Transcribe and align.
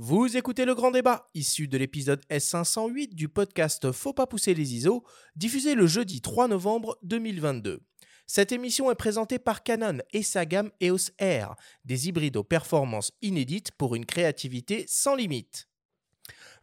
Vous 0.00 0.36
écoutez 0.36 0.64
le 0.64 0.76
grand 0.76 0.92
débat, 0.92 1.26
issu 1.34 1.66
de 1.66 1.76
l'épisode 1.76 2.24
S508 2.30 3.16
du 3.16 3.28
podcast 3.28 3.90
Faut 3.90 4.12
pas 4.12 4.28
pousser 4.28 4.54
les 4.54 4.76
ISO, 4.76 5.02
diffusé 5.34 5.74
le 5.74 5.88
jeudi 5.88 6.20
3 6.20 6.46
novembre 6.46 6.96
2022. 7.02 7.80
Cette 8.24 8.52
émission 8.52 8.92
est 8.92 8.94
présentée 8.94 9.40
par 9.40 9.64
Canon 9.64 9.98
et 10.12 10.22
sa 10.22 10.46
gamme 10.46 10.70
EOS 10.80 11.10
R, 11.20 11.56
des 11.84 12.06
hybrides 12.06 12.36
aux 12.36 12.44
performances 12.44 13.10
inédites 13.22 13.72
pour 13.72 13.96
une 13.96 14.06
créativité 14.06 14.84
sans 14.86 15.16
limite. 15.16 15.67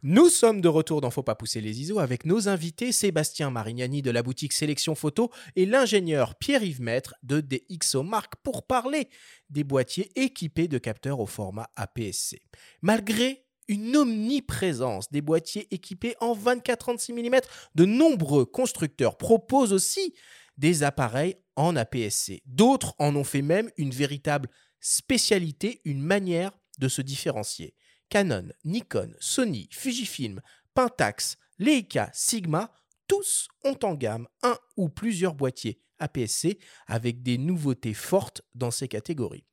Nous 0.08 0.28
sommes 0.28 0.60
de 0.60 0.68
retour 0.68 1.00
dans 1.00 1.10
Faut 1.10 1.24
pas 1.24 1.34
pousser 1.34 1.60
les 1.60 1.80
ISO 1.80 1.98
avec 1.98 2.26
nos 2.26 2.48
invités 2.48 2.92
Sébastien 2.92 3.50
Marignani 3.50 4.02
de 4.02 4.12
la 4.12 4.22
boutique 4.22 4.52
Sélection 4.52 4.94
Photo 4.94 5.32
et 5.56 5.66
l'ingénieur 5.66 6.36
Pierre-Yves 6.36 6.80
Maître 6.80 7.16
de 7.24 7.40
DxO 7.40 8.04
Mark 8.04 8.34
pour 8.44 8.68
parler 8.68 9.08
des 9.50 9.64
boîtiers 9.64 10.12
équipés 10.14 10.68
de 10.68 10.78
capteurs 10.78 11.18
au 11.18 11.26
format 11.26 11.70
APS-C. 11.74 12.40
Malgré 12.82 13.46
une 13.66 13.96
omniprésence 13.96 15.10
des 15.10 15.22
boîtiers 15.22 15.66
équipés 15.74 16.14
en 16.20 16.36
24-36 16.36 17.12
mm, 17.12 17.40
de 17.74 17.84
nombreux 17.84 18.44
constructeurs 18.44 19.16
proposent 19.16 19.72
aussi 19.72 20.14
des 20.56 20.84
appareils 20.84 21.34
en 21.56 21.74
APS-C. 21.74 22.42
D'autres 22.46 22.94
en 23.00 23.16
ont 23.16 23.24
fait 23.24 23.42
même 23.42 23.72
une 23.76 23.90
véritable 23.90 24.50
spécialité, 24.78 25.80
une 25.84 26.00
manière 26.00 26.52
de 26.78 26.86
se 26.86 27.02
différencier. 27.02 27.74
Canon, 28.08 28.48
Nikon, 28.64 29.12
Sony, 29.20 29.68
Fujifilm, 29.72 30.40
Pentax, 30.74 31.36
Leica, 31.58 32.10
Sigma, 32.12 32.72
tous 33.08 33.48
ont 33.64 33.78
en 33.82 33.94
gamme 33.94 34.26
un 34.42 34.56
ou 34.76 34.88
plusieurs 34.88 35.34
boîtiers 35.34 35.78
APS-C 35.98 36.58
avec 36.86 37.22
des 37.22 37.38
nouveautés 37.38 37.94
fortes 37.94 38.42
dans 38.54 38.70
ces 38.70 38.88
catégories. 38.88 39.44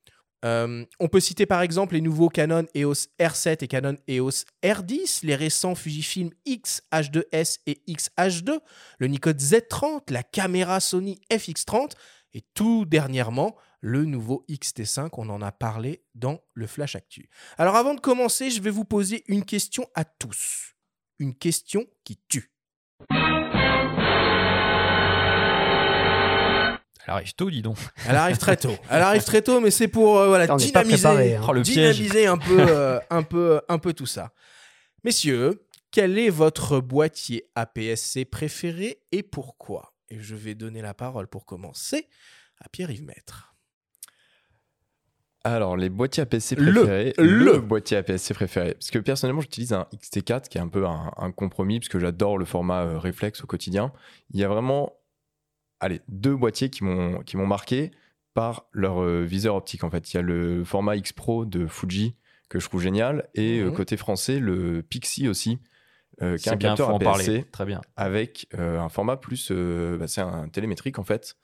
Euh, 0.44 0.86
on 1.00 1.08
peut 1.08 1.22
citer 1.22 1.46
par 1.46 1.62
exemple 1.62 1.94
les 1.94 2.02
nouveaux 2.02 2.28
Canon 2.28 2.66
EOS 2.76 3.08
R7 3.18 3.64
et 3.64 3.68
Canon 3.68 3.96
EOS 4.10 4.44
R10, 4.62 5.26
les 5.26 5.36
récents 5.36 5.76
Fujifilm 5.76 6.32
X-H2S 6.46 7.60
et 7.66 7.82
X-H2, 7.88 8.60
le 9.00 9.08
Nikon 9.08 9.32
Z30, 9.32 10.12
la 10.12 10.24
caméra 10.24 10.82
Sony 10.82 11.22
FX30 11.32 11.92
et 12.34 12.42
tout 12.54 12.84
dernièrement 12.86 13.56
le 13.84 14.06
nouveau 14.06 14.46
XT5, 14.50 15.10
on 15.18 15.28
en 15.30 15.42
a 15.42 15.52
parlé 15.52 16.06
dans 16.16 16.40
le 16.54 16.68
Flash 16.68 16.96
Actu. 16.96 17.30
Alors 17.58 17.76
avant 17.76 17.94
de 17.94 18.00
commencer, 18.00 18.50
je 18.50 18.62
vais 18.62 18.70
vous 18.70 18.86
poser 18.86 19.26
une 19.28 19.44
question 19.44 19.86
à 19.94 20.06
tous. 20.06 20.74
Une 21.20 21.36
question 21.36 21.86
qui 22.06 22.18
tue. 22.30 22.50
Elle 27.06 27.14
arrive 27.14 27.34
tôt, 27.34 27.52
dis 27.52 27.62
donc. 27.62 27.78
Elle 28.08 28.16
arrive 28.16 28.38
très 28.38 28.56
tôt. 28.56 28.74
Elle 28.90 29.02
arrive 29.02 29.26
très 29.26 29.42
tôt, 29.42 29.60
mais 29.60 29.70
c'est 29.70 29.90
pour 29.90 30.18
euh, 30.18 30.30
voilà, 30.30 30.48
dynamiser, 30.56 31.02
préparé, 31.02 31.36
hein. 31.36 31.46
Oh, 31.46 31.60
dynamiser 31.60 32.26
un, 32.26 32.38
peu, 32.38 32.58
euh, 32.62 33.00
un, 33.10 33.24
peu, 33.24 33.60
un 33.68 33.80
peu 33.80 33.92
tout 33.92 34.06
ça. 34.06 34.32
Messieurs, 35.04 35.68
quel 35.92 36.18
est 36.18 36.30
votre 36.30 36.80
boîtier 36.80 37.50
APS-C 37.56 38.24
préféré 38.24 39.02
et 39.12 39.24
pourquoi? 39.24 39.94
Et 40.08 40.22
je 40.22 40.36
vais 40.36 40.56
donner 40.56 40.82
la 40.82 40.94
parole 40.94 41.28
pour 41.28 41.46
commencer 41.46 42.08
à 42.62 42.70
Pierre-Yves 42.70 43.04
Maître. 43.04 43.53
Alors, 45.46 45.76
les 45.76 45.90
boîtiers 45.90 46.24
APS-C 46.24 46.56
Le- 46.56 46.72
préférés. 46.72 47.14
le. 47.18 47.60
boîtier 47.60 47.98
APS-C 47.98 48.34
préféré. 48.34 48.74
Parce 48.76 48.92
que 48.92 49.00
personnellement, 49.00 49.42
j'utilise 49.42 49.74
un 49.74 49.88
XT4 49.94 50.48
qui 50.48 50.58
est 50.58 50.62
un 50.62 50.70
peu 50.70 50.86
un, 50.86 51.12
un 51.18 51.32
compromis, 51.32 51.80
parce 51.80 51.90
que 51.90 52.00
j'adore 52.00 52.38
le 52.38 52.46
format 52.46 52.84
euh, 52.84 52.98
réflexe 52.98 53.44
au 53.44 53.48
quotidien. 53.48 53.92
Il 54.32 54.40
y 54.40 54.44
a 54.44 54.48
vraiment, 54.48 54.94
allez, 55.82 56.00
deux 56.08 56.36
boîtiers 56.36 56.70
qui 56.70 56.84
m'ont 56.86 57.22
marqué 57.48 57.92
par 58.34 58.68
leur 58.72 59.02
euh, 59.04 59.24
viseur 59.24 59.56
optique. 59.56 59.84
En 59.84 59.90
fait, 59.90 60.14
il 60.14 60.18
y 60.18 60.20
a 60.20 60.24
le 60.24 60.64
format 60.64 60.96
X 60.96 61.12
Pro 61.14 61.46
de 61.46 61.68
Fuji 61.68 62.16
que 62.50 62.60
je 62.60 62.68
trouve 62.70 62.82
génial, 62.82 63.28
et 63.36 63.60
euh, 63.60 63.66
Mhm. 63.70 63.74
côté 63.76 63.98
français, 63.98 64.40
le 64.40 64.82
Pixie 64.84 65.28
aussi, 65.28 65.60
euh, 66.22 66.38
qui 66.38 66.48
est 66.48 66.52
un 66.54 66.56
bien, 66.56 66.70
capteur. 66.76 66.96
APS-C 66.96 67.46
Très 67.52 67.66
bien. 67.66 67.82
avec 67.98 68.48
euh, 68.58 68.80
un 68.80 68.90
format 68.90 69.18
plus, 69.18 69.50
euh, 69.52 69.98
bah, 69.98 70.08
c'est 70.08 70.22
un 70.22 70.48
télémétrique 70.48 71.00
en 71.00 71.04
fait. 71.04 71.36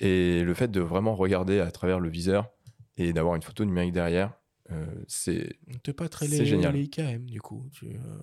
Et 0.00 0.42
le 0.42 0.54
fait 0.54 0.70
de 0.70 0.80
vraiment 0.80 1.14
regarder 1.14 1.60
à 1.60 1.70
travers 1.70 2.00
le 2.00 2.08
viseur 2.08 2.48
et 2.96 3.12
d'avoir 3.12 3.34
une 3.36 3.42
photo 3.42 3.64
numérique 3.64 3.92
derrière, 3.92 4.32
euh, 4.70 4.86
c'est. 5.08 5.56
T'es 5.82 5.92
pas 5.92 6.08
très 6.08 6.26
les, 6.26 6.44
génial. 6.46 6.74
les 6.74 6.82
IKM 6.84 7.26
du 7.26 7.40
coup. 7.40 7.68
tu, 7.72 7.86
euh. 7.86 8.18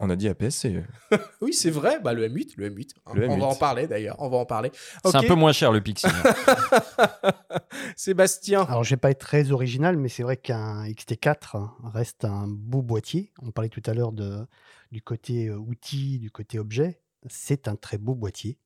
On 0.00 0.10
a 0.10 0.16
dit 0.16 0.28
APS-C. 0.28 0.84
Oui, 1.40 1.52
c'est 1.52 1.70
vrai. 1.70 1.98
Bah, 2.00 2.12
le 2.12 2.28
M8, 2.28 2.52
le 2.56 2.70
M8. 2.70 2.90
hein. 3.06 3.12
Le 3.14 3.28
On 3.28 3.36
va 3.36 3.46
M8. 3.46 3.50
en 3.50 3.54
parler 3.56 3.86
d'ailleurs. 3.88 4.14
On 4.20 4.28
va 4.28 4.36
en 4.38 4.46
parler. 4.46 4.70
C'est 5.04 5.16
un 5.16 5.22
peu 5.22 5.34
moins 5.34 5.50
cher 5.52 5.72
le 5.72 5.80
Pixie. 5.80 6.06
Sébastien. 7.96 8.62
Alors, 8.62 8.84
je 8.84 8.90
vais 8.90 8.96
pas 8.96 9.10
être 9.10 9.18
très 9.20 9.50
original, 9.50 9.96
mais 9.96 10.08
c'est 10.08 10.22
vrai 10.22 10.36
qu'un 10.36 10.84
XT4 10.88 11.70
reste 11.92 12.24
un 12.24 12.46
beau 12.48 12.82
boîtier. 12.82 13.32
On 13.42 13.50
parlait 13.50 13.68
tout 13.68 13.82
à 13.86 13.94
l'heure 13.94 14.12
de, 14.12 14.46
du 14.92 15.02
côté 15.02 15.48
euh, 15.48 15.56
outil, 15.56 16.18
du 16.18 16.30
côté 16.30 16.58
objet. 16.58 17.00
C'est 17.28 17.68
un 17.68 17.76
très 17.76 17.98
beau 17.98 18.14
boîtier. 18.14 18.58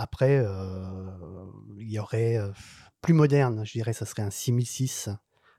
Après, 0.00 0.38
euh, 0.38 1.10
il 1.78 1.90
y 1.90 1.98
aurait 1.98 2.36
euh, 2.38 2.50
plus 3.02 3.14
moderne, 3.14 3.66
je 3.66 3.72
dirais, 3.72 3.92
ça 3.92 4.06
serait 4.06 4.22
un 4.22 4.30
6006 4.30 5.08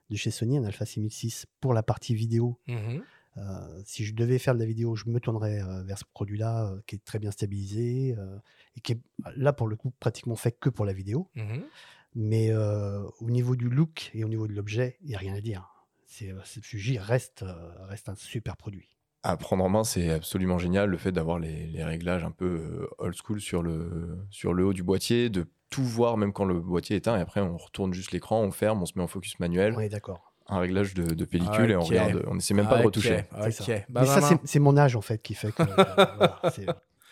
de 0.08 0.16
chez 0.16 0.30
Sony, 0.30 0.56
un 0.58 0.64
Alpha 0.64 0.86
6006 0.86 1.46
pour 1.60 1.74
la 1.74 1.82
partie 1.82 2.14
vidéo. 2.14 2.58
Mhm. 2.66 3.02
Euh, 3.36 3.82
si 3.84 4.04
je 4.04 4.14
devais 4.14 4.38
faire 4.38 4.54
de 4.54 4.58
la 4.60 4.64
vidéo, 4.66 4.96
je 4.96 5.08
me 5.08 5.20
tournerais 5.20 5.62
euh, 5.62 5.82
vers 5.84 5.98
ce 5.98 6.04
produit-là 6.14 6.72
euh, 6.72 6.80
qui 6.86 6.96
est 6.96 7.04
très 7.04 7.18
bien 7.18 7.30
stabilisé 7.30 8.16
et 8.76 8.80
qui 8.80 8.92
est 8.92 9.00
là 9.36 9.52
pour 9.52 9.68
le 9.68 9.76
coup 9.76 9.92
pratiquement 10.00 10.36
fait 10.36 10.52
que 10.52 10.68
pour 10.70 10.84
la 10.86 10.92
vidéo. 10.92 11.30
Mhm. 11.36 11.62
Mais 12.16 12.52
au 12.52 13.30
niveau 13.30 13.54
du 13.54 13.68
look 13.68 14.10
et 14.14 14.24
au 14.24 14.28
niveau 14.28 14.48
de 14.48 14.52
l'objet, 14.52 14.96
il 15.02 15.08
n'y 15.10 15.14
a 15.14 15.18
rien 15.18 15.34
à 15.34 15.40
dire. 15.40 15.68
C'est, 16.06 16.34
c'est- 16.44 16.60
Fuji 16.64 16.98
reste, 16.98 17.44
reste 17.88 18.08
un 18.08 18.16
super 18.16 18.56
produit. 18.56 18.88
À 19.22 19.36
prendre 19.36 19.62
en 19.64 19.68
main, 19.68 19.84
c'est 19.84 20.10
absolument 20.10 20.56
génial 20.58 20.88
le 20.88 20.96
fait 20.96 21.12
d'avoir 21.12 21.38
les, 21.38 21.66
les 21.66 21.84
réglages 21.84 22.24
un 22.24 22.30
peu 22.30 22.46
euh, 22.46 22.86
old 22.98 23.14
school 23.14 23.40
sur 23.40 23.62
le, 23.62 24.18
sur 24.30 24.54
le 24.54 24.64
haut 24.64 24.72
du 24.72 24.82
boîtier, 24.82 25.28
de 25.28 25.46
tout 25.68 25.84
voir 25.84 26.16
même 26.16 26.32
quand 26.32 26.46
le 26.46 26.58
boîtier 26.58 26.94
est 26.96 27.00
éteint. 27.00 27.16
Et 27.18 27.20
après, 27.20 27.40
on 27.40 27.56
retourne 27.56 27.92
juste 27.92 28.12
l'écran, 28.12 28.40
on 28.40 28.50
ferme, 28.50 28.82
on 28.82 28.86
se 28.86 28.92
met 28.96 29.02
en 29.02 29.06
focus 29.06 29.38
manuel, 29.38 29.76
est 29.80 29.88
d'accord. 29.90 30.32
un 30.48 30.58
réglage 30.58 30.94
de, 30.94 31.14
de 31.14 31.24
pellicule 31.26 31.70
et 31.70 31.76
on 31.76 31.80
regarde. 31.82 32.24
On 32.28 32.34
n'essaie 32.34 32.54
même 32.54 32.66
pas 32.68 32.78
de 32.78 32.84
retoucher. 32.84 33.24
Ok. 33.38 33.44
Mais 33.44 33.50
ça, 33.50 34.20
Benjamin. 34.20 34.40
c'est, 34.44 34.58
mon 34.58 34.76
âge 34.78 34.96
en 34.96 35.00
fait 35.02 35.22
qui 35.22 35.34
fait 35.34 35.52
que. 35.52 35.62
euh, 35.62 35.66
voilà, 36.16 36.40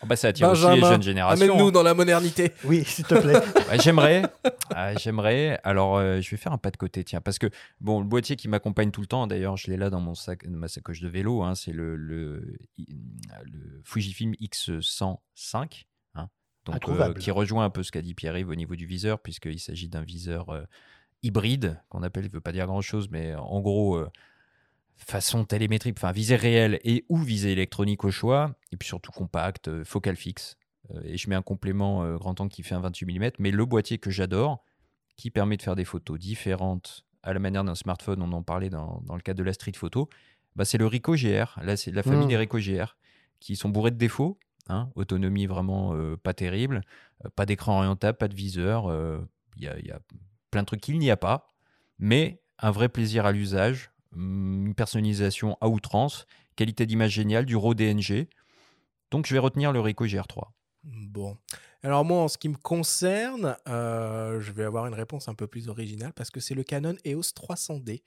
Oh, 0.00 0.06
bah, 0.06 0.14
ça 0.14 0.28
attire 0.28 0.48
aussi 0.50 0.64
les 0.68 0.80
jeunes 0.80 1.02
générations. 1.02 1.44
Amène-nous 1.44 1.70
dans 1.72 1.82
la 1.82 1.92
modernité. 1.92 2.52
Oui, 2.64 2.84
s'il 2.84 3.04
te 3.04 3.16
plaît. 3.16 3.40
J'aimerais. 3.82 4.22
Ah, 4.70 4.94
j'aimerais. 4.94 5.58
Alors, 5.64 5.96
euh, 5.96 6.20
je 6.20 6.30
vais 6.30 6.36
faire 6.36 6.52
un 6.52 6.58
pas 6.58 6.70
de 6.70 6.76
côté, 6.76 7.02
tiens, 7.02 7.20
parce 7.20 7.38
que 7.38 7.48
bon, 7.80 7.98
le 8.00 8.06
boîtier 8.06 8.36
qui 8.36 8.46
m'accompagne 8.46 8.92
tout 8.92 9.00
le 9.00 9.08
temps, 9.08 9.26
d'ailleurs, 9.26 9.56
je 9.56 9.68
l'ai 9.70 9.76
là 9.76 9.90
dans 9.90 10.00
mon 10.00 10.14
sac, 10.14 10.46
dans 10.48 10.56
ma 10.56 10.68
sacoche 10.68 11.00
de 11.00 11.08
vélo. 11.08 11.42
hein, 11.42 11.54
c'est 11.56 11.72
le, 11.72 11.96
le, 11.96 12.58
le 12.78 13.82
Fujifilm 13.84 14.34
X105, 14.40 15.84
hein, 16.14 16.28
donc 16.64 16.88
euh, 16.88 17.14
qui 17.14 17.30
rejoint 17.32 17.64
un 17.64 17.70
peu 17.70 17.82
ce 17.82 17.90
qu'a 17.90 18.02
dit 18.02 18.14
Pierre-Yves 18.14 18.48
au 18.50 18.54
niveau 18.54 18.76
du 18.76 18.86
viseur, 18.86 19.18
puisqu'il 19.20 19.58
s'agit 19.58 19.88
d'un 19.88 20.02
viseur 20.02 20.50
euh, 20.50 20.62
hybride 21.24 21.80
qu'on 21.88 22.02
appelle, 22.04 22.24
il 22.24 22.30
veut 22.30 22.40
pas 22.40 22.52
dire 22.52 22.66
grand-chose, 22.66 23.08
mais 23.10 23.34
en 23.34 23.60
gros. 23.60 24.00
Façon 24.98 25.44
télémétrique, 25.44 25.96
enfin 25.98 26.12
visée 26.12 26.36
réelle 26.36 26.80
et 26.84 27.04
ou 27.08 27.18
visée 27.18 27.52
électronique 27.52 28.04
au 28.04 28.10
choix, 28.10 28.54
et 28.72 28.76
puis 28.76 28.86
surtout 28.88 29.12
compact, 29.12 29.68
euh, 29.68 29.84
focal 29.84 30.16
fixe. 30.16 30.56
Euh, 30.94 31.00
et 31.04 31.16
je 31.16 31.28
mets 31.30 31.36
un 31.36 31.42
complément 31.42 32.02
euh, 32.04 32.16
grand 32.16 32.40
angle 32.40 32.50
qui 32.52 32.62
fait 32.62 32.74
un 32.74 32.80
28 32.80 33.06
mm, 33.18 33.30
mais 33.38 33.50
le 33.50 33.64
boîtier 33.64 33.98
que 33.98 34.10
j'adore, 34.10 34.64
qui 35.16 35.30
permet 35.30 35.56
de 35.56 35.62
faire 35.62 35.76
des 35.76 35.84
photos 35.84 36.18
différentes 36.18 37.04
à 37.22 37.32
la 37.32 37.38
manière 37.40 37.64
d'un 37.64 37.74
smartphone, 37.74 38.22
on 38.22 38.32
en 38.32 38.42
parlait 38.42 38.70
dans, 38.70 39.00
dans 39.04 39.14
le 39.16 39.20
cadre 39.22 39.38
de 39.38 39.44
la 39.44 39.52
street 39.52 39.72
photo, 39.74 40.08
bah, 40.56 40.64
c'est 40.64 40.78
le 40.78 40.86
Ricoh 40.86 41.14
GR. 41.16 41.58
Là, 41.62 41.76
c'est 41.76 41.90
la 41.90 42.02
famille 42.02 42.26
Mm. 42.26 42.28
des 42.28 42.36
Ricoh 42.36 42.58
GR, 42.60 42.96
qui 43.40 43.56
sont 43.56 43.68
bourrés 43.68 43.90
de 43.90 43.96
défauts. 43.96 44.38
hein, 44.70 44.90
autonomie 44.96 45.46
vraiment 45.46 45.94
euh, 45.94 46.16
pas 46.16 46.34
terrible, 46.34 46.82
euh, 47.24 47.28
pas 47.34 47.46
d'écran 47.46 47.78
orientable, 47.78 48.18
pas 48.18 48.28
de 48.28 48.34
viseur. 48.34 48.92
Il 49.56 49.62
y, 49.64 49.66
a, 49.68 49.78
il 49.78 49.86
y 49.86 49.90
a 49.90 49.98
plein 50.50 50.60
de 50.62 50.66
trucs 50.66 50.80
qu'il 50.82 50.98
n'y 50.98 51.10
a 51.10 51.16
pas, 51.16 51.54
mais 51.98 52.42
un 52.58 52.70
vrai 52.70 52.88
plaisir 52.88 53.24
à 53.26 53.32
l'usage, 53.32 53.90
une 54.16 54.74
personnalisation 54.74 55.56
à 55.60 55.68
outrance, 55.68 56.26
qualité 56.56 56.86
d'image 56.86 57.12
géniale, 57.12 57.46
du 57.46 57.56
RAW 57.56 57.74
DNG. 57.74 58.28
Donc 59.10 59.26
je 59.26 59.32
vais 59.32 59.38
retenir 59.38 59.72
le 59.72 59.80
Ricoh 59.80 60.06
GR3. 60.06 60.48
Bon. 60.84 61.36
Alors 61.84 62.04
moi, 62.04 62.22
en 62.22 62.28
ce 62.28 62.38
qui 62.38 62.48
me 62.48 62.56
concerne, 62.56 63.56
euh, 63.68 64.40
je 64.40 64.50
vais 64.50 64.64
avoir 64.64 64.86
une 64.86 64.94
réponse 64.94 65.28
un 65.28 65.34
peu 65.34 65.46
plus 65.46 65.68
originale 65.68 66.12
parce 66.12 66.30
que 66.30 66.40
c'est 66.40 66.54
le 66.54 66.64
Canon 66.64 66.96
EOS 67.06 67.32
300D 67.36 68.02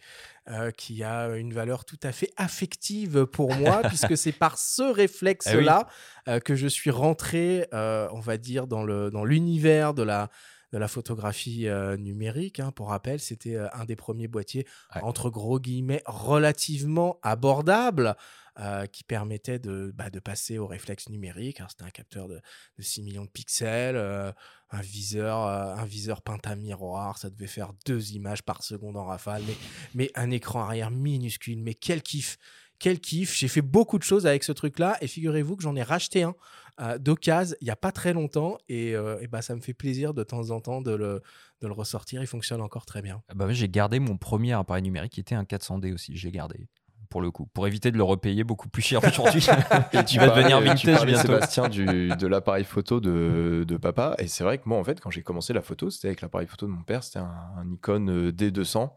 euh, 0.49 0.71
qui 0.71 1.03
a 1.03 1.29
une 1.37 1.53
valeur 1.53 1.85
tout 1.85 1.99
à 2.03 2.11
fait 2.11 2.31
affective 2.35 3.25
pour 3.27 3.55
moi 3.55 3.81
puisque 3.87 4.17
c'est 4.17 4.33
par 4.33 4.57
ce 4.57 4.83
réflexe-là 4.83 5.87
euh, 6.27 6.39
que 6.41 6.55
je 6.55 6.67
suis 6.67 6.91
rentré, 6.91 7.65
on 7.71 8.19
va 8.19 8.37
dire, 8.37 8.67
dans 8.67 8.83
le 8.83 9.09
dans 9.09 9.23
l'univers 9.23 9.93
de 9.93 10.03
la 10.03 10.29
de 10.71 10.77
la 10.77 10.87
photographie 10.87 11.67
euh, 11.67 11.97
numérique. 11.97 12.59
hein. 12.59 12.71
Pour 12.71 12.89
rappel, 12.89 13.19
c'était 13.19 13.55
euh, 13.55 13.67
un 13.73 13.85
des 13.85 13.95
premiers 13.95 14.27
boîtiers, 14.27 14.65
Ouais. 14.95 15.01
entre 15.03 15.29
gros 15.29 15.59
guillemets, 15.59 16.01
relativement 16.05 17.19
abordable, 17.23 18.15
euh, 18.59 18.85
qui 18.85 19.03
permettait 19.03 19.59
de, 19.59 19.91
bah, 19.95 20.09
de 20.09 20.19
passer 20.19 20.57
au 20.57 20.67
réflexe 20.67 21.07
numérique. 21.09 21.61
C'était 21.69 21.83
un 21.83 21.89
capteur 21.89 22.27
de, 22.27 22.35
de 22.77 22.81
6 22.83 23.01
millions 23.03 23.23
de 23.25 23.29
pixels, 23.29 23.95
euh, 23.95 24.31
un 24.71 24.81
viseur, 24.81 25.45
euh, 25.47 25.73
un 25.75 25.85
viseur 25.85 26.21
pentamiroir, 26.21 27.17
ça 27.17 27.29
devait 27.29 27.47
faire 27.47 27.71
deux 27.85 28.11
images 28.13 28.43
par 28.43 28.63
seconde 28.63 28.97
en 28.97 29.05
rafale, 29.05 29.41
mais, 29.47 29.55
mais 29.93 30.11
un 30.15 30.31
écran 30.31 30.61
arrière 30.61 30.91
minuscule. 30.91 31.59
Mais 31.61 31.73
quel 31.75 32.01
kiff 32.01 32.37
quel 32.81 32.99
kiff. 32.99 33.37
J'ai 33.37 33.47
fait 33.47 33.61
beaucoup 33.61 33.97
de 33.97 34.03
choses 34.03 34.25
avec 34.25 34.43
ce 34.43 34.51
truc-là 34.51 34.97
et 35.01 35.07
figurez-vous 35.07 35.55
que 35.55 35.63
j'en 35.63 35.75
ai 35.75 35.83
racheté 35.83 36.23
un 36.23 36.35
euh, 36.79 36.97
d'occasion 36.97 37.55
il 37.61 37.65
n'y 37.65 37.69
a 37.69 37.75
pas 37.75 37.91
très 37.91 38.11
longtemps 38.13 38.57
et, 38.69 38.95
euh, 38.95 39.19
et 39.21 39.27
bah, 39.27 39.41
ça 39.41 39.55
me 39.55 39.61
fait 39.61 39.73
plaisir 39.73 40.13
de 40.13 40.23
temps 40.23 40.49
en 40.49 40.61
temps 40.61 40.81
de 40.81 40.91
le, 40.91 41.21
de 41.61 41.67
le 41.67 41.73
ressortir. 41.73 42.21
Il 42.21 42.27
fonctionne 42.27 42.61
encore 42.61 42.85
très 42.85 43.01
bien. 43.01 43.21
Ah 43.29 43.35
bah 43.35 43.45
j'ai 43.51 43.69
gardé 43.69 43.99
mon 43.99 44.17
premier 44.17 44.53
appareil 44.53 44.81
numérique 44.81 45.13
qui 45.13 45.19
était 45.19 45.35
un 45.35 45.43
400D 45.43 45.93
aussi. 45.93 46.15
J'ai 46.15 46.31
gardé 46.31 46.67
pour 47.09 47.21
le 47.21 47.29
coup, 47.29 47.45
pour 47.53 47.67
éviter 47.67 47.91
de 47.91 47.97
le 47.97 48.03
repayer 48.03 48.43
beaucoup 48.43 48.69
plus 48.69 48.81
cher 48.81 49.03
aujourd'hui. 49.03 49.45
Et 49.93 50.03
tu 50.05 50.17
vas 50.17 50.29
devenir 50.29 50.61
vintage 50.61 51.05
bientôt. 51.05 51.27
Sébastien, 51.27 51.67
du, 51.67 51.85
de 51.85 52.27
l'appareil 52.27 52.63
photo 52.63 53.01
de, 53.01 53.65
de 53.67 53.77
papa. 53.77 54.15
Et 54.17 54.27
c'est 54.27 54.45
vrai 54.45 54.57
que 54.57 54.63
moi, 54.65 54.79
en 54.79 54.83
fait, 54.85 55.01
quand 55.01 55.11
j'ai 55.11 55.21
commencé 55.21 55.51
la 55.51 55.61
photo, 55.61 55.89
c'était 55.89 56.07
avec 56.07 56.21
l'appareil 56.21 56.47
photo 56.47 56.67
de 56.67 56.71
mon 56.71 56.83
père. 56.83 57.03
C'était 57.03 57.19
un, 57.19 57.35
un 57.57 57.65
Nikon 57.65 58.07
euh, 58.07 58.31
D200 58.31 58.91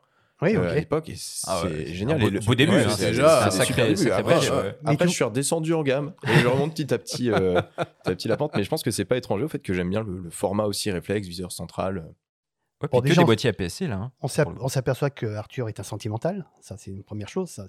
Oui, 0.45 0.57
euh, 0.57 0.71
à 0.71 0.75
l'époque. 0.75 1.11
C'est 1.17 1.47
Ah 1.49 1.65
ouais, 1.65 1.71
c'est 1.87 1.95
génial. 1.95 2.21
beau- 2.21 2.29
le- 2.31 2.41
beau 2.41 2.55
début, 2.55 2.73
ouais, 2.73 2.85
hein, 2.85 2.91
c'est 2.91 3.07
déjà 3.07 3.47
un 3.47 3.51
sacré- 3.51 3.95
début. 3.95 4.11
Après, 4.11 4.51
euh, 4.51 4.73
après, 4.85 5.09
je 5.09 5.13
suis 5.13 5.25
redescendu 5.25 5.73
en 5.75 5.83
gamme 5.83 6.13
et 6.25 6.35
je 6.41 6.47
remonte 6.47 6.73
petit 6.75 6.93
à 6.95 6.99
petit, 6.99 7.31
euh, 7.31 7.61
petit 7.63 7.81
à 8.11 8.15
petit 8.15 8.29
la 8.29 8.37
pente. 8.37 8.53
Mais 8.57 8.63
je 8.65 8.71
pense 8.71 8.83
que 8.83 8.91
c'est 8.91 9.05
pas 9.05 9.17
étranger 9.17 9.45
au 9.45 9.49
fait 9.49 9.59
que 9.61 9.73
j'aime 9.75 9.91
bien 9.91 10.03
le, 10.03 10.19
le 10.19 10.31
format 10.31 10.65
aussi 10.65 10.91
réflexe, 10.91 11.27
viseur 11.27 11.53
central. 11.53 12.13
Ouais, 12.83 12.89
Bon, 12.93 13.01
déjà, 13.01 13.23
des 13.23 13.25
boîtiers 13.25 13.51
APS-C 13.51 13.87
là. 13.87 13.97
hein, 13.97 14.13
On 14.21 14.69
s'aperçoit 14.69 15.09
que 15.11 15.27
Arthur 15.27 15.69
est 15.69 15.81
un 15.81 15.85
sentimental, 15.85 16.45
ça 16.61 16.77
c'est 16.77 16.91
une 16.91 17.03
première 17.05 17.29
chose. 17.29 17.49
Ça, 17.49 17.67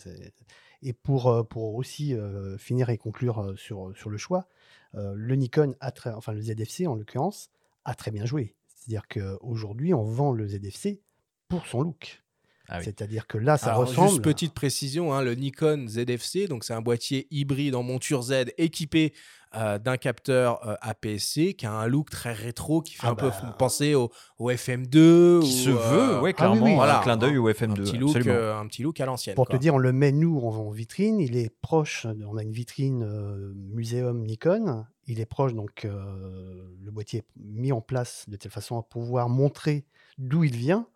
et 0.81 0.93
pour, 0.93 1.27
euh, 1.27 1.43
pour 1.43 1.75
aussi 1.75 2.13
euh, 2.13 2.57
finir 2.57 2.89
et 2.89 2.97
conclure 2.97 3.39
euh, 3.39 3.55
sur, 3.55 3.91
sur 3.95 4.09
le 4.09 4.17
choix, 4.17 4.47
euh, 4.95 5.13
le 5.15 5.35
Nikon, 5.35 5.73
a 5.79 5.91
très, 5.91 6.11
enfin 6.11 6.33
le 6.33 6.41
ZFC 6.41 6.85
en 6.87 6.95
l'occurrence, 6.95 7.49
a 7.85 7.93
très 7.95 8.11
bien 8.11 8.25
joué. 8.25 8.55
C'est-à-dire 8.75 9.07
qu'aujourd'hui, 9.07 9.93
on 9.93 10.03
vend 10.03 10.31
le 10.33 10.47
ZFC 10.47 11.01
pour 11.47 11.65
son 11.65 11.81
look. 11.81 12.23
Ah 12.67 12.77
oui. 12.79 12.85
C'est-à-dire 12.85 13.27
que 13.27 13.37
là, 13.37 13.57
ça 13.57 13.67
Alors, 13.71 13.81
ressemble. 13.81 14.09
Juste 14.09 14.21
petite 14.23 14.53
précision, 14.53 15.13
hein, 15.13 15.21
le 15.21 15.35
Nikon 15.35 15.85
ZFC, 15.87 16.47
donc 16.47 16.63
c'est 16.63 16.73
un 16.73 16.81
boîtier 16.81 17.27
hybride 17.31 17.75
en 17.75 17.83
monture 17.83 18.23
Z 18.23 18.45
équipé 18.57 19.13
euh, 19.55 19.77
d'un 19.79 19.95
capteur 19.97 20.67
euh, 20.67 20.75
APS-C 20.81 21.53
qui 21.53 21.65
a 21.65 21.71
un 21.71 21.87
look 21.87 22.09
très 22.09 22.33
rétro 22.33 22.81
qui 22.81 22.95
fait 22.95 23.07
Ah 23.07 23.11
un 23.11 23.15
peu 23.15 23.29
bah. 23.29 23.55
penser 23.57 23.95
au, 23.95 24.11
au 24.37 24.51
FM2. 24.51 24.89
Qui 24.89 24.97
ou, 24.97 25.41
se 25.43 25.69
euh, 25.69 25.73
veut, 25.73 26.07
ouais, 26.07 26.15
ah 26.15 26.21
oui, 26.23 26.33
clairement, 26.33 26.65
oui. 26.65 26.89
un 26.89 26.99
clin 27.01 27.17
d'œil 27.17 27.37
au 27.37 27.47
un 27.47 27.51
FM2. 27.51 27.75
petit 27.75 27.97
look, 27.97 28.15
euh, 28.27 28.57
un 28.57 28.67
petit 28.67 28.83
look 28.83 28.99
à 28.99 29.05
l'ancienne. 29.05 29.35
Pour 29.35 29.45
quoi. 29.45 29.55
te 29.55 29.61
dire, 29.61 29.73
on 29.75 29.77
le 29.77 29.93
met 29.93 30.11
nous 30.11 30.39
en, 30.39 30.55
en 30.55 30.71
vitrine. 30.71 31.19
Il 31.21 31.37
est 31.37 31.49
proche. 31.61 32.05
On 32.27 32.35
a 32.37 32.43
une 32.43 32.51
vitrine 32.51 33.03
euh, 33.03 33.53
muséum 33.55 34.25
Nikon. 34.25 34.85
Il 35.07 35.19
est 35.19 35.25
proche, 35.27 35.53
donc 35.53 35.85
euh, 35.85 36.67
le 36.81 36.91
boîtier 36.91 37.19
est 37.19 37.25
mis 37.37 37.71
en 37.71 37.79
place 37.79 38.25
de 38.27 38.35
telle 38.37 38.51
façon 38.51 38.77
à 38.77 38.81
pouvoir 38.83 39.29
montrer 39.29 39.85
d'où 40.17 40.43
il 40.43 40.55
vient. 40.55 40.87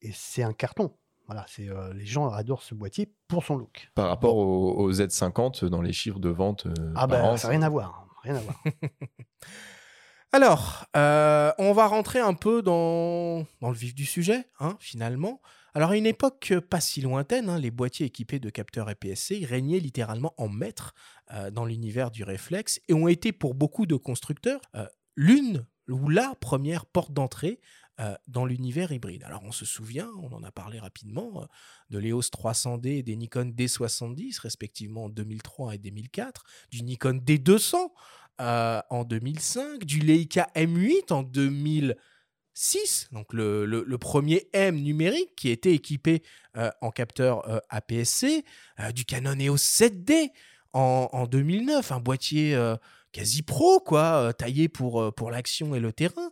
Et 0.00 0.12
c'est 0.14 0.44
un 0.44 0.52
carton. 0.52 0.92
Voilà, 1.28 1.44
c'est 1.46 1.68
euh, 1.68 1.92
les 1.94 2.06
gens 2.06 2.30
adorent 2.30 2.62
ce 2.62 2.74
boîtier 2.74 3.12
pour 3.28 3.44
son 3.44 3.56
look. 3.56 3.90
Par 3.94 4.08
rapport 4.08 4.36
au, 4.36 4.72
au 4.78 4.90
Z50 4.92 5.66
dans 5.66 5.82
les 5.82 5.92
chiffres 5.92 6.18
de 6.18 6.30
vente. 6.30 6.66
euh, 6.66 6.92
Ah 6.96 7.06
ben, 7.06 7.36
ça 7.36 7.48
n'a 7.48 7.52
rien 7.52 7.62
à 7.62 7.68
voir. 7.68 8.08
Rien 8.24 8.34
à 8.36 8.40
voir. 8.40 8.56
Alors, 10.32 10.84
euh, 10.96 11.52
on 11.58 11.72
va 11.72 11.86
rentrer 11.86 12.18
un 12.20 12.34
peu 12.34 12.60
dans, 12.62 13.46
dans 13.60 13.70
le 13.70 13.74
vif 13.76 13.94
du 13.94 14.04
sujet, 14.04 14.44
hein, 14.60 14.76
finalement. 14.78 15.40
Alors, 15.74 15.90
à 15.90 15.96
une 15.96 16.06
époque 16.06 16.52
pas 16.68 16.80
si 16.80 17.00
lointaine, 17.00 17.48
hein, 17.48 17.58
les 17.58 17.70
boîtiers 17.70 18.06
équipés 18.06 18.38
de 18.38 18.50
capteurs 18.50 18.88
APS-C 18.88 19.44
régnaient 19.48 19.78
littéralement 19.80 20.34
en 20.36 20.48
maître 20.48 20.94
euh, 21.32 21.50
dans 21.50 21.64
l'univers 21.64 22.10
du 22.10 22.24
réflexe 22.24 22.80
et 22.88 22.94
ont 22.94 23.08
été 23.08 23.32
pour 23.32 23.54
beaucoup 23.54 23.86
de 23.86 23.96
constructeurs 23.96 24.60
euh, 24.74 24.86
l'une 25.16 25.66
ou 25.88 26.10
la 26.10 26.34
première 26.40 26.84
porte 26.84 27.12
d'entrée 27.12 27.60
euh, 28.00 28.14
dans 28.28 28.46
l'univers 28.46 28.92
hybride. 28.92 29.24
Alors, 29.24 29.42
on 29.42 29.50
se 29.50 29.64
souvient, 29.64 30.08
on 30.22 30.32
en 30.32 30.44
a 30.44 30.52
parlé 30.52 30.78
rapidement, 30.78 31.42
euh, 31.42 31.46
de 31.90 31.98
l'EOS 31.98 32.30
300D 32.30 32.98
et 32.98 33.02
des 33.02 33.16
Nikon 33.16 33.46
D70, 33.46 34.40
respectivement 34.40 35.06
en 35.06 35.08
2003 35.08 35.74
et 35.74 35.78
2004, 35.78 36.44
du 36.70 36.84
Nikon 36.84 37.14
D200 37.14 37.74
euh, 38.40 38.80
en 38.88 39.02
2005, 39.02 39.84
du 39.84 39.98
Leica 39.98 40.48
M8 40.54 41.12
en 41.12 41.24
2006, 41.24 43.08
donc 43.10 43.32
le, 43.32 43.96
premier 43.96 44.48
M 44.52 44.76
numérique 44.76 45.34
qui 45.34 45.48
était 45.50 45.72
équipé 45.72 46.22
en 46.80 46.92
capteur 46.92 47.62
APS-C, 47.68 48.44
du 48.94 49.04
Canon 49.06 49.38
EOS 49.40 49.56
7D 49.56 50.30
en, 50.72 51.08
en 51.12 51.26
2009, 51.26 51.90
un 51.90 51.98
boîtier 51.98 52.56
quasi 53.10 53.42
pro, 53.42 53.80
quoi, 53.80 54.32
taillé 54.34 54.68
pour, 54.68 55.12
pour 55.14 55.32
l'action 55.32 55.74
et 55.74 55.80
le 55.80 55.92
terrain. 55.92 56.30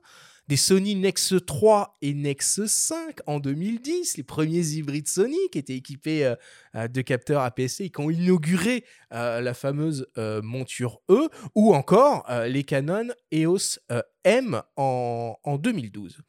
Des 0.49 0.57
Sony 0.57 0.95
Nex 0.95 1.35
3 1.45 1.99
et 2.03 2.15
Nex 2.15 2.65
5 2.67 3.19
en 3.27 3.41
2010, 3.41 4.17
les 4.17 4.23
premiers 4.23 4.65
hybrides 4.65 5.09
Sony 5.09 5.37
qui 5.51 5.59
étaient 5.59 5.75
équipés 5.75 6.25
euh, 6.25 6.37
euh, 6.77 6.87
de 6.87 7.03
capteurs 7.03 7.43
APS-C 7.43 7.87
et 7.87 7.91
qui 7.91 8.01
ont 8.01 8.11
inauguré 8.11 8.85
euh, 9.13 9.41
la 9.41 9.55
fameuse 9.55 10.07
euh, 10.19 10.41
monture 10.43 11.01
E, 11.11 11.29
ou 11.57 11.75
encore 11.75 12.25
les 12.47 12.63
Canon 12.63 13.09
EOS 13.33 13.81
M 14.23 14.63
en, 14.77 15.37
en 15.43 15.59
2012. 15.59 16.21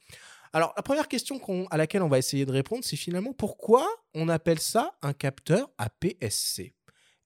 Alors, 0.52 0.74
la 0.76 0.82
première 0.82 1.08
question 1.08 1.40
à 1.70 1.78
laquelle 1.78 2.02
on 2.02 2.08
va 2.08 2.18
essayer 2.18 2.48
de 2.48 2.52
répondre, 2.52 2.84
c'est 2.84 2.96
finalement 2.96 3.34
pourquoi 3.34 3.88
on 4.16 4.30
appelle 4.30 4.60
ça 4.60 4.98
un 5.04 5.14
capteur 5.14 5.70
APS-C 5.78 6.74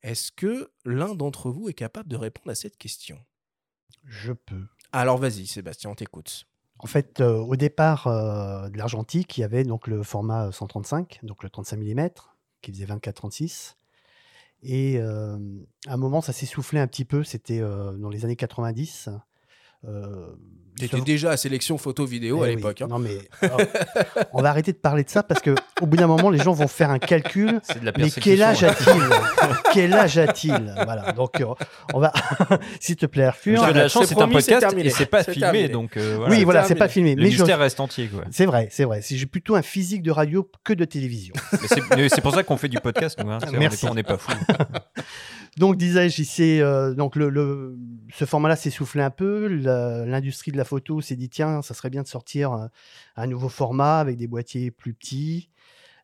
Est-ce 0.03 0.33
que 0.33 0.71
l'un 0.83 1.15
d'entre 1.15 1.51
vous 1.51 1.69
est 1.69 1.73
capable 1.73 2.09
de 2.09 2.17
répondre 2.17 2.51
à 2.51 2.55
cette 2.55 2.77
question? 2.77 3.17
Je 4.03 4.33
peux. 4.33 4.65
Alors, 4.91 5.17
vas-y, 5.17 5.47
Sébastien, 5.47 5.91
on 5.91 5.95
t'écoute. 5.95 6.50
En 6.83 6.87
fait, 6.87 7.21
euh, 7.21 7.37
au 7.37 7.55
départ 7.55 8.07
euh, 8.07 8.67
de 8.69 8.77
l'argentique, 8.77 9.37
il 9.37 9.41
y 9.41 9.43
avait 9.43 9.63
donc 9.63 9.85
le 9.85 10.01
format 10.01 10.51
135, 10.51 11.19
donc 11.21 11.43
le 11.43 11.49
35 11.49 11.77
mm, 11.77 12.09
qui 12.63 12.71
faisait 12.71 12.85
24-36. 12.85 13.75
Et 14.63 14.97
euh, 14.97 15.37
à 15.87 15.93
un 15.93 15.97
moment, 15.97 16.21
ça 16.21 16.33
s'est 16.33 16.47
soufflé 16.47 16.79
un 16.79 16.87
petit 16.87 17.05
peu, 17.05 17.23
c'était 17.23 17.59
dans 17.59 18.09
les 18.09 18.25
années 18.25 18.35
90. 18.35 19.09
Euh, 19.87 20.27
T'étais 20.77 20.97
ce- 20.99 21.03
déjà 21.03 21.31
à 21.31 21.37
sélection 21.37 21.77
photo 21.77 22.05
vidéo 22.05 22.39
Eh 22.39 22.45
à 22.45 22.49
oui. 22.49 22.55
l'époque. 22.55 22.81
hein. 22.81 22.87
Non 22.89 22.97
mais 22.97 23.17
alors, 23.41 23.59
on 24.33 24.41
va 24.41 24.49
arrêter 24.49 24.71
de 24.71 24.77
parler 24.77 25.03
de 25.03 25.09
ça 25.09 25.21
parce 25.21 25.41
que 25.41 25.53
au 25.81 25.85
bout 25.85 25.97
d'un 25.97 26.07
moment, 26.07 26.29
les 26.29 26.39
gens 26.39 26.53
vont 26.53 26.67
faire 26.67 26.89
un 26.89 26.97
calcul. 26.97 27.59
C'est 27.63 27.81
de 27.81 27.85
la 27.85 27.91
Mais 27.97 28.09
quel 28.09 28.41
âge 28.41 28.63
a-t-il? 28.63 29.01
Quel 29.73 29.93
âge 29.93 30.17
a-t-il? 30.17 30.73
Voilà. 30.85 31.11
Donc, 31.11 31.41
euh, 31.41 31.45
on 31.93 31.99
va, 31.99 32.13
s'il 32.79 32.95
te 32.95 33.05
plaît, 33.05 33.25
Arthur. 33.25 33.59
Tu 33.59 33.65
as 33.65 33.67
de 33.67 33.67
la 33.67 33.73
J'arrête, 33.87 33.91
chance, 33.91 34.05
c'est 34.07 34.21
un 34.21 34.27
podcast 34.29 34.59
terminé. 34.61 34.87
et 34.87 34.91
c'est 34.91 35.05
pas 35.07 35.23
filmé, 35.23 35.39
terminé. 35.41 35.69
donc 35.69 35.97
euh, 35.97 36.15
voilà. 36.17 36.33
oui, 36.35 36.43
voilà, 36.45 36.63
c'est 36.63 36.75
pas 36.75 36.87
filmé. 36.87 37.15
Le 37.15 37.23
Mais 37.23 37.31
je- 37.31 37.37
mystère 37.37 37.59
reste 37.59 37.79
entier. 37.79 38.09
C'est 38.31 38.45
vrai, 38.45 38.69
c'est 38.71 38.85
vrai. 38.85 39.01
Si 39.01 39.17
J'ai 39.17 39.25
plutôt 39.25 39.55
un 39.55 39.61
physique 39.61 40.01
de 40.03 40.11
radio 40.11 40.49
que 40.63 40.73
de 40.73 40.85
télévision. 40.85 41.33
Mais 41.97 42.07
c'est- 42.09 42.21
pour 42.21 42.33
ça 42.33 42.43
qu'on 42.43 42.57
fait 42.57 42.69
du 42.69 42.79
podcast, 42.79 43.19
nous. 43.23 43.29
hein. 43.29 43.39
Merci. 43.51 43.85
On 43.87 43.93
n'est 43.93 44.03
pas 44.03 44.17
fous. 44.17 44.31
Donc, 45.57 45.75
disais-je, 45.77 46.61
euh, 46.61 46.93
donc 46.93 47.15
le, 47.15 47.29
le- 47.29 47.77
ce 48.13 48.25
format-là 48.25 48.55
s'est 48.55 48.69
soufflé 48.69 49.01
un 49.01 49.09
peu. 49.09 49.47
L'industrie 49.47 50.51
de 50.51 50.57
la 50.57 50.63
photo 50.65 51.01
s'est 51.01 51.15
dit 51.17 51.29
tiens, 51.29 51.61
ça 51.61 51.73
serait 51.73 51.89
bien 51.89 52.03
de 52.03 52.07
sortir 52.07 52.53
euh, 52.53 52.67
un 53.17 53.27
nouveau 53.27 53.49
format 53.49 53.99
avec 53.99 54.17
des 54.17 54.27
boîtiers 54.27 54.71
plus 54.71 54.93
petits. 54.93 55.49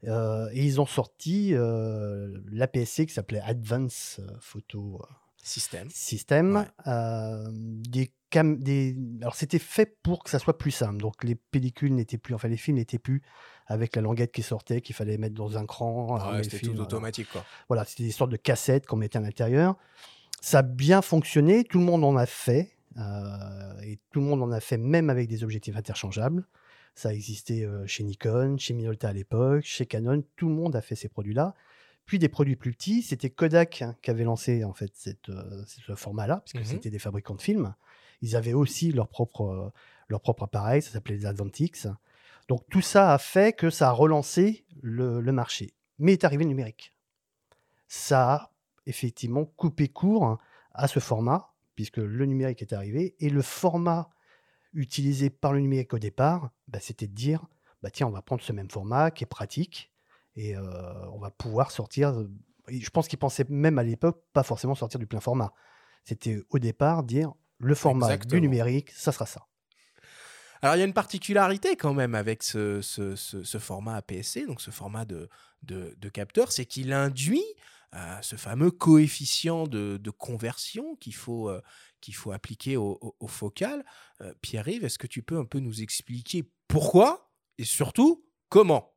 Euh, 0.03 0.47
et 0.53 0.63
ils 0.63 0.79
ont 0.79 0.85
sorti 0.85 1.53
euh, 1.53 2.37
l'APS-C 2.51 3.05
qui 3.07 3.13
s'appelait 3.13 3.41
Advance 3.41 4.19
Photo. 4.39 5.01
System. 5.89 6.57
Ouais. 6.57 6.65
euh, 6.87 7.49
des 7.53 8.11
cam- 8.29 8.57
des... 8.61 8.97
Alors, 9.21 9.35
c'était 9.35 9.59
fait 9.59 9.97
pour 10.03 10.23
que 10.25 10.29
ça 10.29 10.39
soit 10.39 10.57
plus 10.57 10.71
simple. 10.71 10.97
Donc, 10.97 11.23
les 11.23 11.35
pellicules 11.35 11.95
n'étaient 11.95 12.17
plus, 12.17 12.33
enfin, 12.35 12.49
les 12.49 12.57
films 12.57 12.75
n'étaient 12.77 12.99
plus 12.99 13.21
avec 13.67 13.95
la 13.95 14.01
languette 14.01 14.31
qui 14.31 14.41
sortait, 14.43 14.81
qu'il 14.81 14.95
fallait 14.95 15.17
mettre 15.17 15.35
dans 15.35 15.57
un 15.57 15.65
cran. 15.65 16.13
Ouais, 16.15 16.19
ramener 16.19 16.37
le 16.39 16.43
c'était 16.43 16.59
tout 16.59 16.67
voilà. 16.71 16.83
automatique, 16.83 17.27
quoi. 17.31 17.45
Voilà, 17.67 17.85
c'était 17.85 18.03
des 18.03 18.11
sortes 18.11 18.31
de 18.31 18.37
cassettes 18.37 18.85
qu'on 18.85 18.95
mettait 18.97 19.17
à 19.17 19.21
l'intérieur. 19.21 19.75
Ça 20.41 20.59
a 20.59 20.61
bien 20.61 21.01
fonctionné, 21.01 21.63
tout 21.63 21.79
le 21.79 21.85
monde 21.85 22.03
en 22.03 22.15
a 22.15 22.25
fait, 22.25 22.71
euh, 22.97 23.81
et 23.81 23.99
tout 24.11 24.19
le 24.21 24.25
monde 24.25 24.41
en 24.43 24.51
a 24.51 24.59
fait 24.59 24.77
même 24.77 25.09
avec 25.09 25.27
des 25.27 25.43
objectifs 25.43 25.75
interchangeables. 25.75 26.45
Ça 26.95 27.13
existait 27.13 27.63
euh, 27.63 27.85
chez 27.85 28.03
Nikon, 28.03 28.57
chez 28.57 28.73
Minolta 28.73 29.09
à 29.09 29.13
l'époque, 29.13 29.63
chez 29.63 29.85
Canon, 29.85 30.23
tout 30.35 30.47
le 30.49 30.55
monde 30.55 30.75
a 30.75 30.81
fait 30.81 30.95
ces 30.95 31.09
produits-là. 31.09 31.53
Puis 32.05 32.19
des 32.19 32.29
produits 32.29 32.55
plus 32.55 32.71
petits, 32.71 33.01
c'était 33.01 33.29
Kodak 33.29 33.81
hein, 33.81 33.95
qui 34.01 34.09
avait 34.09 34.23
lancé 34.23 34.63
en 34.63 34.73
fait 34.73 34.91
cette, 34.95 35.29
euh, 35.29 35.63
ce 35.65 35.93
format-là, 35.93 36.41
puisque 36.45 36.65
Mhm. 36.65 36.71
c'était 36.71 36.89
des 36.89 36.99
fabricants 36.99 37.35
de 37.35 37.41
films. 37.41 37.75
Ils 38.21 38.35
avaient 38.35 38.53
aussi 38.53 38.91
leur 38.93 39.09
propre, 39.09 39.41
euh, 39.41 39.69
leur 40.07 40.21
propre 40.21 40.43
appareil, 40.43 40.81
ça 40.81 40.91
s'appelait 40.91 41.15
les 41.17 41.25
Advantix. 41.25 41.87
Donc 42.47 42.61
tout 42.69 42.81
ça 42.81 43.13
a 43.13 43.17
fait 43.17 43.53
que 43.53 43.69
ça 43.69 43.89
a 43.89 43.91
relancé 43.91 44.65
le, 44.81 45.21
le 45.21 45.31
marché. 45.31 45.73
Mais 45.99 46.13
est 46.13 46.23
arrivé 46.23 46.43
le 46.43 46.49
numérique. 46.49 46.93
Ça 47.87 48.33
a 48.33 48.51
effectivement 48.85 49.45
coupé 49.45 49.87
court 49.87 50.37
à 50.73 50.87
ce 50.87 50.99
format, 50.99 51.53
puisque 51.75 51.97
le 51.97 52.25
numérique 52.25 52.61
est 52.61 52.73
arrivé, 52.73 53.15
et 53.19 53.29
le 53.29 53.41
format 53.41 54.09
utilisé 54.73 55.29
par 55.29 55.53
le 55.53 55.59
numérique 55.59 55.93
au 55.93 55.99
départ, 55.99 56.51
bah, 56.67 56.79
c'était 56.79 57.07
de 57.07 57.13
dire, 57.13 57.45
bah, 57.81 57.89
tiens, 57.89 58.07
on 58.07 58.11
va 58.11 58.21
prendre 58.21 58.41
ce 58.41 58.53
même 58.53 58.69
format 58.69 59.11
qui 59.11 59.23
est 59.23 59.27
pratique, 59.27 59.91
et 60.35 60.55
euh, 60.55 60.61
on 61.11 61.19
va 61.19 61.31
pouvoir 61.31 61.71
sortir. 61.71 62.13
et 62.69 62.79
Je 62.79 62.89
pense 62.89 63.07
qu'ils 63.07 63.19
pensaient 63.19 63.45
même 63.49 63.79
à 63.79 63.83
l'époque 63.83 64.23
pas 64.33 64.43
forcément 64.43 64.75
sortir 64.75 64.99
du 64.99 65.07
plein 65.07 65.19
format. 65.19 65.53
C'était 66.03 66.41
au 66.49 66.59
départ 66.59 67.03
dire, 67.03 67.33
le 67.57 67.75
format 67.75 68.05
Exactement. 68.05 68.39
du 68.39 68.41
numérique, 68.41 68.91
ça 68.91 69.11
sera 69.11 69.25
ça. 69.25 69.47
Alors, 70.61 70.75
il 70.75 70.79
y 70.79 70.81
a 70.81 70.85
une 70.85 70.93
particularité 70.93 71.75
quand 71.75 71.93
même 71.93 72.15
avec 72.15 72.43
ce, 72.43 72.81
format 73.59 73.95
APS-C, 73.95 74.45
donc 74.45 74.61
ce 74.61 74.71
format 74.71 75.05
de, 75.05 75.29
capteur, 76.13 76.51
c'est 76.51 76.65
qu'il 76.65 76.93
induit 76.93 77.45
euh, 77.95 78.17
ce 78.21 78.35
fameux 78.35 78.71
coefficient 78.71 79.65
de, 79.67 80.09
conversion 80.11 80.95
qu'il 80.95 81.15
faut, 81.15 81.49
euh, 81.49 81.61
qu'il 82.01 82.15
faut 82.15 82.31
appliquer 82.31 82.77
au, 82.77 83.15
focal. 83.27 83.85
Euh, 84.21 84.33
Pierre-Yves, 84.41 84.83
est-ce 84.83 84.99
que 84.99 85.07
tu 85.07 85.21
peux 85.21 85.37
un 85.37 85.45
peu 85.45 85.59
nous 85.59 85.81
expliquer 85.81 86.49
pourquoi 86.67 87.31
et 87.57 87.63
surtout 87.63 88.25
comment? 88.49 88.93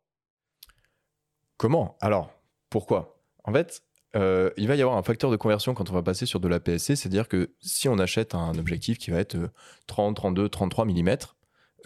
Comment? 1.57 1.97
Alors, 2.01 2.33
pourquoi? 2.71 3.23
En 3.45 3.53
fait, 3.53 3.83
il 4.15 4.67
va 4.67 4.77
y 4.77 4.83
avoir 4.83 4.97
un 4.97 5.03
facteur 5.03 5.31
de 5.31 5.37
conversion 5.37 5.75
quand 5.75 5.91
on 5.91 5.95
va 5.95 6.03
passer 6.03 6.27
sur 6.27 6.41
de 6.41 6.49
la 6.49 6.59
PSC, 6.59 6.97
c'est-à-dire 6.97 7.29
que 7.29 7.55
si 7.61 7.89
on 7.89 7.99
achète 7.99 8.35
un 8.35 8.59
objectif 8.59 8.99
qui 8.99 9.11
va 9.11 9.19
être 9.19 9.37
euh, 9.37 9.51
30, 9.87 10.17
32, 10.17 10.49
33 10.49 10.85
mm, 10.85 11.17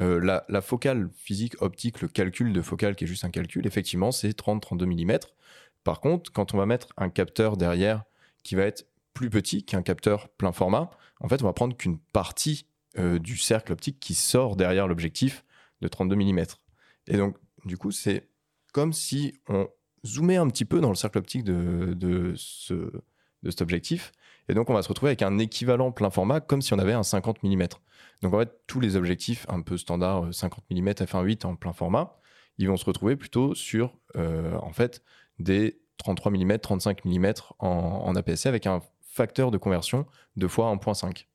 euh, 0.01 0.43
la, 0.49 0.61
focale 0.61 1.09
physique 1.15 1.61
optique, 1.63 2.01
le 2.01 2.09
calcul 2.09 2.53
de 2.53 2.63
focale 2.63 2.97
qui 2.97 3.05
est 3.05 3.07
juste 3.07 3.25
un 3.25 3.31
calcul, 3.31 3.67
effectivement, 3.67 4.11
c'est 4.13 4.33
30, 4.33 4.61
32 4.63 4.87
mm. 4.87 5.19
Par 5.85 6.01
contre, 6.01 6.33
quand 6.33 6.55
on 6.55 6.59
va 6.59 6.67
mettre 6.67 6.89
un 6.97 7.11
capteur 7.11 7.57
derrière 7.57 8.05
qui 8.43 8.55
va 8.55 8.65
être 8.65 8.87
plus 9.13 9.31
petit 9.31 9.65
qu'un 9.65 9.83
capteur 9.83 10.29
plein 10.31 10.53
format, 10.53 10.91
en 11.21 11.29
fait, 11.29 11.43
on 11.43 11.47
va 11.47 11.53
prendre 11.53 11.77
qu'une 11.77 11.99
partie 11.99 12.67
euh, 12.99 13.19
du 13.19 13.37
cercle 13.37 13.73
optique 13.73 14.01
qui 14.01 14.15
sort 14.15 14.57
derrière 14.57 14.89
l'objectif 14.89 15.45
de 15.81 15.89
32 15.89 16.17
mm. 16.17 16.45
Et 17.07 17.17
donc, 17.17 17.37
du 17.65 17.77
coup, 17.77 17.91
c'est 17.91 18.29
comme 18.73 18.93
si 18.93 19.35
on 19.49 19.69
zoomait 20.05 20.37
un 20.37 20.49
petit 20.49 20.65
peu 20.65 20.81
dans 20.81 20.89
le 20.89 20.95
cercle 20.95 21.19
optique 21.19 21.45
de, 21.45 22.35
ce, 22.37 22.75
de 22.75 23.51
cet 23.51 23.63
objectif. 23.63 24.13
Et 24.49 24.55
donc, 24.55 24.71
on 24.71 24.75
va 24.75 24.83
se 24.83 24.89
retrouver 24.89 25.11
avec 25.11 25.23
un 25.23 25.39
équivalent 25.39 25.93
plein 25.93 26.11
format 26.11 26.41
comme 26.41 26.63
si 26.63 26.73
on 26.75 26.79
avait 26.79 26.93
un 26.93 27.03
50 27.03 27.43
mm. 27.43 27.67
Donc, 28.23 28.35
en 28.35 28.39
fait, 28.39 28.51
tous 28.67 28.81
les 28.81 28.97
objectifs 28.97 29.47
un 29.49 29.61
peu 29.61 29.77
standard 29.77 30.25
euh, 30.25 30.33
50 30.33 30.65
mm 30.71 30.89
f1.8 30.91 31.47
en 31.47 31.57
plein 31.57 31.73
format, 31.73 32.17
ils 32.59 32.69
vont 32.69 32.77
se 32.77 32.85
retrouver 32.85 33.17
plutôt 33.17 33.55
sur, 33.55 33.97
euh, 34.17 34.57
en 34.63 34.73
fait, 34.73 35.03
des 35.39 35.81
33 35.99 36.33
mm, 36.33 36.59
35 36.59 37.05
mm 37.05 37.33
en, 37.59 37.69
en 37.69 38.17
APS-C 38.17 38.49
avec 38.49 38.67
un 38.67 38.83
facteur 39.01 39.51
de 39.51 39.59
conversion 39.59 40.07
de 40.37 40.49
fois 40.49 40.75
1.5. 40.75 41.27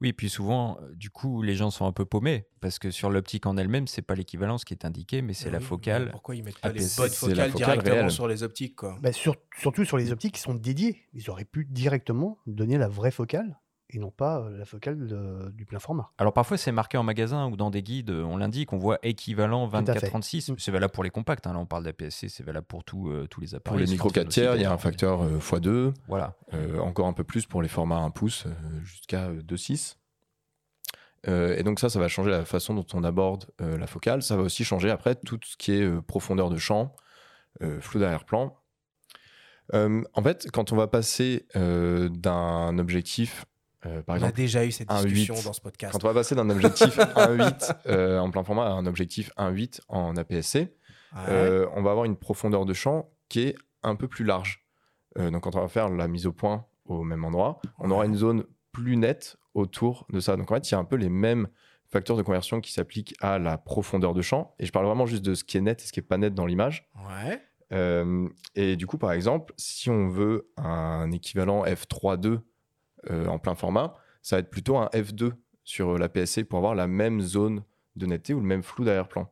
Oui, 0.00 0.12
puis 0.12 0.28
souvent, 0.28 0.78
euh, 0.80 0.94
du 0.94 1.10
coup, 1.10 1.42
les 1.42 1.54
gens 1.56 1.70
sont 1.70 1.84
un 1.86 1.92
peu 1.92 2.04
paumés 2.04 2.46
parce 2.60 2.78
que 2.78 2.90
sur 2.92 3.10
l'optique 3.10 3.46
en 3.46 3.56
elle-même, 3.56 3.86
c'est 3.88 4.02
pas 4.02 4.14
l'équivalence 4.14 4.64
qui 4.64 4.72
est 4.74 4.84
indiquée, 4.84 5.22
mais 5.22 5.32
c'est 5.34 5.48
Ah 5.48 5.52
la 5.52 5.60
focale. 5.60 6.04
mais 6.06 6.10
Pourquoi 6.12 6.36
ils 6.36 6.44
mettent 6.44 6.58
pas 6.60 6.68
les 6.68 6.80
bonnes 6.80 6.88
c'est 6.88 7.02
la 7.02 7.08
focales 7.10 7.50
focale 7.50 7.66
directement 7.78 7.94
réelle. 7.96 8.10
sur 8.10 8.28
les 8.28 8.42
optiques 8.44 8.76
quoi? 8.76 8.96
Bah, 9.02 9.12
sur- 9.12 9.34
surtout 9.58 9.84
sur 9.84 9.96
les 9.96 10.12
optiques 10.12 10.34
qui 10.34 10.40
sont 10.40 10.54
dédiées. 10.54 11.02
Ils 11.14 11.28
auraient 11.30 11.44
pu 11.44 11.64
directement 11.68 12.38
donner 12.46 12.78
la 12.78 12.86
vraie 12.88 13.10
focale 13.10 13.58
et 13.90 13.98
non 13.98 14.10
pas 14.10 14.40
euh, 14.40 14.58
la 14.58 14.64
focale 14.64 15.06
de- 15.06 15.50
du 15.50 15.64
plein 15.64 15.78
format. 15.78 16.10
Alors 16.18 16.32
parfois, 16.32 16.56
c'est 16.58 16.72
marqué 16.72 16.98
en 16.98 17.02
magasin 17.02 17.46
ou 17.48 17.56
dans 17.56 17.70
des 17.70 17.82
guides, 17.82 18.10
euh, 18.10 18.22
on 18.22 18.36
l'indique, 18.36 18.72
on 18.72 18.78
voit 18.78 18.98
équivalent 19.02 19.66
à 19.68 19.82
fait. 19.82 20.08
24-36. 20.08 20.52
Mm. 20.52 20.56
C'est 20.58 20.70
valable 20.70 20.92
pour 20.92 21.04
les 21.04 21.10
compacts. 21.10 21.46
hein, 21.46 21.52
Là, 21.54 21.58
on 21.58 21.66
parle 21.66 21.84
d'APS-C, 21.84 22.28
c'est 22.28 22.42
valable 22.44 22.66
pour 22.66 22.84
tout, 22.84 23.08
euh, 23.08 23.26
tous 23.28 23.40
les 23.40 23.48
Pour 23.48 23.56
appareils. 23.58 23.80
les 23.80 23.86
ce 23.86 23.92
micro 23.92 24.08
fonctionne 24.08 24.24
4 24.24 24.28
aussi, 24.28 24.40
tiers, 24.40 24.56
il 24.56 24.62
y 24.62 24.64
a 24.66 24.72
un 24.72 24.78
facteur 24.78 25.22
euh, 25.22 25.38
x2. 25.38 25.94
Voilà. 26.06 26.34
Euh, 26.54 26.78
encore 26.80 27.06
un 27.06 27.12
peu 27.14 27.24
plus 27.24 27.46
pour 27.46 27.62
les 27.62 27.68
formats 27.68 27.98
1 28.00 28.10
pouce 28.10 28.44
euh, 28.46 28.50
jusqu'à 28.84 29.26
euh, 29.28 29.40
2.6. 29.42 29.96
Euh, 31.26 31.56
et 31.56 31.62
donc 31.64 31.80
ça, 31.80 31.88
ça 31.88 31.98
va 31.98 32.06
changer 32.08 32.30
la 32.30 32.44
façon 32.44 32.74
dont 32.74 32.86
on 32.94 33.02
aborde 33.04 33.46
euh, 33.60 33.76
la 33.76 33.86
focale. 33.86 34.22
Ça 34.22 34.36
va 34.36 34.42
aussi 34.42 34.64
changer 34.64 34.90
après 34.90 35.14
tout 35.16 35.38
ce 35.44 35.56
qui 35.56 35.72
est 35.72 35.82
euh, 35.82 36.00
profondeur 36.00 36.48
de 36.50 36.56
champ, 36.58 36.94
euh, 37.62 37.80
flou 37.80 37.98
d'arrière-plan. 38.00 38.54
Euh, 39.74 40.02
en 40.14 40.22
fait, 40.22 40.48
quand 40.52 40.72
on 40.72 40.76
va 40.76 40.86
passer 40.86 41.46
euh, 41.56 42.08
d'un 42.08 42.78
objectif, 42.78 43.44
euh, 43.86 44.02
par 44.02 44.16
On 44.18 44.22
a 44.22 44.32
déjà 44.32 44.64
eu 44.64 44.72
cette 44.72 44.88
discussion 44.88 45.34
8. 45.36 45.44
dans 45.44 45.52
ce 45.52 45.60
podcast. 45.60 45.92
quand 45.92 46.04
on 46.04 46.08
va 46.08 46.14
passer 46.14 46.34
d'un 46.34 46.48
objectif 46.50 46.96
1.8 46.98 47.72
euh, 47.86 48.18
en 48.18 48.30
plein 48.30 48.44
format 48.44 48.66
à 48.66 48.70
un 48.70 48.86
objectif 48.86 49.30
1.8 49.36 49.80
en 49.88 50.16
APS-C, 50.16 50.74
Ouais. 51.14 51.20
euh, 51.30 51.66
on 51.74 51.82
va 51.82 51.90
avoir 51.92 52.04
une 52.04 52.16
profondeur 52.16 52.66
de 52.66 52.74
champ 52.74 53.08
qui 53.30 53.40
est 53.40 53.54
un 53.82 53.94
peu 53.96 54.08
plus 54.08 54.24
large. 54.26 54.66
Euh, 55.18 55.30
donc 55.30 55.44
quand 55.44 55.56
on 55.56 55.60
va 55.60 55.68
faire 55.68 55.88
la 55.88 56.06
mise 56.06 56.26
au 56.26 56.32
point 56.32 56.66
au 56.84 57.02
même 57.02 57.24
endroit, 57.24 57.60
on 57.78 57.90
aura 57.90 58.04
une 58.04 58.14
zone 58.16 58.44
plus 58.72 58.96
nette 58.96 59.36
autour 59.54 60.06
de 60.10 60.20
ça. 60.20 60.36
Donc 60.36 60.50
en 60.50 60.54
fait, 60.56 60.68
il 60.70 60.72
y 60.72 60.74
a 60.74 60.78
un 60.78 60.84
peu 60.84 60.96
les 60.96 61.08
mêmes 61.08 61.48
facteurs 61.90 62.16
de 62.18 62.22
conversion 62.22 62.60
qui 62.60 62.72
s'appliquent 62.72 63.14
à 63.20 63.38
la 63.38 63.56
profondeur 63.56 64.12
de 64.12 64.20
champ. 64.20 64.54
Et 64.58 64.66
je 64.66 64.72
parle 64.72 64.84
vraiment 64.84 65.06
juste 65.06 65.24
de 65.24 65.34
ce 65.34 65.44
qui 65.44 65.56
est 65.56 65.62
net 65.62 65.82
et 65.82 65.86
ce 65.86 65.92
qui 65.92 66.00
est 66.00 66.02
pas 66.02 66.18
net 66.18 66.34
dans 66.34 66.44
l'image. 66.44 66.90
Ouais. 67.08 67.40
Et 68.54 68.76
du 68.76 68.86
coup, 68.86 68.98
par 68.98 69.12
exemple, 69.12 69.54
si 69.56 69.88
on 69.90 70.08
veut 70.08 70.50
un 70.56 71.10
équivalent 71.10 71.64
f3.2 71.64 72.26
euh, 72.26 72.38
en 73.10 73.38
plein 73.38 73.54
format, 73.54 73.94
ça 74.22 74.36
va 74.36 74.40
être 74.40 74.50
plutôt 74.50 74.76
un 74.78 74.86
f2 74.92 75.32
sur 75.64 75.98
la 75.98 76.08
PSC 76.08 76.44
pour 76.44 76.58
avoir 76.58 76.74
la 76.74 76.86
même 76.86 77.20
zone 77.20 77.62
de 77.96 78.06
netteté 78.06 78.34
ou 78.34 78.40
le 78.40 78.46
même 78.46 78.62
flou 78.62 78.84
d'arrière-plan. 78.84 79.30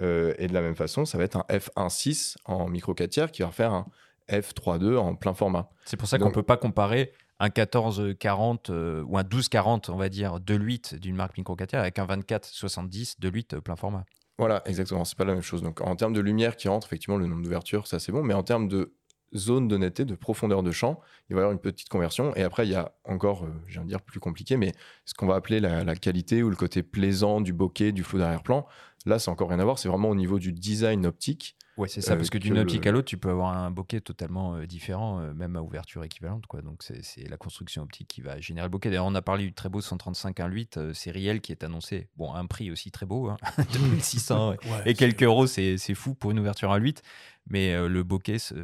Euh, 0.00 0.34
et 0.38 0.46
de 0.46 0.54
la 0.54 0.62
même 0.62 0.74
façon, 0.74 1.04
ça 1.04 1.18
va 1.18 1.24
être 1.24 1.36
un 1.36 1.44
f1.6 1.48 2.36
en 2.46 2.68
micro 2.68 2.94
4 2.94 3.10
tiers 3.10 3.30
qui 3.32 3.42
va 3.42 3.50
faire 3.50 3.72
un 3.72 3.86
f3.2 4.30 4.96
en 4.96 5.14
plein 5.14 5.34
format. 5.34 5.70
C'est 5.84 5.96
pour 5.96 6.08
ça 6.08 6.18
qu'on 6.18 6.26
Donc- 6.26 6.34
peut 6.34 6.42
pas 6.42 6.56
comparer 6.56 7.12
un 7.40 7.46
1440 7.48 8.70
euh, 8.70 9.02
ou 9.06 9.18
un 9.18 9.22
1240, 9.22 9.88
on 9.90 9.96
va 9.96 10.08
dire, 10.08 10.40
de 10.40 10.54
l'huit 10.54 10.94
d'une 10.94 11.16
marque 11.16 11.36
micro 11.36 11.56
4 11.56 11.68
tiers 11.70 11.80
avec 11.80 11.98
un 11.98 12.06
2470 12.06 13.20
de 13.20 13.28
l'huit 13.28 13.54
plein 13.60 13.76
format. 13.76 14.04
Voilà, 14.38 14.62
exactement, 14.66 15.04
c'est 15.04 15.16
pas 15.18 15.24
la 15.24 15.34
même 15.34 15.42
chose. 15.42 15.62
Donc 15.62 15.80
en 15.80 15.94
termes 15.96 16.14
de 16.14 16.20
lumière 16.20 16.56
qui 16.56 16.68
rentre, 16.68 16.86
effectivement, 16.86 17.16
le 17.18 17.26
nombre 17.26 17.42
d'ouvertures, 17.42 17.86
ça 17.86 17.98
c'est 17.98 18.12
bon, 18.12 18.22
mais 18.22 18.34
en 18.34 18.42
termes 18.42 18.68
de 18.68 18.94
zone 19.34 19.68
de 19.68 19.76
netteté, 19.76 20.04
de 20.04 20.14
profondeur 20.14 20.62
de 20.62 20.70
champ, 20.70 21.00
il 21.28 21.34
va 21.34 21.40
y 21.40 21.42
avoir 21.42 21.52
une 21.52 21.60
petite 21.60 21.88
conversion. 21.88 22.34
Et 22.36 22.42
après, 22.42 22.66
il 22.66 22.70
y 22.70 22.74
a 22.74 22.92
encore, 23.04 23.44
euh, 23.44 23.48
je 23.66 23.74
viens 23.74 23.82
de 23.82 23.88
dire 23.88 24.02
plus 24.02 24.20
compliqué, 24.20 24.56
mais 24.56 24.72
ce 25.04 25.14
qu'on 25.14 25.26
va 25.26 25.34
appeler 25.34 25.60
la, 25.60 25.84
la 25.84 25.94
qualité 25.96 26.42
ou 26.42 26.50
le 26.50 26.56
côté 26.56 26.82
plaisant 26.82 27.40
du 27.40 27.52
bokeh, 27.52 27.92
du 27.92 28.02
flou 28.02 28.18
d'arrière-plan. 28.18 28.66
Là, 29.06 29.18
c'est 29.18 29.30
encore 29.30 29.48
rien 29.48 29.58
à 29.58 29.64
voir, 29.64 29.78
c'est 29.78 29.88
vraiment 29.88 30.10
au 30.10 30.14
niveau 30.14 30.38
du 30.38 30.52
design 30.52 31.06
optique. 31.06 31.56
Ouais, 31.78 31.88
c'est 31.88 32.02
ça, 32.02 32.12
Euh, 32.12 32.16
parce 32.16 32.28
que 32.28 32.36
que 32.38 32.42
d'une 32.42 32.54
le- 32.54 32.60
optique 32.60 32.86
à 32.86 32.92
l'autre, 32.92 33.08
tu 33.08 33.16
peux 33.16 33.30
avoir 33.30 33.56
un 33.56 33.70
bokeh 33.70 34.00
totalement 34.02 34.56
euh, 34.56 34.66
différent, 34.66 35.20
euh, 35.20 35.32
même 35.32 35.56
à 35.56 35.62
ouverture 35.62 36.04
équivalente. 36.04 36.46
Quoi. 36.46 36.60
Donc, 36.60 36.82
c'est 36.82 37.28
la 37.28 37.36
construction 37.38 37.82
optique 37.82 38.08
qui 38.08 38.20
va 38.20 38.38
générer 38.40 38.66
le 38.66 38.70
bokeh. 38.70 38.90
D'ailleurs, 38.90 39.06
on 39.06 39.14
a 39.14 39.22
parlé 39.22 39.44
du 39.44 39.54
très 39.54 39.68
beau 39.70 39.80
135 39.80 40.38
1.8 40.40 40.76
euh, 40.76 40.92
sériel 40.92 41.40
qui 41.40 41.50
est 41.52 41.64
annoncé. 41.64 42.08
Bon, 42.16 42.34
un 42.34 42.44
prix 42.46 42.70
aussi 42.70 42.90
très 42.90 43.06
beau, 43.06 43.28
hein, 43.30 43.36
2600 43.72 44.50
Ouais, 44.50 44.56
et 44.86 44.94
quelques 44.94 45.22
euros, 45.22 45.46
c'est 45.46 45.76
fou 45.94 46.14
pour 46.14 46.30
une 46.30 46.38
ouverture 46.40 46.70
1.8. 46.72 47.02
Mais 47.48 47.72
euh, 47.74 47.88
le 47.88 48.02
bokeh 48.04 48.38
c'est- 48.38 48.54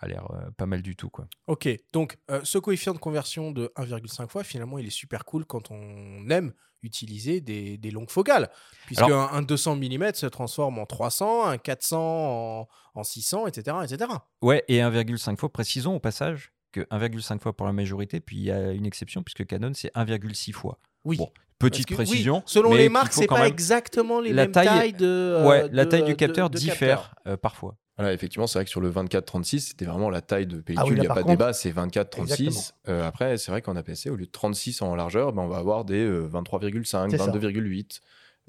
a 0.00 0.06
l'air 0.08 0.30
euh, 0.30 0.50
pas 0.56 0.66
mal 0.66 0.82
du 0.82 0.96
tout. 0.96 1.10
Quoi. 1.10 1.26
Ok, 1.48 1.68
donc 1.92 2.16
euh, 2.30 2.40
ce 2.44 2.58
coefficient 2.58 2.94
de 2.94 2.98
conversion 2.98 3.50
de 3.50 3.70
1,5 3.76 4.28
fois, 4.30 4.42
finalement, 4.44 4.78
il 4.78 4.86
est 4.86 4.90
super 4.90 5.24
cool 5.24 5.44
quand 5.44 5.70
on 5.70 6.30
aime 6.30 6.52
utiliser 6.86 7.40
des, 7.40 7.76
des 7.76 7.90
longues 7.90 8.10
focales. 8.10 8.48
Puisque 8.86 9.02
Alors- 9.02 9.32
un, 9.34 9.38
un 9.38 9.42
200 9.42 9.76
mm 9.76 10.14
se 10.14 10.26
transforme 10.26 10.78
en 10.78 10.86
300, 10.86 11.46
un 11.46 11.58
400 11.58 11.98
en, 11.98 12.68
en 12.94 13.04
600, 13.04 13.46
etc., 13.48 13.76
etc. 13.84 14.10
Ouais, 14.42 14.64
et 14.68 14.78
1,5 14.78 15.36
fois, 15.36 15.52
précisons 15.52 15.96
au 15.96 16.00
passage 16.00 16.52
que 16.72 16.80
1,5 16.90 17.40
fois 17.40 17.56
pour 17.56 17.66
la 17.66 17.72
majorité, 17.72 18.20
puis 18.20 18.36
il 18.36 18.42
y 18.44 18.50
a 18.50 18.72
une 18.72 18.86
exception, 18.86 19.22
puisque 19.22 19.46
Canon, 19.46 19.72
c'est 19.74 19.92
1,6 19.94 20.52
fois. 20.52 20.78
Oui. 21.04 21.16
Bon, 21.16 21.30
Petite 21.58 21.86
que, 21.86 21.94
oui, 21.94 22.04
précision. 22.04 22.42
selon 22.44 22.74
les 22.74 22.90
marques, 22.90 23.14
c'est 23.14 23.26
pas 23.26 23.46
exactement 23.48 24.20
les 24.20 24.32
La 24.32 24.42
mêmes 24.42 24.52
taille- 24.52 24.66
tailles 24.66 24.92
de. 24.92 25.06
euh, 25.06 25.48
Ouais, 25.48 25.68
la 25.72 25.84
de- 25.86 25.90
taille 25.90 26.04
du 26.04 26.12
de- 26.12 26.16
capteur 26.16 26.50
de 26.50 26.58
diffère 26.58 27.14
euh, 27.26 27.36
parfois. 27.38 27.76
Voilà, 27.98 28.12
effectivement, 28.12 28.46
c'est 28.46 28.58
vrai 28.58 28.64
que 28.64 28.70
sur 28.70 28.80
le 28.82 28.90
24-36, 28.90 29.60
c'était 29.60 29.86
vraiment 29.86 30.10
la 30.10 30.20
taille 30.20 30.46
de 30.46 30.60
pellicule. 30.60 30.84
Ah 30.86 30.88
oui, 30.90 30.96
il 30.96 31.00
n'y 31.00 31.06
a 31.06 31.08
pas 31.08 31.20
de 31.20 31.26
contre- 31.26 31.32
débat, 31.38 31.52
c'est 31.52 31.70
24-36. 31.70 32.22
Exactement. 32.46 32.60
Euh, 32.88 33.06
après, 33.06 33.38
c'est 33.38 33.50
vrai 33.50 33.62
qu'en 33.62 33.74
APS-C, 33.76 34.10
au 34.10 34.16
lieu 34.16 34.26
de 34.26 34.30
36 34.30 34.82
en 34.82 34.94
largeur, 34.94 35.32
ben, 35.32 35.42
on 35.42 35.48
va 35.48 35.56
avoir 35.56 35.84
des 35.86 36.04
euh, 36.04 36.28
23,5, 36.28 37.10
C'est 37.10 37.16
ça. 37.18 37.26
22,8, 37.30 38.00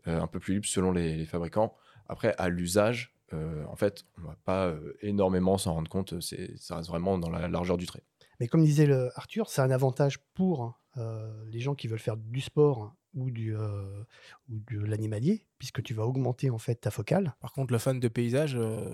euh, 0.08 0.22
un 0.22 0.28
peu 0.28 0.40
plus 0.40 0.56
libre 0.56 0.66
selon 0.66 0.92
les, 0.92 1.16
les 1.16 1.26
fabricants. 1.26 1.76
Après, 2.10 2.36
à 2.38 2.50
l'usage, 2.50 3.14
euh, 3.34 3.64
en 3.70 3.76
fait, 3.76 4.04
on 4.18 4.22
ne 4.22 4.28
va 4.28 4.36
pas 4.44 4.66
euh, 4.68 4.98
énormément 5.02 5.58
s'en 5.58 5.74
rendre 5.74 5.90
compte. 5.90 6.20
C'est, 6.22 6.58
ça 6.58 6.76
reste 6.78 6.90
vraiment 6.90 7.18
dans 7.18 7.30
la 7.30 7.48
largeur 7.48 7.78
du 7.78 7.86
trait. 7.86 8.04
Mais 8.40 8.48
comme 8.48 8.64
disait 8.64 8.86
le 8.86 9.10
Arthur, 9.16 9.50
c'est 9.50 9.62
un 9.62 9.72
avantage 9.72 10.20
pour 10.34 10.78
euh, 10.98 11.32
les 11.52 11.60
gens 11.60 11.74
qui 11.76 11.88
veulent 11.88 12.00
faire 12.00 12.18
du 12.18 12.42
sport 12.42 12.94
ou, 13.16 13.32
du, 13.32 13.56
euh, 13.56 14.04
ou 14.50 14.60
de 14.72 14.80
l'animalier, 14.80 15.46
puisque 15.58 15.82
tu 15.84 15.94
vas 15.94 16.06
augmenter 16.06 16.50
en 16.50 16.58
fait 16.60 16.76
ta 16.76 16.92
focale. 16.92 17.34
Par 17.40 17.52
contre, 17.52 17.74
le 17.74 17.80
fan 17.80 18.00
de 18.00 18.08
paysage, 18.08 18.56
euh, 18.56 18.94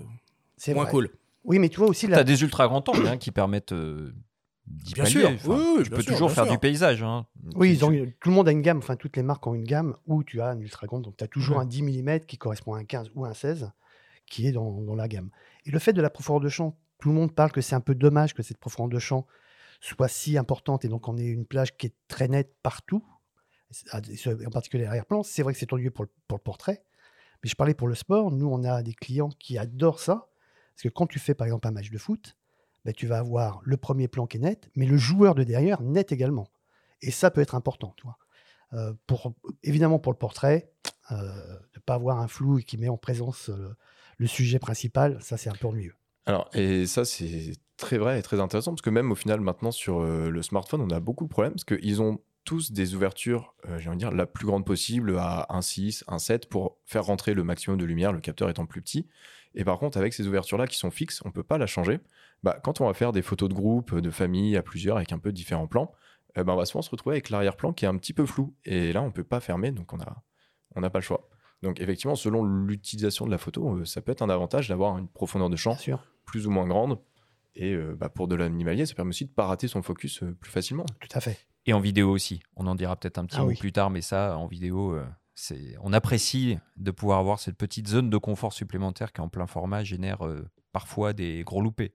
C'est 0.56 0.74
moins 0.74 0.84
vrai. 0.84 0.92
cool. 0.92 1.10
Oui, 1.44 1.58
mais 1.58 1.68
tu 1.68 1.78
vois 1.78 1.88
aussi 1.88 2.06
Tu 2.06 2.12
la, 2.12 2.18
as 2.18 2.24
des 2.24 2.42
ultra 2.42 2.66
grands 2.68 2.82
angles 2.88 3.06
hein, 3.06 3.18
qui 3.18 3.30
permettent 3.30 3.72
euh, 3.72 4.14
d'y 4.66 4.94
Bien 4.94 5.04
pallier. 5.04 5.20
sûr. 5.20 5.30
Enfin, 5.34 5.48
Oui, 5.56 5.64
oui, 5.78 5.82
tu 5.84 5.88
bien 5.90 5.96
peux 5.96 6.02
sûr, 6.02 6.12
toujours 6.12 6.28
bien 6.28 6.34
faire 6.34 6.44
sûr. 6.44 6.52
du 6.54 6.58
paysage. 6.58 7.02
hein. 7.02 7.26
Oui, 7.54 7.72
ils 7.72 7.84
ont 7.84 7.90
tout 8.20 8.28
le 8.30 8.34
monde 8.34 8.48
a 8.48 8.52
une 8.52 8.62
gamme, 8.62 8.78
enfin 8.78 8.96
toutes 8.96 9.16
les 9.16 9.22
marques 9.22 9.46
ont 9.46 9.54
une 9.54 9.64
gamme 9.64 9.96
où 10.06 10.24
tu 10.24 10.40
as 10.40 10.48
un 10.48 10.58
ultra 10.60 10.86
grand, 10.86 11.00
donc 11.00 11.16
tu 11.18 11.24
as 11.24 11.28
toujours 11.28 11.56
Ouais. 11.58 11.62
un 11.62 11.66
10 11.66 11.82
mm 11.82 12.20
qui 12.20 12.38
correspond 12.38 12.74
à 12.74 12.78
un 12.78 12.84
15 12.84 13.10
ou 13.14 13.24
un 13.26 13.34
16 13.34 13.70
qui 14.26 14.46
est 14.46 14.52
dans, 14.52 14.80
dans 14.80 14.94
la 14.94 15.06
gamme. 15.06 15.28
Et 15.66 15.70
le 15.70 15.78
fait 15.78 15.92
de 15.92 16.00
la 16.00 16.08
profondeur 16.08 16.40
de 16.40 16.48
champ, 16.48 16.78
tout 16.98 17.08
le 17.10 17.14
monde 17.14 17.34
parle 17.34 17.52
que 17.52 17.60
c'est 17.60 17.74
un 17.74 17.80
peu 17.80 17.94
dommage 17.94 18.32
que 18.32 18.42
cette 18.42 18.56
profondeur 18.58 18.94
de 18.96 18.98
champ 19.00 19.26
soit 19.82 20.08
si 20.08 20.38
importante 20.38 20.86
et 20.86 20.88
donc 20.88 21.08
on 21.08 21.18
ait 21.18 21.26
une 21.26 21.44
plage 21.44 21.76
qui 21.76 21.88
est 21.88 21.94
très 22.08 22.26
nette 22.28 22.54
partout, 22.62 23.04
en 23.92 24.50
particulier 24.50 24.84
l'arrière-plan. 24.84 25.22
C'est 25.22 25.42
vrai 25.42 25.52
que 25.52 25.58
c'est 25.58 25.70
ennuyeux 25.72 25.90
pour 25.90 26.04
le, 26.04 26.10
pour 26.28 26.38
le 26.38 26.42
portrait, 26.42 26.84
mais 27.42 27.50
je 27.50 27.54
parlais 27.54 27.74
pour 27.74 27.88
le 27.88 27.94
sport. 27.94 28.30
Nous, 28.30 28.46
on 28.48 28.64
a 28.64 28.82
des 28.82 28.94
clients 28.94 29.28
qui 29.38 29.58
adorent 29.58 30.00
ça 30.00 30.28
parce 30.74 30.82
que 30.82 30.88
quand 30.88 31.06
tu 31.06 31.18
fais 31.18 31.34
par 31.34 31.46
exemple 31.46 31.66
un 31.68 31.70
match 31.70 31.90
de 31.90 31.98
foot, 31.98 32.36
ben, 32.84 32.92
tu 32.92 33.06
vas 33.06 33.18
avoir 33.18 33.60
le 33.64 33.76
premier 33.76 34.08
plan 34.08 34.26
qui 34.26 34.36
est 34.36 34.40
net, 34.40 34.68
mais 34.76 34.86
le 34.86 34.96
joueur 34.96 35.34
de 35.34 35.44
derrière 35.44 35.80
net 35.80 36.12
également. 36.12 36.48
Et 37.00 37.10
ça 37.10 37.30
peut 37.30 37.40
être 37.40 37.54
important, 37.54 37.94
tu 37.96 38.04
vois. 38.04 38.18
Euh, 38.74 38.92
pour, 39.06 39.32
évidemment, 39.62 39.98
pour 39.98 40.12
le 40.12 40.18
portrait, 40.18 40.70
euh, 41.12 41.16
de 41.16 41.76
ne 41.76 41.80
pas 41.84 41.94
avoir 41.94 42.18
un 42.18 42.28
flou 42.28 42.58
qui 42.58 42.76
met 42.76 42.88
en 42.88 42.96
présence 42.96 43.50
euh, 43.50 43.74
le 44.18 44.26
sujet 44.26 44.58
principal, 44.58 45.18
ça 45.20 45.36
c'est 45.36 45.50
un 45.50 45.54
peu 45.54 45.68
ennuyeux. 45.68 45.94
Alors, 46.26 46.48
et 46.54 46.86
ça, 46.86 47.04
c'est 47.04 47.52
très 47.76 47.98
vrai 47.98 48.18
et 48.18 48.22
très 48.22 48.40
intéressant 48.40 48.72
parce 48.72 48.82
que 48.82 48.90
même 48.90 49.12
au 49.12 49.14
final, 49.14 49.40
maintenant 49.40 49.70
sur 49.70 50.02
le 50.02 50.42
smartphone, 50.42 50.80
on 50.80 50.90
a 50.90 51.00
beaucoup 51.00 51.24
de 51.24 51.28
problèmes 51.28 51.52
parce 51.52 51.64
qu'ils 51.64 52.00
ont 52.00 52.20
tous 52.44 52.72
des 52.72 52.94
ouvertures, 52.94 53.54
j'ai 53.78 53.88
envie 53.88 53.96
de 53.96 54.04
dire, 54.04 54.10
la 54.10 54.26
plus 54.26 54.46
grande 54.46 54.64
possible 54.64 55.18
à 55.18 55.46
1.6, 55.50 56.04
1.7 56.04 56.48
pour 56.48 56.78
faire 56.86 57.04
rentrer 57.04 57.34
le 57.34 57.44
maximum 57.44 57.78
de 57.78 57.84
lumière, 57.84 58.12
le 58.12 58.20
capteur 58.20 58.48
étant 58.48 58.64
plus 58.64 58.80
petit. 58.80 59.06
Et 59.54 59.64
par 59.64 59.78
contre, 59.78 59.98
avec 59.98 60.12
ces 60.12 60.26
ouvertures-là 60.26 60.66
qui 60.66 60.76
sont 60.76 60.90
fixes, 60.90 61.20
on 61.24 61.28
ne 61.28 61.32
peut 61.32 61.42
pas 61.42 61.58
la 61.58 61.66
changer. 61.66 62.00
Bah, 62.42 62.58
quand 62.62 62.80
on 62.80 62.86
va 62.86 62.94
faire 62.94 63.12
des 63.12 63.22
photos 63.22 63.48
de 63.48 63.54
groupe, 63.54 63.94
de 63.98 64.10
famille, 64.10 64.56
à 64.56 64.62
plusieurs, 64.62 64.96
avec 64.96 65.12
un 65.12 65.18
peu 65.18 65.32
différents 65.32 65.66
plans, 65.68 65.92
euh, 66.36 66.44
bah, 66.44 66.54
on 66.54 66.56
va 66.56 66.64
souvent 66.66 66.82
se 66.82 66.90
retrouver 66.90 67.14
avec 67.14 67.30
l'arrière-plan 67.30 67.72
qui 67.72 67.84
est 67.84 67.88
un 67.88 67.96
petit 67.96 68.12
peu 68.12 68.26
flou. 68.26 68.54
Et 68.64 68.92
là, 68.92 69.02
on 69.02 69.06
ne 69.06 69.12
peut 69.12 69.24
pas 69.24 69.40
fermer, 69.40 69.70
donc 69.70 69.92
on 69.92 69.96
n'a 69.98 70.22
on 70.76 70.80
n'a 70.80 70.90
pas 70.90 70.98
le 70.98 71.04
choix. 71.04 71.28
Donc 71.62 71.80
effectivement, 71.80 72.16
selon 72.16 72.44
l'utilisation 72.44 73.26
de 73.26 73.30
la 73.30 73.38
photo, 73.38 73.76
euh, 73.76 73.84
ça 73.84 74.00
peut 74.02 74.10
être 74.12 74.22
un 74.22 74.28
avantage 74.28 74.68
d'avoir 74.68 74.98
une 74.98 75.08
profondeur 75.08 75.48
de 75.48 75.56
champ 75.56 75.76
plus 76.26 76.46
ou 76.46 76.50
moins 76.50 76.66
grande. 76.66 76.98
Et 77.54 77.72
euh, 77.74 77.94
bah, 77.96 78.08
pour 78.08 78.26
de 78.26 78.34
l'animalier, 78.34 78.84
ça 78.84 78.94
permet 78.94 79.10
aussi 79.10 79.24
de 79.24 79.30
ne 79.30 79.34
pas 79.34 79.46
rater 79.46 79.68
son 79.68 79.80
focus 79.82 80.22
euh, 80.24 80.36
plus 80.40 80.50
facilement. 80.50 80.84
tout 81.00 81.08
à 81.16 81.20
fait. 81.20 81.38
Et 81.66 81.72
en 81.72 81.78
vidéo 81.78 82.10
aussi. 82.10 82.42
On 82.56 82.66
en 82.66 82.74
dira 82.74 82.96
peut-être 82.96 83.18
un 83.18 83.24
petit 83.24 83.36
Ah 83.38 83.42
mot 83.42 83.48
oui. 83.48 83.56
plus 83.56 83.72
tard, 83.72 83.88
mais 83.90 84.02
ça, 84.02 84.36
en 84.36 84.46
vidéo, 84.48 84.92
euh, 84.94 85.06
on 85.80 85.92
apprécie 85.92 86.58
de 86.76 86.90
pouvoir 86.90 87.18
avoir 87.18 87.40
cette 87.40 87.56
petite 87.56 87.88
zone 87.88 88.10
de 88.10 88.16
confort 88.16 88.52
supplémentaire 88.52 89.12
qui, 89.12 89.20
en 89.20 89.28
plein 89.28 89.46
format, 89.46 89.84
génère 89.84 90.26
euh, 90.26 90.48
parfois 90.72 91.12
des 91.12 91.42
gros 91.44 91.60
loupés. 91.60 91.92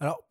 Alors, 0.00 0.26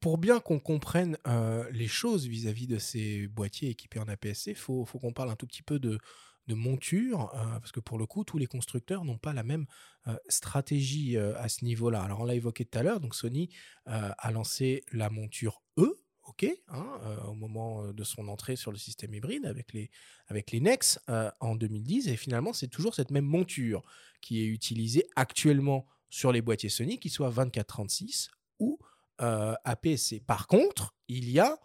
pour, 0.00 0.18
bien 0.18 0.40
qu'on 0.40 0.60
comprenne 0.60 1.18
euh, 1.26 1.68
les 1.72 1.88
choses 1.88 2.26
vis-à-vis 2.26 2.66
de 2.66 2.78
ces 2.78 3.26
boîtiers 3.28 3.70
équipés 3.70 3.98
en 3.98 4.08
APS-C, 4.08 4.52
il 4.52 4.56
faut, 4.56 4.84
qu'on 4.84 5.12
parle 5.12 5.30
un 5.30 5.36
tout 5.36 5.46
petit 5.46 5.62
peu 5.62 5.78
de, 5.78 5.98
de 6.46 6.54
monture, 6.54 7.34
euh, 7.34 7.58
parce 7.58 7.72
que 7.72 7.80
pour 7.80 7.98
le 7.98 8.06
coup, 8.06 8.24
tous 8.24 8.38
les 8.38 8.46
constructeurs 8.46 9.04
n'ont 9.04 9.18
pas 9.18 9.32
la 9.32 9.42
même 9.42 9.66
stratégie 10.28 11.16
à 11.16 11.48
ce 11.48 11.64
niveau-là. 11.64 12.02
Alors, 12.02 12.20
on 12.20 12.24
l'a 12.24 12.34
évoqué 12.34 12.66
tout 12.66 12.78
à 12.78 12.82
l'heure, 12.82 13.00
donc 13.00 13.14
Sony 13.14 13.48
a 13.86 14.30
lancé 14.30 14.84
la 14.92 15.08
monture 15.08 15.62
E, 15.78 16.03
ok, 16.24 16.46
hein, 16.68 17.00
au 17.28 17.34
moment 17.34 17.92
de 17.92 18.04
son 18.04 18.28
entrée 18.28 18.56
sur 18.56 18.72
le 18.72 18.78
système 18.78 19.14
hybride 19.14 19.46
avec 19.46 19.72
les, 19.72 19.90
NEX 20.60 20.98
en 21.40 21.54
2010, 21.54 22.08
et 22.08 22.16
finalement, 22.16 22.52
c'est 22.52 22.68
toujours 22.68 22.94
cette 22.94 23.10
même 23.10 23.26
monture 23.26 23.82
qui 24.20 24.42
est 24.42 24.46
utilisée 24.46 25.06
actuellement 25.16 25.86
sur 26.08 26.32
les 26.32 26.42
boîtiers 26.42 26.68
Sony, 26.68 26.98
qu'ils 26.98 27.10
soient 27.10 27.30
2436 27.30 28.30
ou 28.60 28.78
euh, 29.20 29.54
APS-C. 29.64 30.20
Par 30.20 30.46
contre, 30.46 30.94
il 31.08 31.28
y 31.30 31.40
a 31.40 31.58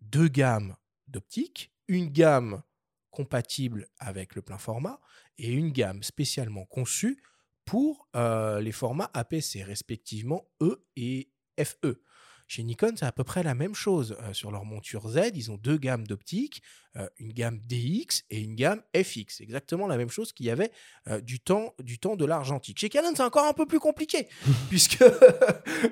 deux 0.00 0.28
gammes 0.28 0.76
d'optiques, 1.08 1.72
une 1.88 2.08
gamme 2.08 2.62
compatible 3.10 3.88
avec 3.98 4.34
le 4.34 4.42
plein 4.42 4.58
format 4.58 5.00
et 5.36 5.50
une 5.50 5.70
gamme 5.70 6.02
spécialement 6.02 6.64
conçue 6.64 7.22
pour 7.64 8.08
les 8.14 8.72
formats 8.72 9.10
APS-C, 9.12 9.62
respectivement 9.62 10.48
E 10.62 10.86
et 10.96 11.30
FE. 11.62 12.00
Chez 12.48 12.62
Nikon, 12.62 12.94
c'est 12.96 13.04
à 13.04 13.12
peu 13.12 13.24
près 13.24 13.42
la 13.42 13.54
même 13.54 13.74
chose. 13.74 14.16
Euh, 14.22 14.32
sur 14.32 14.50
leur 14.50 14.64
monture 14.64 15.06
Z, 15.08 15.32
ils 15.34 15.50
ont 15.50 15.56
deux 15.58 15.76
gammes 15.76 16.06
d'optiques, 16.06 16.62
euh, 16.96 17.06
une 17.18 17.32
gamme 17.32 17.60
DX 17.60 18.24
et 18.30 18.40
une 18.40 18.54
gamme 18.54 18.82
FX. 18.96 19.40
Exactement 19.42 19.86
la 19.86 19.98
même 19.98 20.08
chose 20.08 20.32
qu'il 20.32 20.46
y 20.46 20.50
avait 20.50 20.72
euh, 21.08 21.20
du, 21.20 21.40
temps, 21.40 21.74
du 21.78 21.98
temps 21.98 22.16
de 22.16 22.24
l'argentique. 22.24 22.78
Chez 22.78 22.88
Canon, 22.88 23.12
c'est 23.14 23.22
encore 23.22 23.44
un 23.46 23.52
peu 23.52 23.66
plus 23.66 23.78
compliqué, 23.80 24.28
puisque 24.70 25.02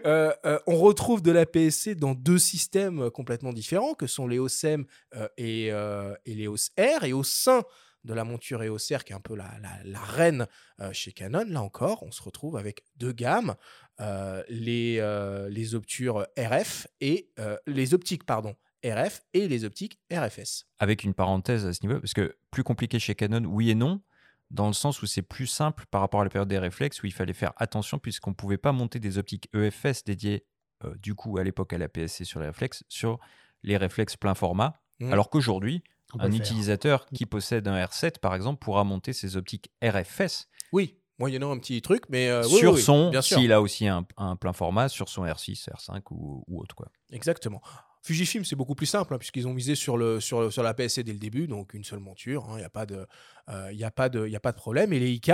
euh, 0.04 0.32
on 0.66 0.76
retrouve 0.76 1.22
de 1.22 1.30
la 1.30 1.46
PSC 1.46 1.94
dans 1.94 2.14
deux 2.14 2.38
systèmes 2.38 3.10
complètement 3.10 3.52
différents, 3.52 3.94
que 3.94 4.06
sont 4.06 4.26
l'EOS 4.26 4.64
M 4.64 4.84
euh, 5.14 5.28
et, 5.36 5.66
et 5.66 6.34
l'EOS 6.34 6.70
R. 6.78 7.04
Et 7.04 7.12
au 7.12 7.22
sein 7.22 7.62
de 8.04 8.14
la 8.14 8.22
monture 8.22 8.62
EOS 8.62 8.94
R, 8.94 9.02
qui 9.04 9.12
est 9.12 9.16
un 9.16 9.20
peu 9.20 9.34
la, 9.34 9.50
la- 9.60 9.82
la 9.84 9.98
reine 9.98 10.46
euh, 10.80 10.92
chez 10.92 11.10
Canon, 11.12 11.44
là 11.48 11.60
encore, 11.60 12.04
on 12.04 12.12
se 12.12 12.22
retrouve 12.22 12.56
avec 12.56 12.84
deux 12.96 13.10
gammes, 13.10 13.56
euh, 14.00 14.42
les, 14.48 14.98
euh, 14.98 15.48
les 15.48 15.74
obtures 15.74 16.26
RF 16.38 16.86
et 17.00 17.30
euh, 17.38 17.56
les 17.66 17.94
optiques, 17.94 18.24
pardon, 18.24 18.54
RF 18.84 19.22
et 19.32 19.48
les 19.48 19.64
optiques 19.64 19.98
RFS. 20.12 20.66
Avec 20.78 21.04
une 21.04 21.14
parenthèse 21.14 21.66
à 21.66 21.72
ce 21.72 21.84
niveau, 21.86 22.00
parce 22.00 22.14
que 22.14 22.36
plus 22.50 22.62
compliqué 22.62 22.98
chez 22.98 23.14
Canon, 23.14 23.44
oui 23.44 23.70
et 23.70 23.74
non, 23.74 24.02
dans 24.50 24.66
le 24.66 24.72
sens 24.72 25.02
où 25.02 25.06
c'est 25.06 25.22
plus 25.22 25.46
simple 25.46 25.86
par 25.90 26.00
rapport 26.00 26.20
à 26.20 26.24
la 26.24 26.30
période 26.30 26.48
des 26.48 26.58
réflexes, 26.58 27.02
où 27.02 27.06
il 27.06 27.12
fallait 27.12 27.32
faire 27.32 27.52
attention, 27.56 27.98
puisqu'on 27.98 28.30
ne 28.30 28.36
pouvait 28.36 28.58
pas 28.58 28.72
monter 28.72 29.00
des 29.00 29.18
optiques 29.18 29.48
EFS 29.54 30.04
dédiées, 30.04 30.46
euh, 30.84 30.94
du 30.96 31.14
coup, 31.14 31.38
à 31.38 31.44
l'époque 31.44 31.72
à 31.72 31.78
la 31.78 31.88
PSC 31.88 32.24
sur 32.24 32.40
les 32.40 32.46
réflexes, 32.46 32.84
sur 32.88 33.18
les 33.62 33.76
réflexes 33.76 34.16
plein 34.16 34.34
format. 34.34 34.80
Mm. 35.00 35.12
Alors 35.12 35.30
qu'aujourd'hui, 35.30 35.82
un 36.18 36.30
utilisateur 36.30 37.06
qui 37.06 37.26
possède 37.26 37.66
un 37.66 37.84
R7, 37.84 38.18
par 38.20 38.34
exemple, 38.34 38.60
pourra 38.60 38.84
monter 38.84 39.12
ses 39.12 39.36
optiques 39.36 39.70
RFS 39.82 40.48
Oui, 40.72 41.00
moyennant 41.18 41.50
un 41.52 41.58
petit 41.58 41.80
truc, 41.82 42.04
mais 42.08 42.28
euh, 42.28 42.42
sur 42.42 42.70
oui, 42.70 42.76
oui, 42.76 42.82
son, 42.82 43.10
bien 43.10 43.22
sûr. 43.22 43.38
s'il 43.38 43.52
a 43.52 43.60
aussi 43.60 43.86
un, 43.88 44.06
un 44.16 44.36
plein 44.36 44.52
format, 44.52 44.88
sur 44.88 45.08
son 45.08 45.24
R6, 45.24 45.68
R5 45.70 46.00
ou, 46.10 46.44
ou 46.46 46.60
autre. 46.60 46.74
Quoi. 46.74 46.88
Exactement. 47.10 47.60
Fujifilm, 48.02 48.44
c'est 48.44 48.54
beaucoup 48.54 48.76
plus 48.76 48.86
simple, 48.86 49.14
hein, 49.14 49.18
puisqu'ils 49.18 49.48
ont 49.48 49.52
misé 49.52 49.74
sur, 49.74 49.96
le, 49.96 50.20
sur, 50.20 50.40
le- 50.40 50.50
sur 50.52 50.62
la 50.62 50.74
PSC 50.74 51.02
dès 51.02 51.12
le 51.12 51.18
début, 51.18 51.48
donc 51.48 51.74
une 51.74 51.82
seule 51.82 51.98
monture, 51.98 52.44
il 52.52 52.58
n'y 52.58 52.62
a, 52.62 52.68
pas 52.70 52.86
de- 52.86 53.04
euh, 53.48 53.72
y 53.72 53.82
a, 53.82 53.90
pas 53.90 54.08
de- 54.08 54.28
y 54.28 54.36
a 54.36 54.40
pas 54.40 54.52
de 54.52 54.56
problème. 54.56 54.92
Et 54.92 55.00
les 55.00 55.10
IK, 55.10 55.32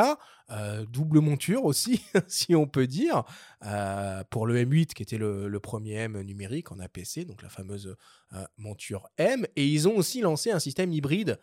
euh, 0.52 0.84
double 0.86 1.20
monture 1.20 1.64
aussi, 1.64 2.02
si 2.28 2.54
on 2.54 2.66
peut 2.66 2.86
dire, 2.86 3.24
euh, 3.64 4.22
pour 4.30 4.46
le 4.46 4.62
M8, 4.62 4.92
qui 4.92 5.02
était 5.02 5.18
le, 5.18 5.48
le 5.48 5.60
premier 5.60 5.94
M 5.94 6.20
numérique 6.20 6.72
en 6.72 6.78
APC, 6.78 7.24
donc 7.26 7.42
la 7.42 7.48
fameuse 7.48 7.96
euh, 8.34 8.44
monture 8.58 9.08
M. 9.16 9.46
Et 9.56 9.66
ils 9.66 9.88
ont 9.88 9.96
aussi 9.96 10.20
lancé 10.20 10.50
un 10.50 10.58
système 10.58 10.92
hybride 10.92 11.40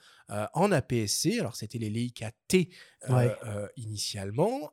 en 0.54 0.72
APS-C. 0.72 1.40
Alors, 1.40 1.56
c'était 1.56 1.80
les 1.80 1.90
Leica 1.90 2.32
T 2.48 2.70
Ouais. 3.10 3.36
initialement, 3.78 4.72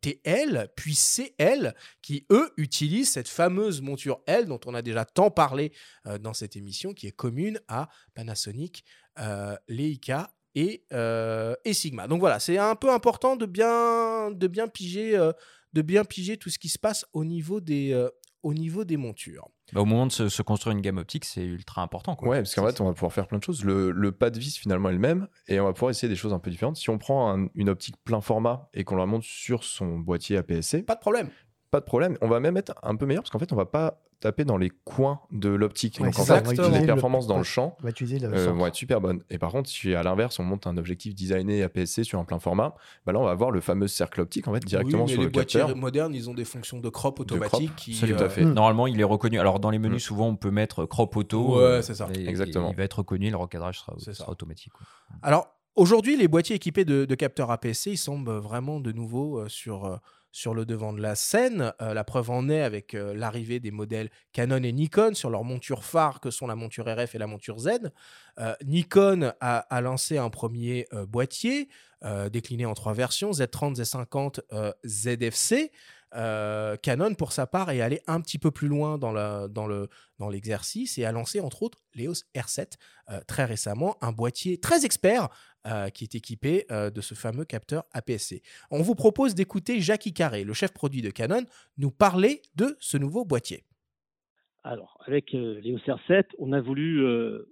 TL, 0.00 0.68
puis 0.74 0.94
CL, 0.94 1.74
qui 2.00 2.24
eux 2.30 2.50
utilisent 2.56 3.10
cette 3.10 3.28
fameuse 3.28 3.82
monture 3.82 4.20
L 4.26 4.46
dont 4.46 4.60
on 4.64 4.72
a 4.72 4.80
déjà 4.80 5.04
tant 5.04 5.30
parlé 5.30 5.72
dans 6.20 6.32
cette 6.32 6.56
émission, 6.56 6.94
qui 6.94 7.08
est 7.08 7.12
commune 7.12 7.60
à 7.68 7.88
Panasonic, 8.14 8.84
euh, 9.18 9.56
Leica 9.68 10.30
et, 10.56 10.82
euh, 10.92 11.54
et 11.64 11.72
Sigma. 11.74 12.08
Donc 12.08 12.18
voilà, 12.18 12.40
c'est 12.40 12.58
un 12.58 12.74
peu 12.74 12.90
important 12.92 13.36
de 13.36 13.46
bien, 13.46 14.30
de 14.32 14.46
bien 14.48 14.66
piger, 14.66 15.16
euh, 15.16 15.32
de 15.74 15.82
bien 15.82 16.04
piger 16.04 16.36
tout 16.38 16.50
ce 16.50 16.58
qui 16.58 16.68
se 16.68 16.78
passe 16.78 17.06
au 17.12 17.24
niveau 17.24 17.60
des, 17.60 17.92
euh, 17.92 18.08
au 18.42 18.54
niveau 18.54 18.84
des 18.84 18.96
montures. 18.96 19.48
Bah, 19.72 19.80
au 19.80 19.84
moment 19.84 20.06
de 20.06 20.12
se, 20.12 20.28
se 20.28 20.42
construire 20.42 20.74
une 20.76 20.80
gamme 20.82 20.98
optique, 20.98 21.24
c'est 21.24 21.42
ultra 21.44 21.82
important. 21.82 22.14
Quoi. 22.16 22.28
Ouais, 22.28 22.38
parce 22.38 22.54
qu'en 22.54 22.64
fait, 22.66 22.80
on 22.80 22.84
va 22.86 22.92
pouvoir 22.92 23.12
faire 23.12 23.26
plein 23.26 23.38
de 23.38 23.42
choses. 23.44 23.64
Le, 23.64 23.90
le 23.90 24.12
pas 24.12 24.30
de 24.30 24.38
vis, 24.38 24.56
finalement, 24.56 24.88
est 24.88 24.92
le 24.94 24.98
même, 25.00 25.26
et 25.48 25.58
on 25.60 25.64
va 25.64 25.72
pouvoir 25.72 25.90
essayer 25.90 26.08
des 26.08 26.14
choses 26.16 26.32
un 26.32 26.38
peu 26.38 26.50
différentes. 26.50 26.76
Si 26.76 26.88
on 26.88 26.98
prend 26.98 27.36
un- 27.36 27.48
une 27.56 27.68
optique 27.68 27.96
plein 28.04 28.20
format 28.20 28.68
et 28.74 28.84
qu'on 28.84 28.94
la 28.96 29.06
monte 29.06 29.24
sur 29.24 29.64
son 29.64 29.98
boîtier 29.98 30.36
APS-C, 30.36 30.84
Pas 30.84 30.94
de 30.94 31.00
problème. 31.00 31.30
pas 31.72 31.80
de 31.80 31.84
problème. 31.84 32.16
On 32.20 32.28
va 32.28 32.38
même 32.40 32.56
être 32.56 32.74
un 32.84 32.94
peu 32.94 33.06
meilleur, 33.06 33.24
parce 33.24 33.30
qu'en 33.30 33.40
fait, 33.40 33.52
on 33.52 33.56
va 33.56 33.66
pas 33.66 34.00
taper 34.20 34.44
dans 34.44 34.56
les 34.56 34.70
coins 34.84 35.20
de 35.30 35.48
l'optique. 35.50 35.98
Ouais, 36.00 36.06
Donc, 36.06 36.18
en 36.18 36.24
ça, 36.24 36.36
fait, 36.36 36.40
on 36.40 36.44
va 36.44 36.50
Exactement. 36.52 36.78
les 36.80 36.86
performances 36.86 37.26
dans 37.26 37.36
le 37.38 37.44
champ 37.44 37.76
va 37.82 37.90
euh, 37.90 38.52
vont 38.52 38.66
être 38.66 38.74
super 38.74 39.00
bonnes. 39.00 39.22
Et 39.30 39.38
par 39.38 39.52
contre, 39.52 39.68
si 39.68 39.94
à 39.94 40.02
l'inverse, 40.02 40.38
on 40.38 40.44
monte 40.44 40.66
un 40.66 40.76
objectif 40.76 41.14
designé 41.14 41.62
APS-C 41.62 42.04
sur 42.04 42.18
un 42.18 42.24
plein 42.24 42.38
format, 42.38 42.74
bah 43.04 43.12
là, 43.12 43.18
on 43.20 43.24
va 43.24 43.30
avoir 43.30 43.50
le 43.50 43.60
fameux 43.60 43.88
cercle 43.88 44.20
optique, 44.22 44.48
en 44.48 44.54
fait, 44.54 44.64
directement 44.64 45.04
Oui, 45.04 45.10
mais 45.10 45.12
sur 45.12 45.20
les 45.20 45.26
le 45.26 45.32
boîtiers 45.32 45.60
capteur. 45.60 45.76
modernes, 45.76 46.14
ils 46.14 46.30
ont 46.30 46.34
des 46.34 46.44
fonctions 46.44 46.80
de 46.80 46.88
crop 46.88 47.16
crop, 47.16 47.20
automatique 47.20 47.74
qui. 47.76 47.92
Absolument. 47.92 48.18
Tout 48.18 48.24
à 48.24 48.26
euh, 48.26 48.30
fait. 48.30 48.44
Mm. 48.44 48.52
Normalement, 48.54 48.86
il 48.86 49.00
est 49.00 49.04
reconnu. 49.04 49.38
Alors, 49.38 49.60
dans 49.60 49.70
les 49.70 49.78
menus, 49.78 49.96
Mm. 50.04 50.06
souvent, 50.08 50.28
on 50.28 50.36
peut 50.36 50.50
mettre 50.50 50.86
crop 50.86 51.14
auto. 51.16 51.56
Ouais, 51.56 51.62
euh, 51.62 51.82
c'est 51.82 51.94
ça. 51.94 52.08
et- 52.14 52.26
Exactement. 52.28 52.68
et 52.68 52.72
il 52.72 52.76
va 52.76 52.84
être 52.84 52.98
reconnu, 52.98 53.30
le 53.30 53.36
recadrage 53.36 53.80
sera, 53.98 54.30
automatique. 54.30 54.72
quoi. 54.72 54.86
Alors, 55.22 55.48
aujourd'hui, 55.74 56.16
les 56.16 56.26
boîtiers 56.28 56.56
équipés 56.56 56.84
de, 56.84 57.04
de 57.04 57.14
capteurs 57.14 57.50
APS-C, 57.50 57.90
ils 57.92 57.96
semblent 57.98 58.30
vraiment 58.38 58.80
de 58.80 58.92
nouveau 58.92 59.38
euh, 59.40 59.48
sur, 59.48 59.84
euh, 59.84 59.96
sur 60.36 60.52
le 60.52 60.66
devant 60.66 60.92
de 60.92 61.00
la 61.00 61.14
scène. 61.14 61.72
Euh, 61.80 61.94
la 61.94 62.04
preuve 62.04 62.30
en 62.30 62.50
est 62.50 62.60
avec 62.60 62.92
euh, 62.92 63.14
l'arrivée 63.14 63.58
des 63.58 63.70
modèles 63.70 64.10
Canon 64.34 64.62
et 64.62 64.72
Nikon 64.72 65.14
sur 65.14 65.30
leurs 65.30 65.44
montures 65.44 65.82
phares 65.82 66.20
que 66.20 66.30
sont 66.30 66.46
la 66.46 66.54
monture 66.54 66.84
RF 66.84 67.14
et 67.14 67.18
la 67.18 67.26
monture 67.26 67.58
Z. 67.58 67.90
Euh, 68.38 68.54
Nikon 68.62 69.32
a, 69.40 69.80
lancé 69.80 70.18
un 70.18 70.28
premier 70.28 70.86
boîtier 71.08 71.68
décliné 72.30 72.66
en 72.66 72.74
trois 72.74 72.92
versions, 72.92 73.30
Z30, 73.30 73.76
Z50, 73.76 74.40
euh, 74.52 74.72
ZFC. 74.84 75.72
Euh, 76.14 76.76
Canon, 76.76 77.14
pour 77.14 77.32
sa 77.32 77.46
part, 77.46 77.70
est 77.70 77.80
allé 77.80 78.00
un 78.06 78.20
petit 78.20 78.38
peu 78.38 78.50
plus 78.50 78.68
loin 78.68 78.98
dans, 78.98 80.28
l'exercice 80.30 80.98
et 80.98 81.04
a 81.04 81.12
lancé, 81.12 81.40
entre 81.40 81.62
autres, 81.62 81.78
l'EOS 81.94 82.24
R7 82.34 82.76
euh, 83.10 83.20
très 83.26 83.44
récemment, 83.44 83.96
un 84.00 84.12
boîtier 84.12 84.58
très 84.58 84.84
expert 84.84 85.28
euh, 85.66 85.88
qui 85.88 86.04
est 86.04 86.14
équipé 86.14 86.66
de 86.70 87.00
ce 87.00 87.14
fameux 87.14 87.44
capteur 87.44 87.84
APS-C. 87.92 88.42
On 88.70 88.82
vous 88.82 88.94
propose 88.94 89.34
d'écouter 89.34 89.80
Jackie 89.80 90.12
Carré, 90.12 90.44
le 90.44 90.52
chef 90.52 90.72
produit 90.72 91.02
de 91.02 91.10
Canon, 91.10 91.44
nous 91.78 91.90
parler 91.90 92.42
de 92.54 92.76
ce 92.80 92.96
nouveau 92.96 93.24
boîtier. 93.24 93.64
Alors, 94.64 94.98
avec 95.06 95.32
l'EOS 95.32 95.78
R7, 95.86 96.24
on 96.38 96.52
a 96.52 96.60
voulu 96.60 97.04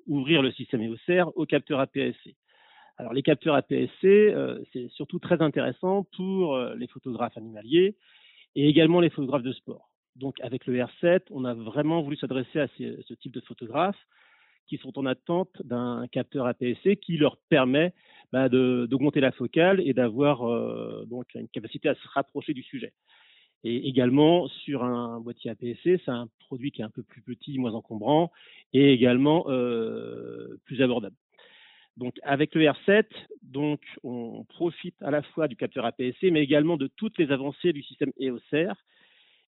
ouvrir 0.07 0.43
le 0.43 0.51
système 0.53 0.83
EOS 0.83 0.97
R 1.09 1.33
au 1.37 1.47
capteur 1.47 1.81
APS-C. 1.81 2.37
Alors, 2.97 3.13
les 3.13 3.23
capteurs 3.23 3.55
APS-C, 3.55 4.35
c'est 4.73 4.89
surtout 4.91 5.19
très 5.19 5.41
intéressant 5.41 6.07
pour 6.17 6.59
les 6.59 6.87
photographes 6.89 7.37
animaliers 7.37 7.97
et 8.55 8.69
également 8.69 9.01
les 9.01 9.11
photographes 9.11 9.43
de 9.43 9.53
sport. 9.53 9.91
Donc, 10.17 10.37
avec 10.41 10.67
le 10.67 10.75
R7, 10.75 11.23
on 11.31 11.45
a 11.45 11.55
vraiment 11.55 12.03
voulu 12.03 12.17
s'adresser 12.17 12.61
à 12.61 12.69
ce 12.69 13.15
type 13.15 13.33
de 13.33 13.41
photographes 13.41 13.99
qui 14.67 14.79
sont 14.79 14.99
en 14.99 15.07
attente 15.07 15.51
d'un 15.65 16.07
capteur 16.11 16.47
APS-C 16.47 16.97
qui 16.97 17.17
leur 17.17 17.37
permet 17.49 17.93
bah, 18.33 18.49
d'augmenter 18.49 19.21
la 19.21 19.33
focale 19.33 19.81
et 19.81 19.93
d'avoir 19.93 20.49
euh, 20.49 21.05
donc 21.07 21.35
une 21.35 21.49
capacité 21.49 21.89
à 21.89 21.95
se 21.95 22.09
rapprocher 22.09 22.55
du 22.55 22.63
sujet. 22.63 22.93
Et 23.63 23.89
également, 23.89 24.47
sur 24.49 24.85
un 24.85 25.21
boîtier 25.21 25.51
APS-C, 25.51 26.01
c'est 26.05 26.11
un 26.11 26.29
produit 26.41 26.71
qui 26.71 26.83
est 26.83 26.85
un 26.85 26.91
peu 26.91 27.03
plus 27.03 27.23
petit, 27.23 27.59
moins 27.59 27.73
encombrant 27.73 28.31
et 28.73 28.93
également 28.93 29.47
euh, 29.49 30.59
plus 30.65 30.83
abordable. 30.83 31.17
Donc, 31.97 32.19
avec 32.23 32.55
le 32.55 32.63
R7, 32.63 33.05
donc, 33.43 33.81
on 34.03 34.45
profite 34.49 35.01
à 35.01 35.11
la 35.11 35.23
fois 35.23 35.47
du 35.47 35.57
capteur 35.57 35.85
APS-C, 35.85 36.31
mais 36.31 36.43
également 36.43 36.77
de 36.77 36.89
toutes 36.89 37.19
les 37.19 37.31
avancées 37.31 37.73
du 37.73 37.83
système 37.83 38.11
EOS 38.21 38.41
R. 38.53 38.75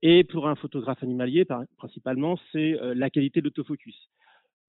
Et 0.02 0.24
pour 0.24 0.48
un 0.48 0.54
photographe 0.54 1.02
animalier, 1.02 1.46
principalement, 1.76 2.38
c'est 2.52 2.80
euh, 2.80 2.94
la 2.94 3.10
qualité 3.10 3.40
de 3.40 3.46
l'autofocus. 3.46 4.08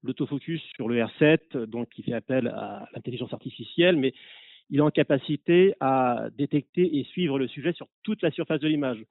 L'autofocus 0.02 0.60
sur 0.76 0.88
le 0.88 1.00
R7, 1.00 1.64
donc, 1.64 1.88
qui 1.88 2.02
fait 2.02 2.12
appel 2.12 2.48
à 2.48 2.86
l'intelligence 2.94 3.32
artificielle, 3.32 3.96
mais 3.96 4.12
il 4.68 4.78
est 4.78 4.82
en 4.82 4.90
capacité 4.90 5.74
à 5.80 6.28
détecter 6.36 6.98
et 6.98 7.04
suivre 7.04 7.38
le 7.38 7.48
sujet 7.48 7.72
sur 7.72 7.88
toute 8.02 8.20
la 8.20 8.30
surface 8.30 8.60
de 8.60 8.68
l'image. 8.68 9.02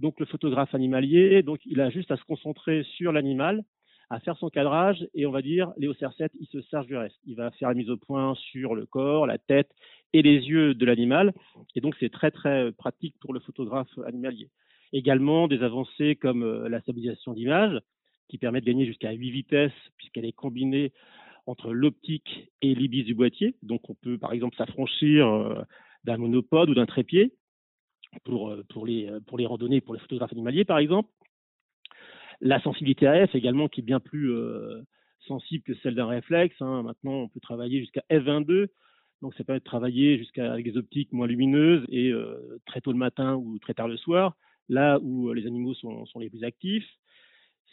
Donc, 0.00 0.18
le 0.18 0.26
photographe 0.26 0.74
animalier, 0.74 1.42
donc, 1.42 1.60
il 1.64 1.80
a 1.80 1.90
juste 1.90 2.10
à 2.10 2.16
se 2.16 2.24
concentrer 2.24 2.82
sur 2.96 3.12
l'animal, 3.12 3.62
à 4.10 4.18
faire 4.18 4.36
son 4.36 4.50
cadrage 4.50 5.06
et 5.14 5.24
on 5.24 5.30
va 5.30 5.40
dire, 5.40 5.72
Léo 5.76 5.92
R7, 5.92 6.30
il 6.38 6.46
se 6.48 6.60
charge 6.68 6.88
du 6.88 6.96
reste. 6.96 7.16
Il 7.26 7.36
va 7.36 7.52
faire 7.52 7.68
la 7.68 7.74
mise 7.74 7.90
au 7.90 7.96
point 7.96 8.34
sur 8.34 8.74
le 8.74 8.84
corps, 8.84 9.26
la 9.26 9.38
tête 9.38 9.70
et 10.12 10.22
les 10.22 10.34
yeux 10.34 10.74
de 10.74 10.84
l'animal. 10.84 11.32
Et 11.76 11.80
donc, 11.80 11.94
c'est 12.00 12.10
très, 12.10 12.32
très 12.32 12.72
pratique 12.72 13.14
pour 13.20 13.32
le 13.32 13.38
photographe 13.38 13.88
animalier. 14.04 14.50
Également, 14.92 15.46
des 15.46 15.62
avancées 15.62 16.16
comme 16.16 16.42
euh, 16.42 16.68
la 16.68 16.80
stabilisation 16.80 17.32
d'image, 17.32 17.80
qui 18.28 18.38
permet 18.38 18.60
de 18.60 18.66
gagner 18.66 18.84
jusqu'à 18.84 19.12
8 19.12 19.30
vitesses, 19.30 19.72
puisqu'elle 19.96 20.24
est 20.24 20.32
combinée 20.32 20.92
entre 21.46 21.72
l'optique 21.72 22.50
et 22.62 22.74
l'ibis 22.74 23.04
du 23.04 23.14
boîtier. 23.14 23.54
Donc, 23.62 23.88
on 23.88 23.94
peut, 23.94 24.18
par 24.18 24.32
exemple, 24.32 24.56
s'affranchir 24.56 25.28
euh, 25.28 25.62
d'un 26.02 26.16
monopode 26.16 26.70
ou 26.70 26.74
d'un 26.74 26.86
trépied 26.86 27.32
pour, 28.24 28.50
euh, 28.50 28.64
pour, 28.70 28.86
les, 28.86 29.08
pour 29.28 29.38
les 29.38 29.46
randonnées, 29.46 29.80
pour 29.80 29.94
les 29.94 30.00
photographes 30.00 30.32
animaliers, 30.32 30.64
par 30.64 30.78
exemple. 30.78 31.08
La 32.40 32.60
sensibilité 32.62 33.06
AF 33.06 33.34
également, 33.34 33.68
qui 33.68 33.80
est 33.80 33.84
bien 33.84 34.00
plus 34.00 34.32
euh, 34.32 34.82
sensible 35.26 35.62
que 35.62 35.74
celle 35.82 35.94
d'un 35.94 36.06
réflexe. 36.06 36.56
Hein. 36.60 36.82
Maintenant, 36.82 37.12
on 37.12 37.28
peut 37.28 37.40
travailler 37.40 37.80
jusqu'à 37.80 38.02
F22. 38.10 38.68
Donc, 39.20 39.34
ça 39.34 39.44
permet 39.44 39.58
de 39.58 39.64
travailler 39.64 40.16
jusqu'à 40.16 40.50
avec 40.50 40.64
des 40.64 40.78
optiques 40.78 41.12
moins 41.12 41.26
lumineuses 41.26 41.84
et 41.90 42.10
euh, 42.10 42.58
très 42.64 42.80
tôt 42.80 42.92
le 42.92 42.98
matin 42.98 43.34
ou 43.34 43.58
très 43.58 43.74
tard 43.74 43.88
le 43.88 43.98
soir, 43.98 44.36
là 44.70 44.98
où 45.02 45.28
euh, 45.28 45.34
les 45.34 45.46
animaux 45.46 45.74
sont, 45.74 46.06
les 46.18 46.30
plus 46.30 46.42
actifs. 46.42 46.88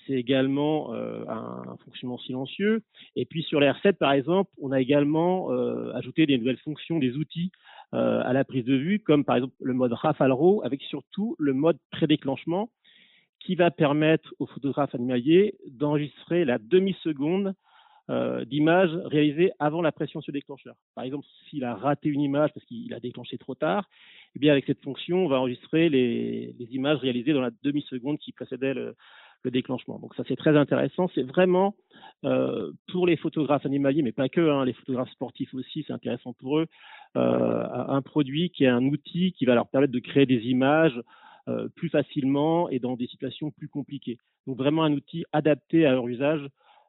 C'est 0.06 0.14
également 0.14 0.94
un, 0.94 1.76
fonctionnement 1.84 2.18
silencieux. 2.18 2.82
Et 3.18 3.26
puis 3.26 3.44
sur 3.44 3.60
les 3.60 3.68
R7, 3.68 3.94
par 3.94 4.14
exemple, 4.14 4.50
on 4.58 4.72
a 4.72 4.80
également 4.80 5.50
ajouté 5.96 6.26
des 6.26 6.38
nouvelles 6.38 6.60
fonctions, 6.60 6.98
des 6.98 7.18
outils 7.18 7.52
à 7.92 8.32
la 8.32 8.46
prise 8.46 8.64
de 8.64 8.76
vue, 8.76 9.02
comme 9.02 9.26
par 9.26 9.36
exemple 9.36 9.56
le 9.60 9.74
mode 9.74 9.92
Rafale 9.92 10.32
RAW, 10.32 10.62
avec 10.64 10.82
surtout 10.84 11.36
le 11.40 11.52
mode 11.52 11.78
prédéclenchement, 11.92 12.70
qui 13.40 13.56
va 13.56 13.72
permettre 13.72 14.34
au 14.40 14.46
photographe 14.46 14.94
animalier 14.96 15.56
d'enregistrer 15.68 16.46
la 16.46 16.58
demi-seconde 16.58 17.54
euh, 18.10 18.46
d'image 18.46 18.92
réalisée 19.04 19.52
avant 19.60 19.82
la 19.82 19.92
pression 19.92 20.22
sur 20.22 20.32
le 20.32 20.40
déclencheur. 20.40 20.76
Par 20.96 21.04
exemple, 21.04 21.26
s'il 21.50 21.66
a 21.66 21.76
raté 21.76 22.08
une 22.08 22.22
image 22.22 22.54
parce 22.54 22.66
qu'il 22.66 22.94
a 22.94 23.02
déclenché 23.02 23.38
trop 23.38 23.54
tard, 23.54 23.90
eh 24.34 24.40
bien 24.40 24.54
avec 24.54 24.66
cette 24.66 24.82
fonction, 24.82 25.26
on 25.26 25.28
va 25.28 25.42
enregistrer 25.42 25.90
les, 25.90 26.56
images 26.72 27.00
réalisées 27.00 27.34
dans 27.34 27.42
la 27.42 27.52
demi-seconde 27.64 28.18
qui 28.18 28.32
précédait 28.32 28.74
le, 28.74 28.96
déclenchement. 29.44 29.98
Donc 30.00 30.14
ça 30.16 30.24
c'est 30.28 30.36
très 30.36 30.58
intéressant. 30.58 31.10
C'est 31.16 31.24
vraiment 31.24 31.76
euh, 32.26 32.72
pour 32.92 33.08
les 33.08 33.16
photographes 33.16 33.66
animaliers, 33.66 34.02
mais 34.02 34.12
pas 34.12 34.28
que, 34.28 34.42
hein, 34.42 34.66
les 34.66 34.74
photographes 34.74 35.12
sportifs 35.12 35.54
aussi, 35.54 35.84
c'est 35.88 35.94
intéressant 35.94 36.34
pour 36.34 36.60
eux, 36.60 36.68
euh, 37.16 37.64
un 37.88 38.02
produit 38.02 38.50
qui 38.50 38.66
est 38.66 38.70
un 38.70 38.84
outil 38.86 39.32
qui 39.34 39.46
va 39.46 39.56
leur 39.56 39.68
permettre 39.68 39.94
de 39.94 40.00
créer 40.00 40.26
des 40.26 40.48
images 40.48 41.02
euh, 41.48 41.70
plus 41.76 41.90
facilement 41.90 42.70
et 42.70 42.80
dans 42.80 42.98
des 42.98 43.08
situations 43.08 43.52
plus 43.52 43.70
compliquées. 43.70 44.18
Donc 44.48 44.58
vraiment 44.58 44.84
un 44.84 44.92
outil 44.92 45.24
adapté 45.32 45.86
à 45.86 45.92
leur 45.92 46.06
usage 46.08 46.46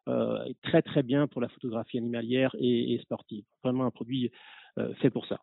euh, 0.09 0.53
très 0.63 0.83
très 0.83 1.05
bien 1.05 1.29
pour 1.29 1.41
la 1.41 1.49
photographie 1.49 1.99
animalière 1.99 2.57
et, 2.59 2.99
sportive. 3.03 3.45
Vraiment 3.63 3.85
un 3.85 3.93
produit 3.93 4.33
euh, 4.79 4.93
fait 4.97 5.11
pour 5.11 5.27
ça. 5.27 5.39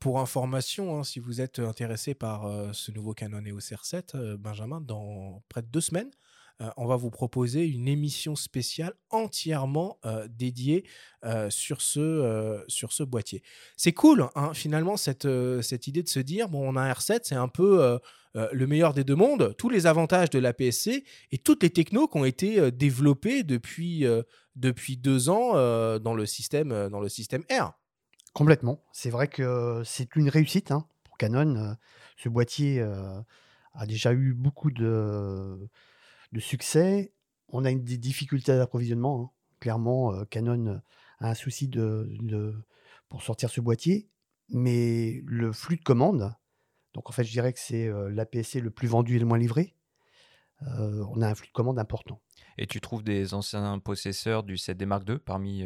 Pour 0.00 0.18
information, 0.18 0.96
hein, 0.96 1.04
si 1.04 1.20
vous 1.20 1.40
êtes 1.40 1.60
intéressé 1.60 2.14
par 2.14 2.74
ce 2.74 2.90
nouveau 2.90 3.14
Canon 3.14 3.44
EOS 3.44 3.72
R7, 3.72 4.36
Benjamin, 4.36 4.80
dans 4.80 5.42
près 5.48 5.62
de 5.62 5.68
deux 5.68 5.80
semaines, 5.80 6.10
euh, 6.60 6.70
on 6.76 6.86
va 6.86 6.94
vous 6.94 7.10
proposer 7.10 7.66
une 7.66 7.88
émission 7.88 8.36
spéciale 8.36 8.94
entièrement 9.10 9.98
euh, 10.04 10.28
dédiée 10.28 10.84
euh, 11.24 11.50
sur, 11.50 11.82
ce, 11.82 12.62
sur 12.68 12.92
ce 12.92 13.02
boîtier. 13.02 13.42
C'est 13.76 13.92
cool, 13.92 14.28
hein, 14.36 14.54
finalement, 14.54 14.96
cette, 14.96 15.28
cette 15.62 15.86
idée 15.88 16.02
de 16.02 16.08
se 16.08 16.20
dire, 16.20 16.48
bon, 16.48 16.68
on 16.68 16.76
a 16.76 16.82
un 16.82 16.92
R7, 16.92 17.20
c'est 17.24 17.34
un 17.34 17.48
peu 17.48 17.98
le 18.34 18.66
meilleur 18.66 18.94
des 18.94 19.04
deux 19.04 19.14
mondes, 19.14 19.54
tous 19.56 19.68
les 19.68 19.86
avantages 19.86 20.30
de 20.30 20.38
la 20.38 20.52
PSC 20.52 21.04
et 21.30 21.38
toutes 21.38 21.62
les 21.62 21.70
technos 21.70 22.08
qui 22.08 22.18
ont 22.18 22.24
été 22.24 22.72
développées 22.72 23.42
depuis, 23.42 24.04
depuis 24.56 24.96
deux 24.96 25.28
ans 25.28 25.52
dans, 25.98 26.14
le 26.14 26.26
système, 26.26 26.88
dans 26.88 27.00
le 27.00 27.08
système 27.08 27.42
R. 27.50 27.72
Complètement. 28.32 28.82
C'est 28.92 29.10
vrai 29.10 29.28
que 29.28 29.82
c'est 29.84 30.16
une 30.16 30.28
réussite 30.28 30.72
hein, 30.72 30.86
pour 31.04 31.16
Canon. 31.16 31.76
ce 32.16 32.28
boîtier 32.28 32.80
a 32.80 33.86
déjà 33.86 34.12
eu 34.12 34.34
beaucoup 34.34 34.70
de 34.70 35.68
de 36.34 36.40
succès. 36.40 37.14
On 37.48 37.64
a 37.64 37.70
une, 37.70 37.82
des 37.82 37.96
difficultés 37.96 38.54
d'approvisionnement. 38.54 39.22
Hein. 39.22 39.30
Clairement, 39.60 40.12
euh, 40.12 40.24
Canon 40.24 40.82
a 41.20 41.30
un 41.30 41.34
souci 41.34 41.68
de, 41.68 42.54
pour 43.08 43.22
sortir 43.22 43.48
ce 43.48 43.62
boîtier. 43.62 44.10
Mais 44.50 45.22
le 45.24 45.52
flux 45.52 45.76
de 45.76 45.82
commandes, 45.82 46.34
donc 46.92 47.08
en 47.08 47.12
fait, 47.12 47.24
je 47.24 47.30
dirais 47.30 47.52
que 47.54 47.58
c'est 47.58 47.86
euh, 47.86 48.10
l'APC 48.10 48.60
le 48.60 48.70
plus 48.70 48.88
vendu 48.88 49.16
et 49.16 49.18
le 49.18 49.24
moins 49.24 49.38
livré. 49.38 49.74
Euh, 50.62 51.04
on 51.14 51.22
a 51.22 51.28
un 51.28 51.34
flux 51.34 51.48
de 51.48 51.52
commandes 51.52 51.78
important. 51.78 52.20
Et 52.58 52.66
tu 52.66 52.80
trouves 52.80 53.02
des 53.02 53.32
anciens 53.32 53.78
possesseurs 53.78 54.42
du 54.42 54.56
7D 54.56 54.84
Mark 54.84 55.08
II 55.08 55.18
parmi 55.18 55.64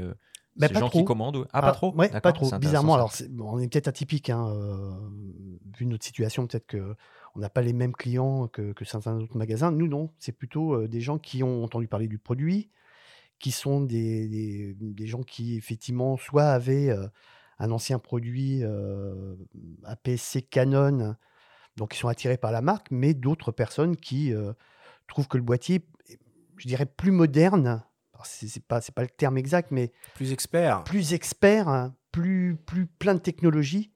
bah, 0.56 0.68
ces 0.68 0.74
gens 0.74 0.88
qui 0.88 1.04
commandent 1.04 1.48
Ah, 1.52 1.60
pas 1.60 1.68
ah, 1.68 1.72
trop 1.72 1.94
Ouais, 1.94 2.08
pas 2.20 2.32
trop. 2.32 2.56
Bizarrement, 2.58 2.94
alors 2.94 3.12
on 3.40 3.58
est 3.58 3.68
peut-être 3.68 3.88
atypique, 3.88 4.30
hein, 4.30 4.54
vu 5.76 5.86
notre 5.86 6.04
situation, 6.04 6.46
peut-être 6.46 6.66
que 6.66 6.96
on 7.34 7.40
n'a 7.40 7.50
pas 7.50 7.62
les 7.62 7.72
mêmes 7.72 7.94
clients 7.94 8.48
que, 8.48 8.72
certains 8.84 9.16
autres 9.16 9.36
magasins. 9.36 9.70
Nous, 9.70 9.88
non. 9.88 10.10
C'est 10.18 10.32
plutôt 10.32 10.86
des 10.86 11.00
gens 11.00 11.18
qui 11.18 11.42
ont 11.42 11.64
entendu 11.64 11.88
parler 11.88 12.08
du 12.08 12.18
produit, 12.18 12.70
qui 13.38 13.52
sont 13.52 13.80
des, 13.80 14.74
des, 14.74 15.06
gens 15.06 15.22
qui, 15.22 15.56
effectivement, 15.56 16.16
soit 16.16 16.46
avaient 16.46 16.94
un 17.58 17.70
ancien 17.70 17.98
produit 17.98 18.62
APC 19.84 20.48
Canon, 20.50 21.16
donc 21.76 21.94
ils 21.94 21.98
sont 21.98 22.08
attirés 22.08 22.38
par 22.38 22.52
la 22.52 22.60
marque, 22.60 22.90
mais 22.90 23.14
d'autres 23.14 23.52
personnes 23.52 23.96
qui 23.96 24.32
trouvent 25.06 25.28
que 25.28 25.36
le 25.36 25.42
boîtier, 25.42 25.86
je 26.56 26.66
dirais, 26.66 26.86
plus 26.86 27.12
moderne, 27.12 27.82
c'est 28.24 28.64
pas, 28.64 28.80
pas 28.80 29.02
le 29.02 29.08
terme 29.08 29.38
exact, 29.38 29.70
mais 29.70 29.92
plus 30.14 30.32
expert, 30.32 30.84
plus 30.84 31.12
expert, 31.12 31.68
hein, 31.68 31.94
plus, 32.12 32.56
plus 32.56 32.86
plein 32.86 33.14
de 33.14 33.20
technologies 33.20 33.92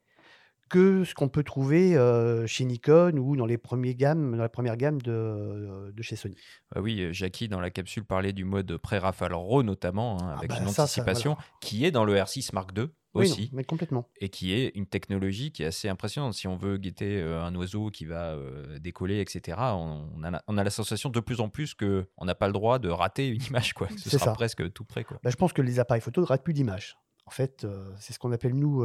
que 0.73 1.03
ce 1.03 1.13
qu'on 1.13 1.29
peut 1.29 1.43
trouver 1.43 1.95
euh, 1.95 2.47
chez 2.47 2.65
Nikon 2.65 3.17
ou 3.17 3.35
dans 3.35 3.45
les 3.45 3.59
premiers 3.59 3.93
gammes, 3.93 4.31
dans 4.31 4.41
la 4.41 4.49
première 4.49 4.75
gamme 4.75 4.99
de, 5.03 5.91
de 5.95 6.01
chez 6.01 6.15
Sony. 6.15 6.35
Bah 6.73 6.81
oui, 6.81 6.99
euh, 6.99 7.13
Jackie 7.13 7.47
dans 7.47 7.59
la 7.59 7.69
capsule 7.69 8.03
parlait 8.03 8.33
du 8.33 8.43
mode 8.43 8.77
pré-rafale 8.77 9.35
RAW 9.35 9.61
notamment, 9.61 10.19
hein, 10.19 10.31
ah 10.33 10.39
avec 10.39 10.49
bah 10.49 10.57
une 10.59 10.67
anticipation 10.67 11.37
qui 11.61 11.85
est 11.85 11.91
dans 11.91 12.05
le 12.05 12.15
R6 12.15 12.49
Mark 12.53 12.71
II 12.75 12.87
aussi. 13.13 13.51
mais 13.53 13.63
complètement. 13.63 14.09
Et 14.19 14.29
qui 14.29 14.51
est 14.51 14.69
une 14.73 14.87
technologie 14.87 15.51
qui 15.51 15.61
est 15.61 15.67
assez 15.67 15.89
impressionnante. 15.89 16.33
Si 16.33 16.47
on 16.47 16.55
veut 16.57 16.77
guetter 16.77 17.21
euh, 17.21 17.43
un 17.43 17.53
oiseau 17.53 17.91
qui 17.91 18.05
va 18.05 18.35
décoller, 18.79 19.21
etc., 19.21 19.55
on, 19.59 20.23
a, 20.23 20.41
on, 20.47 20.57
a, 20.57 20.63
la 20.63 20.71
sensation 20.71 21.11
de 21.11 21.19
plus 21.19 21.39
en 21.39 21.49
plus 21.49 21.75
qu'on 21.75 22.25
n'a 22.25 22.33
pas 22.33 22.47
le 22.47 22.53
droit 22.53 22.79
de 22.79 22.89
rater 22.89 23.27
une 23.27 23.43
image. 23.43 23.73
Quoi. 23.73 23.89
Ce 23.95 24.09
sera 24.09 24.33
presque 24.33 24.73
tout 24.73 24.85
près. 24.85 25.03
Quoi. 25.03 25.19
Bah, 25.23 25.29
je 25.29 25.35
pense 25.35 25.53
que 25.53 25.61
les 25.61 25.77
appareils 25.77 26.01
photo 26.01 26.21
ne 26.21 26.25
ratent 26.25 26.43
plus 26.43 26.53
d'images. 26.53 26.97
En 27.27 27.31
fait, 27.31 27.67
c'est 27.99 28.11
ce 28.11 28.17
qu'on 28.17 28.31
appelle, 28.31 28.55
nous, 28.55 28.83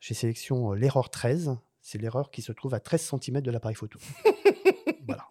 j'ai 0.00 0.14
sélection 0.14 0.72
l'erreur 0.72 1.10
13. 1.10 1.56
C'est 1.80 1.98
l'erreur 1.98 2.30
qui 2.30 2.42
se 2.42 2.52
trouve 2.52 2.74
à 2.74 2.80
13 2.80 3.14
cm 3.20 3.40
de 3.40 3.50
l'appareil 3.50 3.76
photo. 3.76 3.98
voilà. 5.06 5.26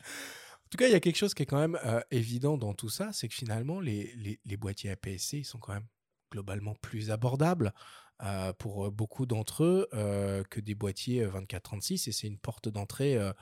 En 0.00 0.68
tout 0.70 0.78
cas, 0.78 0.86
il 0.86 0.92
y 0.92 0.96
a 0.96 1.00
quelque 1.00 1.16
chose 1.16 1.34
qui 1.34 1.42
est 1.42 1.46
quand 1.46 1.58
même 1.58 1.78
évident 2.10 2.58
dans 2.58 2.74
tout 2.74 2.88
ça, 2.88 3.12
c'est 3.12 3.28
que 3.28 3.34
finalement, 3.34 3.80
les, 3.80 4.38
les, 4.44 4.56
boîtiers 4.56 4.90
APS-C, 4.90 5.38
ils 5.38 5.44
sont 5.44 5.58
quand 5.58 5.72
même 5.72 5.86
globalement 6.32 6.74
plus 6.74 7.10
abordables 7.10 7.72
pour 8.58 8.90
beaucoup 8.90 9.26
d'entre 9.26 9.64
eux 9.64 9.88
que 10.50 10.60
des 10.60 10.74
boîtiers 10.74 11.24
2436, 11.24 12.08
et 12.08 12.12
c'est 12.12 12.26
une 12.26 12.38
porte 12.38 12.68
d'entrée 12.68 13.16
euh, 13.16 13.32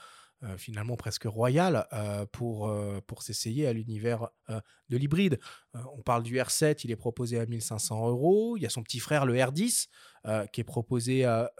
finalement 0.56 0.96
presque 0.96 1.24
royal 1.24 1.86
euh, 1.92 2.26
pour, 2.30 2.68
euh, 2.68 3.00
pour 3.06 3.22
s'essayer 3.22 3.66
à 3.66 3.72
l'univers 3.72 4.28
de 4.90 4.96
l'hybride. 4.96 5.38
on 5.96 6.02
parle 6.02 6.22
du 6.22 6.36
R7, 6.36 6.80
il 6.84 6.90
est 6.90 6.96
proposé 6.96 7.38
à 7.38 7.46
1500 7.46 8.08
euros. 8.08 8.56
Il 8.56 8.62
y 8.62 8.66
a 8.66 8.70
son 8.70 8.82
petit 8.82 9.00
frère, 9.00 9.24
le 9.24 9.34
R10, 9.34 9.88
qui 10.52 10.60
est 10.60 10.64
proposé 10.64 11.24
à, 11.24 11.50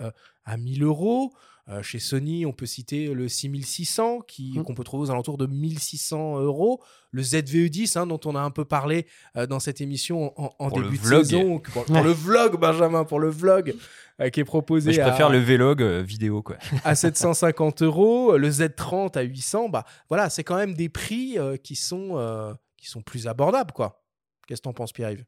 à 0.44 0.57
1000 0.57 0.83
euros. 0.83 1.33
chez 1.81 1.99
Sony, 1.99 2.44
on 2.44 2.53
peut 2.53 2.66
citer 2.66 3.14
le 3.14 3.29
6600 3.29 4.20
qui, 4.20 4.59
mmh. 4.59 4.64
qu'on 4.64 4.75
peut 4.75 4.85
trouver 4.85 5.09
aux 5.09 5.11
alentours 5.11 5.38
de 5.38 5.47
1600 5.47 6.40
euros. 6.40 6.83
Le 7.11 7.23
ZVE10, 7.23 7.99
hein, 7.99 8.07
dont 8.07 8.20
on 8.27 8.35
a 8.35 8.40
un 8.40 8.51
peu 8.51 8.66
parlé 8.66 9.07
dans 9.49 9.61
cette 9.61 9.81
émission 9.81 10.35
en, 10.37 10.70
début 10.70 10.99
de 10.99 11.05
saison. 11.05 11.59
Pour, 11.73 12.03
le 12.03 12.12
vlog, 12.12 12.61
Benjamin, 12.61 13.05
pour 13.05 13.20
le 13.20 13.31
vlog. 13.31 13.75
Euh, 14.20 14.31
qui 14.31 14.40
est 14.40 14.44
proposé 14.44 14.92
je 14.92 15.00
à, 15.00 15.09
préfère 15.09 15.31
le 15.31 15.38
Vlog 15.38 15.83
euh, 15.83 16.03
vidéo, 16.03 16.42
quoi. 16.42 16.57
à 16.85 16.94
750 16.96 17.83
euros, 17.83 18.37
le 18.37 18.48
Z30 18.50 19.18
à 19.18 19.22
800. 19.22 19.68
Bah 19.68 19.85
voilà, 20.09 20.31
c'est 20.31 20.44
quand 20.44 20.57
même 20.57 20.74
des 20.74 20.88
prix 20.88 21.38
euh, 21.38 21.57
qui 21.57 21.77
sont 21.77 22.12
euh, 22.16 22.53
qui 22.77 22.88
sont 22.88 23.03
plus 23.03 23.27
abordables, 23.27 23.72
quoi. 23.72 24.05
Qu'est-ce 24.46 24.61
que 24.61 24.64
t'en 24.64 24.72
penses, 24.74 24.92
Pierre-Yves? 24.92 25.24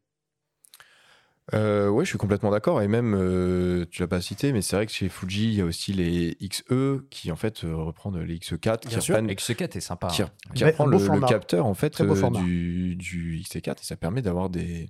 Euh, 1.54 1.88
ouais, 1.88 2.04
je 2.04 2.08
suis 2.10 2.18
complètement 2.18 2.50
d'accord. 2.50 2.82
Et 2.82 2.88
même, 2.88 3.14
euh, 3.14 3.86
tu 3.90 4.02
l'as 4.02 4.08
pas 4.08 4.20
cité, 4.20 4.52
mais 4.52 4.62
c'est 4.62 4.76
vrai 4.76 4.86
que 4.86 4.92
chez 4.92 5.08
Fuji, 5.08 5.44
il 5.44 5.54
y 5.54 5.60
a 5.60 5.64
aussi 5.64 5.92
les 5.92 6.36
XE 6.42 7.02
qui 7.08 7.30
en 7.30 7.36
fait 7.36 7.64
euh, 7.64 7.74
reprennent 7.76 8.20
les 8.20 8.38
XE4, 8.38 8.80
qui 8.80 8.88
Bien 8.88 9.00
sûr. 9.00 9.14
reprennent, 9.14 9.32
X4 9.32 9.76
est 9.76 9.80
sympa. 9.80 10.08
qui, 10.08 10.22
hein. 10.22 10.30
qui 10.54 10.64
reprend 10.64 10.86
le, 10.86 11.26
capteur 11.26 11.66
en 11.66 11.74
fait 11.74 12.00
euh, 12.00 12.30
du, 12.30 12.96
du 12.96 13.40
XT4 13.42 13.70
et 13.70 13.84
ça 13.84 13.96
permet 13.96 14.22
d'avoir 14.22 14.50
des, 14.50 14.88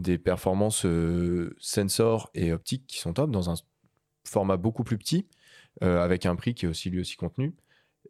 des 0.00 0.18
performances 0.18 0.84
euh, 0.86 1.54
sensor 1.58 2.30
et 2.34 2.52
optiques 2.52 2.86
qui 2.86 2.98
sont 2.98 3.12
top 3.12 3.30
dans 3.30 3.50
un 3.50 3.54
format 4.24 4.56
beaucoup 4.56 4.84
plus 4.84 4.98
petit 4.98 5.26
euh, 5.82 6.02
avec 6.02 6.26
un 6.26 6.36
prix 6.36 6.54
qui 6.54 6.66
est 6.66 6.68
aussi 6.68 6.90
lui 6.90 7.00
aussi 7.00 7.16
contenu. 7.16 7.54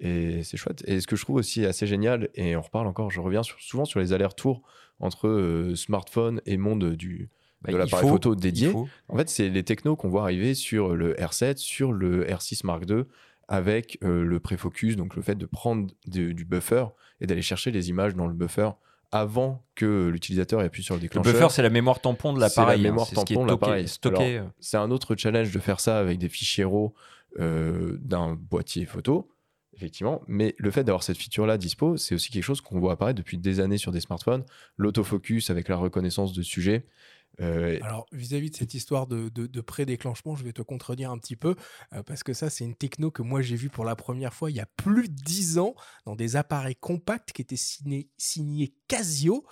Et 0.00 0.42
c'est 0.44 0.56
chouette. 0.56 0.82
Et 0.86 1.00
ce 1.00 1.06
que 1.06 1.14
je 1.16 1.22
trouve 1.24 1.36
aussi 1.36 1.66
assez 1.66 1.86
génial 1.86 2.30
et 2.34 2.56
on 2.56 2.62
reparle 2.62 2.86
encore 2.86 3.10
je 3.10 3.20
reviens 3.20 3.42
sur- 3.42 3.60
souvent 3.60 3.84
sur 3.84 4.00
les 4.00 4.12
allers-retours 4.12 4.62
entre 4.98 5.28
euh, 5.28 5.74
smartphone 5.74 6.40
et 6.46 6.56
monde 6.56 6.94
du 6.96 7.28
Bah, 7.62 7.70
de 7.70 7.76
il 7.76 7.78
l'appareil 7.78 8.08
photo 8.08 8.34
dédié 8.34 8.68
en 9.08 9.16
fait, 9.16 9.28
c'est 9.28 9.48
les 9.50 9.62
technos 9.62 9.96
qu'on 9.96 10.08
voit 10.08 10.22
arriver 10.22 10.54
sur 10.54 10.96
le 10.96 11.14
R7, 11.14 11.56
sur 11.58 11.92
le 11.92 12.24
R6 12.24 12.64
Mark 12.64 12.84
II, 12.88 13.02
avec 13.48 13.98
euh, 14.04 14.22
le 14.24 14.40
préfocus, 14.40 14.96
donc 14.96 15.16
le 15.16 15.22
fait 15.22 15.34
de 15.34 15.44
prendre 15.46 15.92
de- 16.06 16.32
du 16.32 16.44
buffer 16.44 16.86
et 17.20 17.26
d'aller 17.26 17.42
chercher 17.42 17.70
les 17.70 17.90
images 17.90 18.14
dans 18.14 18.26
le 18.26 18.34
buffer 18.34 18.70
avant 19.12 19.64
que 19.74 20.08
l'utilisateur 20.08 20.60
ait 20.62 20.66
appuyé 20.66 20.84
sur 20.84 20.94
le 20.94 20.98
Le 21.00 21.02
déclencheur. 21.02 21.32
buffer, 21.32 21.48
c'est 21.50 21.62
la 21.62 21.70
mémoire 21.70 22.00
tampon 22.00 22.32
de 22.32 22.38
C'est 22.38 22.40
la 22.42 22.48
l'appareil. 22.48 22.80
hein. 22.80 22.82
mémoire 22.82 23.10
tampon 23.10 23.44
de 23.44 23.50
l'appareil. 23.50 23.88
stocké. 23.88 24.42
C'est 24.60 24.76
un 24.76 24.90
autre 24.90 25.16
challenge 25.16 25.50
de 25.52 25.58
faire 25.58 25.80
ça 25.80 25.98
avec 25.98 26.18
des 26.18 26.28
fichiers 26.28 26.64
RAW 26.64 26.94
euh, 27.38 27.96
d'un 28.02 28.34
boîtier 28.34 28.84
photo, 28.86 29.30
effectivement. 29.74 30.22
Mais 30.28 30.54
le 30.58 30.70
fait 30.70 30.84
d'avoir 30.84 31.02
cette 31.02 31.16
feature-là 31.18 31.58
dispo, 31.58 31.96
c'est 31.96 32.14
aussi 32.14 32.30
quelque 32.30 32.44
chose 32.44 32.60
qu'on 32.60 32.78
voit 32.80 32.92
apparaître 32.92 33.18
depuis 33.18 33.38
des 33.38 33.60
années 33.60 33.78
sur 33.78 33.92
des 33.92 34.00
smartphones. 34.00 34.44
L'autofocus 34.76 35.50
avec 35.50 35.68
la 35.68 35.76
reconnaissance 35.76 36.32
de 36.32 36.42
sujet. 36.42 36.86
Euh, 37.40 37.78
Alors, 37.82 38.06
vis-à-vis 38.12 38.50
de 38.50 38.56
cette 38.56 38.74
histoire 38.74 39.06
de, 39.06 39.28
de, 39.30 39.46
de 39.46 39.60
pré-déclenchement, 39.60 40.34
je 40.34 40.44
vais 40.44 40.52
te 40.52 40.60
contredire 40.62 41.10
un 41.10 41.16
petit 41.16 41.36
peu, 41.36 41.54
euh, 41.94 42.02
parce 42.02 42.22
que 42.22 42.32
ça, 42.34 42.50
c'est 42.50 42.64
une 42.64 42.74
techno 42.74 43.10
que 43.12 43.22
moi 43.22 43.40
j'ai 43.40 43.54
vue 43.56 43.70
pour 43.70 43.84
la 43.84 43.94
première 43.96 44.34
fois 44.34 44.50
il 44.50 44.56
y 44.56 44.60
a 44.60 44.66
plus 44.76 45.08
de 45.08 45.14
10 45.14 45.58
ans 45.58 45.74
dans 46.04 46.16
des 46.16 46.34
appareils 46.36 46.74
compacts 46.76 47.32
qui 47.32 47.40
étaient 47.40 47.56
signés, 47.56 48.08
signés 48.18 48.74
Casio 48.90 49.44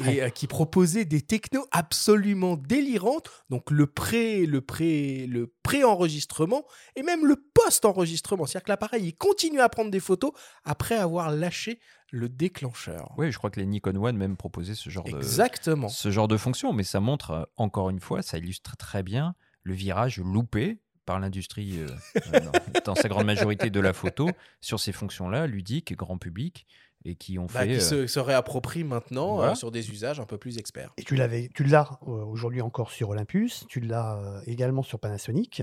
et 0.00 0.22
euh, 0.22 0.28
qui 0.30 0.46
proposaient 0.46 1.04
des 1.04 1.20
technos 1.22 1.66
absolument 1.70 2.56
délirantes. 2.56 3.30
Donc, 3.50 3.70
le 3.70 3.86
pré, 3.86 4.46
le 4.46 4.60
pré, 4.60 5.26
le 5.26 5.52
pré-enregistrement 5.62 6.64
et 6.96 7.02
même 7.02 7.26
le 7.26 7.36
post-enregistrement. 7.36 8.46
C'est-à-dire 8.46 8.64
que 8.64 8.70
l'appareil, 8.70 9.04
il 9.04 9.14
continue 9.14 9.60
à 9.60 9.68
prendre 9.68 9.90
des 9.90 10.00
photos 10.00 10.32
après 10.64 10.96
avoir 10.96 11.30
lâché 11.30 11.78
le 12.10 12.28
déclencheur. 12.28 13.12
Oui, 13.16 13.32
je 13.32 13.38
crois 13.38 13.50
que 13.50 13.60
les 13.60 13.66
Nikon 13.66 13.96
One 13.96 14.16
même 14.16 14.36
proposaient 14.36 14.74
ce 14.74 14.90
genre 14.90 15.04
de 15.04 15.16
Exactement. 15.16 15.88
ce 15.88 16.10
genre 16.10 16.28
de 16.28 16.36
fonction, 16.36 16.72
mais 16.72 16.84
ça 16.84 17.00
montre 17.00 17.30
euh, 17.30 17.44
encore 17.56 17.88
une 17.90 18.00
fois, 18.00 18.22
ça 18.22 18.38
illustre 18.38 18.76
très 18.76 19.02
bien 19.02 19.34
le 19.62 19.74
virage 19.74 20.18
loupé 20.18 20.78
par 21.06 21.18
l'industrie 21.20 21.78
euh, 21.78 21.88
dans, 22.32 22.52
dans 22.84 22.94
sa 22.94 23.08
grande 23.08 23.26
majorité 23.26 23.70
de 23.70 23.80
la 23.80 23.92
photo 23.92 24.28
sur 24.60 24.78
ces 24.78 24.92
fonctions-là, 24.92 25.46
ludiques 25.46 25.90
et 25.90 25.94
grand 25.94 26.18
public, 26.18 26.66
et 27.04 27.14
qui 27.16 27.38
ont 27.38 27.46
Bah, 27.46 27.60
fait. 27.60 27.68
qui 27.68 27.74
euh, 27.76 27.80
se, 27.80 28.06
se 28.06 28.18
réapproprie 28.20 28.84
maintenant 28.84 29.36
voilà. 29.36 29.52
euh, 29.52 29.54
sur 29.54 29.70
des 29.70 29.90
usages 29.90 30.20
un 30.20 30.26
peu 30.26 30.38
plus 30.38 30.58
experts. 30.58 30.92
Et 30.96 31.04
tu 31.04 31.16
l'avais, 31.16 31.50
tu 31.54 31.64
l'as 31.64 31.98
euh, 32.02 32.10
aujourd'hui 32.24 32.60
encore 32.60 32.90
sur 32.90 33.10
Olympus, 33.10 33.64
tu 33.68 33.80
l'as 33.80 34.42
également 34.46 34.82
sur 34.82 34.98
Panasonic. 34.98 35.62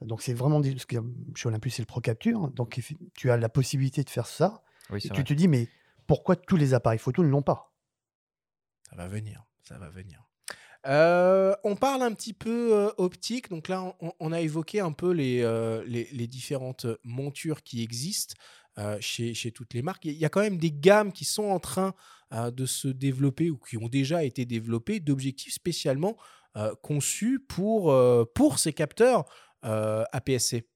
Donc 0.00 0.20
c'est 0.22 0.34
vraiment 0.34 0.60
chez 0.62 1.48
Olympus 1.48 1.74
c'est 1.76 1.82
le 1.82 1.86
Pro 1.86 2.00
Capture, 2.00 2.48
donc 2.48 2.76
effi- 2.78 2.98
tu 3.14 3.30
as 3.30 3.36
la 3.36 3.48
possibilité 3.48 4.02
de 4.02 4.10
faire 4.10 4.26
ça. 4.26 4.62
oui, 4.90 4.98
Et 4.98 5.00
c'est 5.02 5.08
tu 5.08 5.14
vrai. 5.14 5.24
te 5.24 5.32
dis 5.32 5.48
mais 5.48 5.68
pourquoi 6.06 6.36
tous 6.36 6.56
les 6.56 6.74
appareils 6.74 6.98
photo 6.98 7.22
ne 7.22 7.28
l'ont 7.28 7.42
pas? 7.42 7.72
Ça 8.90 8.96
va 8.96 9.06
venir, 9.06 9.44
ça 9.62 9.78
va 9.78 9.88
venir. 9.88 10.22
Euh, 10.86 11.54
on 11.64 11.76
parle 11.76 12.02
un 12.02 12.12
petit 12.12 12.34
peu 12.34 12.74
euh, 12.76 12.90
optique. 12.98 13.48
Donc 13.48 13.68
là, 13.68 13.94
on, 14.00 14.12
on 14.20 14.32
a 14.32 14.40
évoqué 14.42 14.80
un 14.80 14.92
peu 14.92 15.12
les, 15.12 15.40
euh, 15.40 15.82
les, 15.86 16.08
les 16.12 16.26
différentes 16.26 16.86
montures 17.04 17.62
qui 17.62 17.82
existent 17.82 18.34
euh, 18.78 18.96
chez, 19.00 19.52
toutes 19.52 19.72
les 19.72 19.82
marques. 19.82 20.04
Il 20.04 20.14
y 20.14 20.24
a 20.24 20.28
quand 20.28 20.40
même 20.40 20.58
des 20.58 20.72
gammes 20.72 21.12
qui 21.12 21.24
sont 21.24 21.44
en 21.44 21.60
train 21.60 21.94
euh, 22.32 22.50
de 22.50 22.66
se 22.66 22.88
développer 22.88 23.48
ou 23.50 23.56
qui 23.56 23.76
ont 23.76 23.88
déjà 23.88 24.24
été 24.24 24.46
développées 24.46 24.98
d'objectifs 24.98 25.54
spécialement 25.54 26.16
euh, 26.56 26.74
conçus 26.82 27.38
pour, 27.38 27.94
pour 28.34 28.58
ces 28.58 28.72
capteurs 28.72 29.24
APS-C. 29.62 30.68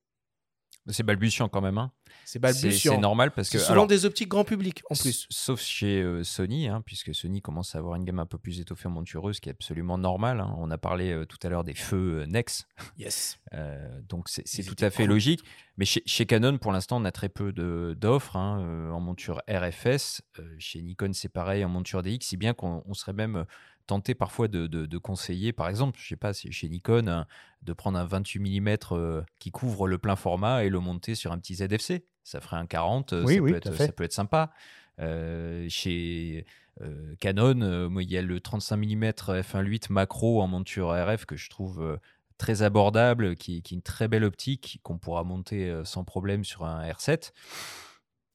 C'est 0.87 1.02
balbutiant 1.02 1.48
quand 1.48 1.61
même. 1.61 1.76
hein. 1.76 1.92
C'est 2.25 2.38
balbutiant. 2.38 2.94
c'est 2.94 3.01
normal 3.01 3.31
parce 3.33 3.49
que. 3.51 3.59
Souvent 3.59 3.73
alors, 3.73 3.87
des 3.87 4.05
optiques 4.05 4.29
grand 4.29 4.44
public 4.44 4.83
en 4.90 4.94
plus. 4.94 5.27
Sauf 5.31 5.61
chez 5.61 6.03
euh, 6.03 6.25
Sony, 6.25 6.68
hein, 6.68 6.83
puisque 6.85 7.14
Sony 7.14 7.40
commence 7.42 7.75
à 7.75 7.79
avoir 7.79 7.94
une 7.97 8.05
gamme 8.05 8.18
un 8.18 8.27
peu 8.27 8.38
plus 8.38 8.61
étoffée 8.61 8.88
en 8.88 8.92
montureuse, 8.92 9.37
ce 9.37 9.40
qui 9.40 9.49
est 9.49 9.53
absolument 9.53 9.99
normal. 9.99 10.40
hein. 10.40 10.55
On 10.59 10.71
a 10.71 10.79
parlé 10.79 11.12
euh, 11.12 11.25
tout 11.27 11.38
à 11.42 11.49
l'heure 11.49 11.64
des 11.64 11.75
feux 11.75 12.21
euh, 12.23 12.27
Nex, 12.27 12.66
Yes. 12.99 13.38
donc 14.09 14.29
c'est 14.29 14.62
tout 14.64 14.77
à 14.85 14.90
fait 14.90 15.05
cool. 15.05 15.11
logique. 15.14 15.44
Mais 15.79 15.85
chez, 15.85 16.03
chez 16.07 16.27
Canon, 16.27 16.59
pour 16.59 16.73
l'instant, 16.73 17.01
on 17.01 17.05
a 17.05 17.12
très 17.12 17.29
peu 17.29 17.53
d'offres 17.53 18.37
hein, 18.37 18.90
en 18.92 19.01
monture 19.01 19.40
RFS. 19.49 20.23
Chez 20.59 20.83
Nikon, 20.83 21.12
c'est 21.12 21.29
pareil 21.29 21.64
en 21.64 21.68
monture 21.68 22.03
DX, 22.03 22.18
si 22.21 22.37
bien 22.37 22.53
qu'on 22.53 22.83
on 22.87 22.94
serait 22.94 23.12
même 23.12 23.44
tenté 23.88 24.14
parfois 24.14 24.46
de, 24.46 24.68
de- 24.68 24.87
de 24.87 24.98
conseiller, 24.98 25.53
par 25.53 25.68
exemple, 25.68 25.98
je 26.01 26.07
sais 26.07 26.16
pas, 26.16 26.33
chez 26.33 26.68
Nikon, 26.68 27.09
hein, 27.09 27.27
de 27.62 27.72
prendre 27.72 27.98
un 27.98 28.05
28 28.05 28.38
mm 28.61 28.77
euh, 28.92 29.22
qui 29.40 29.51
couvre 29.51 29.88
le 29.88 29.98
plein 29.98 30.14
format 30.14 30.62
et 30.64 30.68
le 30.68 30.79
monter 30.79 31.16
sur 31.16 31.33
un 31.33 31.38
petit 31.38 31.57
ZFC. 31.57 32.05
Ça 32.22 32.40
ferait 32.40 32.59
un 32.59 32.66
40, 32.66 33.12
euh, 33.14 33.24
Oui, 33.24 33.35
ça, 33.37 33.40
oui, 33.40 33.51
peut 33.51 33.57
être, 33.57 33.74
ça 33.87 33.92
peut 33.92 34.05
être 34.05 34.12
sympa. 34.12 34.53
Euh, 35.01 35.66
chez 35.68 36.44
euh, 36.83 37.14
Canon, 37.18 37.88
il 37.98 38.11
y 38.11 38.16
a 38.18 38.22
le 38.22 38.40
35 38.40 38.77
mm 38.77 39.05
f1.8 39.05 39.90
macro 39.92 40.42
en 40.42 40.46
monture 40.46 40.90
RF 40.90 41.24
que 41.24 41.37
je 41.37 41.48
trouve 41.51 41.98
très 42.37 42.62
abordable, 42.62 43.35
qui, 43.37 43.62
qui 43.62 43.74
est 43.74 43.77
une 43.77 43.83
très 43.83 44.07
belle 44.07 44.24
optique 44.24 44.79
qu'on 44.83 44.98
pourra 44.98 45.24
monter 45.24 45.81
sans 45.85 46.05
problème 46.05 46.44
sur 46.44 46.64
un 46.64 46.87
R7. 46.88 47.33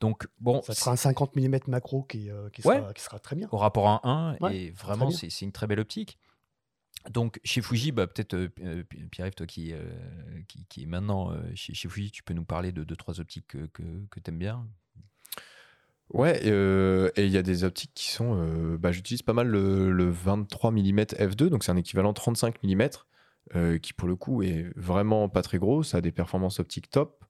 Donc, 0.03 0.27
bon, 0.41 0.61
Ça 0.63 0.73
sera 0.73 0.91
un 0.91 0.95
50 0.97 1.33
mm 1.37 1.59
macro 1.67 2.03
qui, 2.03 2.29
euh, 2.29 2.49
qui, 2.49 2.67
Ouais. 2.67 2.75
sera, 2.79 2.93
qui 2.93 3.01
sera 3.01 3.19
très 3.19 3.37
bien. 3.37 3.47
au 3.53 3.57
rapport 3.57 3.87
à 3.87 4.01
1, 4.03 4.37
Ouais, 4.41 4.57
et 4.57 4.71
vraiment, 4.71 5.09
c'est 5.11 5.29
c'est 5.29 5.45
une 5.45 5.53
très 5.53 5.65
belle 5.65 5.79
optique. 5.79 6.17
Donc, 7.09 7.39
chez 7.45 7.61
Fuji, 7.61 7.93
bah, 7.93 8.05
peut-être, 8.07 8.33
euh, 8.33 8.49
euh, 8.61 8.83
Pierre-Yves, 9.11 9.33
toi 9.35 9.45
qui, 9.47 9.71
euh, 9.71 9.79
qui, 10.49 10.65
qui 10.67 10.83
est 10.83 10.87
maintenant 10.87 11.31
euh, 11.31 11.37
chez, 11.55 11.73
chez 11.73 11.87
Fuji, 11.87 12.11
tu 12.11 12.21
peux 12.21 12.33
nous 12.33 12.43
parler 12.43 12.73
de 12.73 12.83
deux, 12.83 12.97
trois 12.97 13.21
optiques 13.21 13.47
que, 13.47 13.65
que, 13.67 13.83
que 14.11 14.19
tu 14.19 14.29
aimes 14.29 14.39
bien? 14.39 14.67
Ouais, 16.13 16.41
euh, 16.47 17.09
et 17.15 17.25
il 17.25 17.31
y 17.31 17.37
a 17.37 17.41
des 17.41 17.63
optiques 17.63 17.93
qui 17.95 18.11
sont. 18.11 18.35
euh, 18.37 18.77
bah, 18.77 18.91
J'utilise 18.91 19.21
pas 19.21 19.31
mal 19.33 19.47
le, 19.47 19.89
le 19.91 20.09
23 20.09 20.71
mm 20.71 20.99
f2, 21.17 21.47
donc 21.49 21.63
c'est 21.63 21.71
un 21.71 21.77
équivalent 21.77 22.11
35 22.11 22.61
mm, 22.61 22.89
euh, 23.55 23.77
qui 23.79 23.93
pour 23.93 24.07
le 24.09 24.17
coup 24.17 24.43
est 24.43 24.65
vraiment 24.75 25.29
pas 25.29 25.41
très 25.41 25.59
gros. 25.59 25.81
Ça 25.81 25.97
a 25.97 26.01
des 26.01 26.11
performances 26.11 26.59
optiques 26.59 26.89
top. 26.89 27.23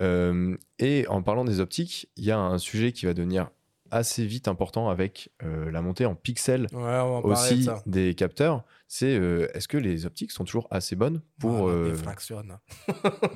Euh, 0.00 0.56
et 0.78 1.06
en 1.08 1.22
parlant 1.22 1.44
des 1.44 1.60
optiques, 1.60 2.08
il 2.16 2.24
y 2.24 2.30
a 2.30 2.38
un 2.38 2.58
sujet 2.58 2.92
qui 2.92 3.06
va 3.06 3.14
devenir 3.14 3.48
assez 3.92 4.26
vite 4.26 4.48
important 4.48 4.88
avec 4.88 5.30
euh, 5.44 5.70
la 5.70 5.80
montée 5.80 6.06
en 6.06 6.16
pixels 6.16 6.66
Ouais, 6.72 6.80
en 6.98 7.20
de 7.20 7.26
aussi 7.28 7.68
des 7.86 8.14
capteurs. 8.14 8.64
C'est 8.88 9.16
euh, 9.16 9.46
est-ce 9.54 9.68
que 9.68 9.76
les 9.78 10.06
optiques 10.06 10.32
sont 10.32 10.44
toujours 10.44 10.66
assez 10.72 10.96
bonnes 10.96 11.22
pour. 11.38 11.68
Euh, 11.68 11.90
défractionne. 11.92 12.58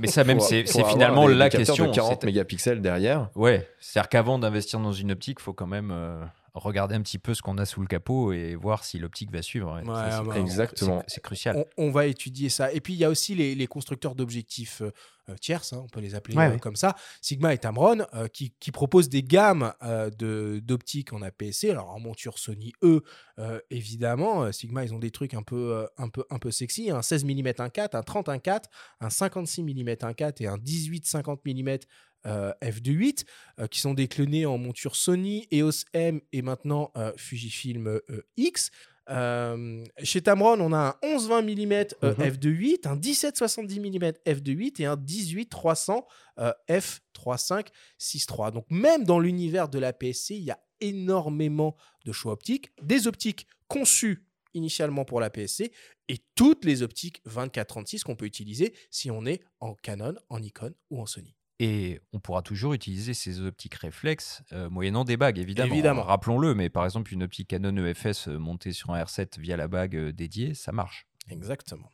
Mais 0.01 0.09
ça, 0.09 0.25
même, 0.25 0.41
c'est 0.41 0.65
finalement 0.67 1.27
des- 1.27 1.35
des 1.35 1.39
la 1.39 1.51
capteurs 1.51 1.67
question. 1.77 1.87
de 1.91 1.95
40 1.95 2.21
c'est- 2.21 2.27
mégapixels 2.27 2.81
derrière. 2.83 3.31
Ouais, 3.37 3.69
c'est-à-dire 3.81 4.09
qu'avant 4.09 4.39
d'investir 4.41 4.81
dans 4.81 4.93
une 4.93 5.13
optique, 5.13 5.39
il 5.41 5.43
faut 5.43 5.53
quand 5.53 5.67
même 5.69 5.91
euh, 5.93 6.21
regarder 6.55 6.95
un 6.95 7.03
petit 7.03 7.19
peu 7.19 7.35
ce 7.35 7.43
qu'on 7.43 7.59
a 7.59 7.65
sous 7.65 7.81
le 7.81 7.87
capot 7.87 8.33
et 8.33 8.55
voir 8.57 8.85
si 8.85 8.99
l'optique 8.99 9.31
va 9.33 9.43
suivre. 9.43 9.75
ouais. 9.75 9.81
Ouais, 9.89 9.95
Ça, 9.95 10.19
c'est- 10.23 10.29
bah, 10.29 10.39
exactement. 10.39 11.03
C'est 11.07 11.23
crucial. 11.23 11.57
on, 11.79 11.87
on 11.89 11.91
va 11.91 12.07
étudier 12.07 12.49
ça. 12.49 12.73
Et 12.73 12.81
puis, 12.81 12.93
il 12.95 12.99
y 12.99 13.05
a 13.05 13.11
aussi 13.11 13.35
les, 13.35 13.55
les 13.55 13.67
constructeurs 13.67 14.15
d'objectifs 14.15 14.83
euh, 14.83 15.35
tierces, 15.41 15.73
hein, 15.73 15.83
on 15.85 15.89
peut 15.89 16.01
les 16.01 16.15
appeler 16.17 16.37
Ouais, 16.37 16.47
euh, 16.47 16.53
ouais. 16.53 16.59
comme 16.59 16.75
ça, 16.77 16.97
Sigma 17.21 17.55
et 17.55 17.59
Tamron, 17.59 18.05
euh, 18.15 18.27
qui, 18.27 18.53
qui 18.59 18.73
proposent 18.73 19.09
des 19.09 19.23
gammes 19.23 19.73
euh, 19.83 20.11
de- 20.11 20.61
d'optiques 20.63 21.13
en 21.13 21.23
APS-C. 21.23 21.71
Alors, 21.71 21.91
en 21.91 22.01
monture 22.01 22.37
Sony 22.39 22.73
E, 22.83 23.03
euh, 23.39 23.61
évidemment, 23.71 24.43
euh, 24.45 24.53
Sigma, 24.53 24.85
ils 24.85 24.93
ont 24.95 24.99
des 24.99 25.11
trucs 25.13 25.35
un 25.35 25.43
peu, 25.43 25.73
euh, 25.75 25.87
un 25.99 26.09
peu, 26.09 26.25
un 26.31 26.39
peu 26.39 26.51
sexy. 26.51 26.91
Un 26.91 27.03
16 27.03 27.25
mm 27.25 27.53
1.4, 27.59 27.95
un 27.97 28.03
30 28.03 28.29
1.4, 28.29 28.65
un 29.01 29.11
56 29.11 29.63
mm 29.63 29.89
1.4 29.97 30.43
et 30.43 30.47
un 30.49 30.59
18 30.59 31.07
50 31.07 31.41
mm 31.45 31.79
f2.8 32.25 33.25
euh, 33.59 33.67
qui 33.67 33.81
sont 33.81 33.95
déclinés 33.95 34.47
en 34.47 34.59
monture 34.59 34.97
Sony, 34.97 35.47
EOS 35.53 35.85
M 35.93 36.21
et 36.33 36.43
maintenant 36.43 36.91
euh, 36.97 37.13
Fujifilm 37.17 37.87
euh, 37.89 38.01
X. 38.37 38.71
Euh, 39.09 39.85
chez 40.05 40.21
Tamron, 40.23 40.61
on 40.61 40.73
a 40.73 40.97
un 41.03 41.17
11-20 41.17 41.43
mm 41.43 41.73
euh, 42.05 42.15
Mhm. 42.15 42.25
f2.8, 42.29 42.87
un 42.87 42.97
17-70 42.97 43.81
mm 43.81 44.13
f2.8 44.25 44.81
et 44.83 44.87
un 44.87 44.95
18-300 44.97 46.05
euh, 46.39 46.53
f3.5-6.3. 46.69 48.53
Donc 48.53 48.67
même 48.71 49.05
dans 49.05 49.19
l'univers 49.19 49.69
de 49.69 49.79
la 49.79 49.93
PSC, 49.93 50.37
il 50.37 50.45
y 50.45 50.51
a 50.51 50.59
énormément 50.81 51.77
de 52.05 52.13
choix 52.13 52.33
optiques, 52.33 52.71
des 52.83 53.07
optiques 53.07 53.47
conçues 53.69 54.25
initialement 54.55 55.05
pour 55.05 55.21
la 55.21 55.31
PSC 55.31 55.71
et 56.09 56.19
toutes 56.35 56.65
les 56.65 56.83
optiques 56.83 57.23
24-36 57.29 58.03
qu'on 58.03 58.17
peut 58.17 58.25
utiliser 58.27 58.75
si 58.91 59.11
on 59.11 59.27
est 59.27 59.43
en 59.61 59.75
Canon, 59.75 60.15
en 60.29 60.41
Nikon 60.41 60.73
ou 60.91 61.01
en 61.01 61.07
Sony. 61.07 61.35
Et 61.63 62.01
on 62.15 62.21
pourra 62.21 62.41
toujours 62.41 62.73
utiliser 62.73 63.13
ces 63.13 63.43
optiques 63.43 63.75
réflexes 63.75 64.43
euh, 64.53 64.71
moyennant 64.71 65.05
des 65.05 65.19
bagues, 65.19 65.39
évidemment. 65.39 65.75
Évidemment. 65.75 66.03
Rappelons-le, 66.03 66.55
mais 66.55 66.71
par 66.71 66.87
exemple, 66.87 67.13
une 67.13 67.23
optique 67.23 67.49
Canon 67.49 67.77
EFS 67.85 68.29
euh, 68.29 68.39
montée 68.39 68.73
sur 68.73 68.91
un 68.91 69.03
R7 69.03 69.39
via 69.39 69.59
la 69.59 69.69
bague 69.69 69.95
euh, 69.95 70.11
dédiée, 70.11 70.55
ça 70.55 70.73
marche. 70.73 71.07
Exactement. 71.29 71.91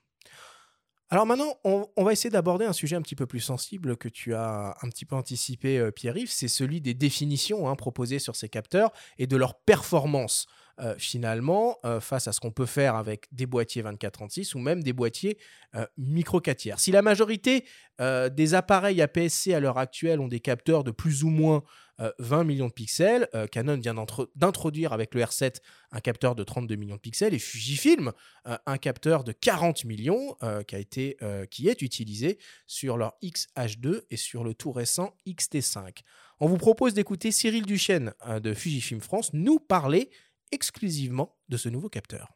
Alors 1.09 1.25
maintenant, 1.25 1.55
on, 1.63 1.87
on 1.97 2.05
va 2.05 2.13
essayer 2.13 2.31
d'aborder 2.31 2.65
un 2.65 2.73
sujet 2.73 2.97
un 2.97 3.03
petit 3.03 3.15
peu 3.15 3.27
plus 3.27 3.41
sensible 3.41 3.97
que 3.97 4.09
tu 4.09 4.35
as 4.35 4.77
un 4.83 4.89
petit 4.89 5.05
peu 5.05 5.15
anticipé, 5.15 5.79
euh, 5.79 5.93
Pierre-Yves, 5.93 6.31
c'est 6.31 6.49
celui 6.49 6.81
des 6.81 6.95
définitions 6.95 7.69
hein, 7.69 7.77
proposées 7.77 8.19
sur 8.19 8.35
ces 8.35 8.49
capteurs 8.49 8.91
et 9.19 9.29
de 9.29 9.37
leur 9.37 9.61
performance. 9.61 10.47
Euh, 10.79 10.95
finalement, 10.99 11.79
euh, 11.87 12.01
face 12.01 12.29
à 12.29 12.33
ce 12.33 12.41
qu'on 12.41 12.51
peut 12.51 12.67
faire 12.67 12.97
avec 12.97 13.29
des 13.33 13.47
boîtiers 13.47 13.83
24-36 13.83 14.55
ou 14.55 14.59
même 14.59 14.83
des 14.83 14.93
boîtiers 14.93 15.39
euh, 15.75 15.87
micro 15.97 16.39
4 16.39 16.57
tiers. 16.59 16.79
Si 16.79 16.93
la 16.93 17.03
majorité 17.03 17.65
des 17.99 18.53
appareils 18.53 19.01
APS-C 19.01 19.55
à 19.55 19.61
l'heure 19.61 19.79
actuelle 19.79 20.21
ont 20.21 20.29
des 20.29 20.41
capteurs 20.41 20.85
de 20.85 20.91
plus 20.91 21.25
ou 21.25 21.31
moins 21.31 21.63
euh, 21.99 22.13
20 22.19 22.45
millions 22.45 22.67
de 22.67 22.73
pixels, 22.75 23.27
Canon 23.51 23.79
vient 23.79 23.95
d'introduire 24.35 24.93
avec 24.93 25.15
le 25.15 25.23
R7 25.23 25.63
un 25.93 26.01
capteur 26.01 26.35
de 26.35 26.45
32 26.45 26.77
millions 26.77 26.97
de 26.97 27.01
pixels 27.01 27.33
et 27.33 27.39
Fujifilm 27.39 28.13
un 28.45 28.77
capteur 28.77 29.25
de 29.25 29.33
40 29.33 29.87
millions 29.87 30.37
qui, 30.69 31.17
qui 31.51 31.69
est 31.69 31.81
utilisé 31.81 32.39
sur 32.67 32.99
leur 32.99 33.15
X-H2 33.23 34.03
et 34.11 34.19
sur 34.19 34.45
le 34.45 34.53
tout 34.53 34.73
récent 34.73 35.15
XT5. 35.27 36.01
On 36.39 36.49
vous 36.49 36.59
propose 36.59 36.93
d'écouter 36.93 37.33
Cyril 37.33 37.65
Duchesne 37.65 38.13
de 38.43 38.53
Fujifilm 38.53 39.01
France 39.01 39.31
nous 39.33 39.59
parler 39.59 40.11
exclusivement 40.53 41.37
de 41.49 41.57
ce 41.57 41.69
nouveau 41.69 41.89
capteur. 41.89 42.33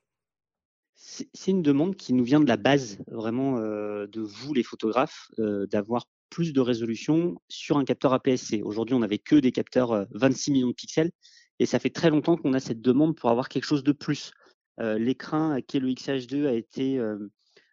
C'est 0.97 1.51
une 1.51 1.63
demande 1.63 1.97
qui 1.97 2.13
nous 2.13 2.25
vient 2.25 2.41
de 2.41 2.49
la 2.49 2.59
base, 2.59 2.99
vraiment 3.07 3.59
euh, 3.59 4.07
de 4.07 4.21
vous, 4.21 4.53
les 4.53 4.63
photographes, 4.63 5.31
euh, 5.39 5.67
d'avoir 5.67 6.07
plus 6.29 6.53
de 6.53 6.61
résolution 6.61 7.41
sur 7.49 7.79
un 7.79 7.85
capteur 7.85 8.13
APS-C. 8.13 8.63
Aujourd'hui, 8.63 8.95
on 8.95 8.99
n'avait 8.99 9.19
que 9.19 9.37
des 9.37 9.51
capteurs 9.51 9.93
euh, 9.93 10.05
26 10.13 10.53
millions 10.53 10.69
de 10.69 10.75
pixels 10.75 11.11
et 11.61 11.67
ça 11.67 11.79
fait 11.79 11.91
très 11.91 12.11
longtemps 12.11 12.37
qu'on 12.37 12.55
a 12.55 12.61
cette 12.61 12.81
demande 12.81 13.15
pour 13.15 13.31
avoir 13.31 13.49
quelque 13.49 13.65
chose 13.65 13.85
de 13.85 13.93
plus. 13.93 14.33
Euh, 14.81 14.99
L'écran 14.99 15.61
qui 15.67 15.77
est 15.77 15.81
le 15.81 15.91
XH2 15.91 16.47
a 16.47 16.55
été 16.55 16.99
euh, 16.99 17.19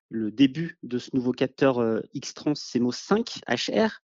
le 0.10 0.30
début 0.30 0.78
de 0.84 1.00
ce 1.00 1.10
nouveau 1.13 1.32
capteur 1.32 1.80
euh, 1.80 2.02
X-Trans 2.13 2.54
CMOS 2.54 2.91
5 2.91 3.39
HR 3.47 4.02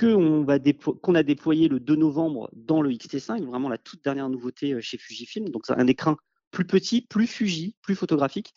qu'on 0.00 1.14
a 1.14 1.22
déployé 1.22 1.68
le 1.68 1.78
2 1.78 1.96
novembre 1.96 2.48
dans 2.54 2.80
le 2.80 2.90
XT5, 2.90 3.44
vraiment 3.44 3.68
la 3.68 3.78
toute 3.78 4.02
dernière 4.02 4.28
nouveauté 4.28 4.72
euh, 4.72 4.80
chez 4.80 4.98
Fujifilm. 4.98 5.48
Donc, 5.50 5.66
c'est 5.66 5.74
un 5.74 5.86
écran 5.86 6.16
plus 6.50 6.66
petit, 6.66 7.02
plus 7.02 7.26
Fuji, 7.26 7.76
plus 7.82 7.94
photographique. 7.94 8.54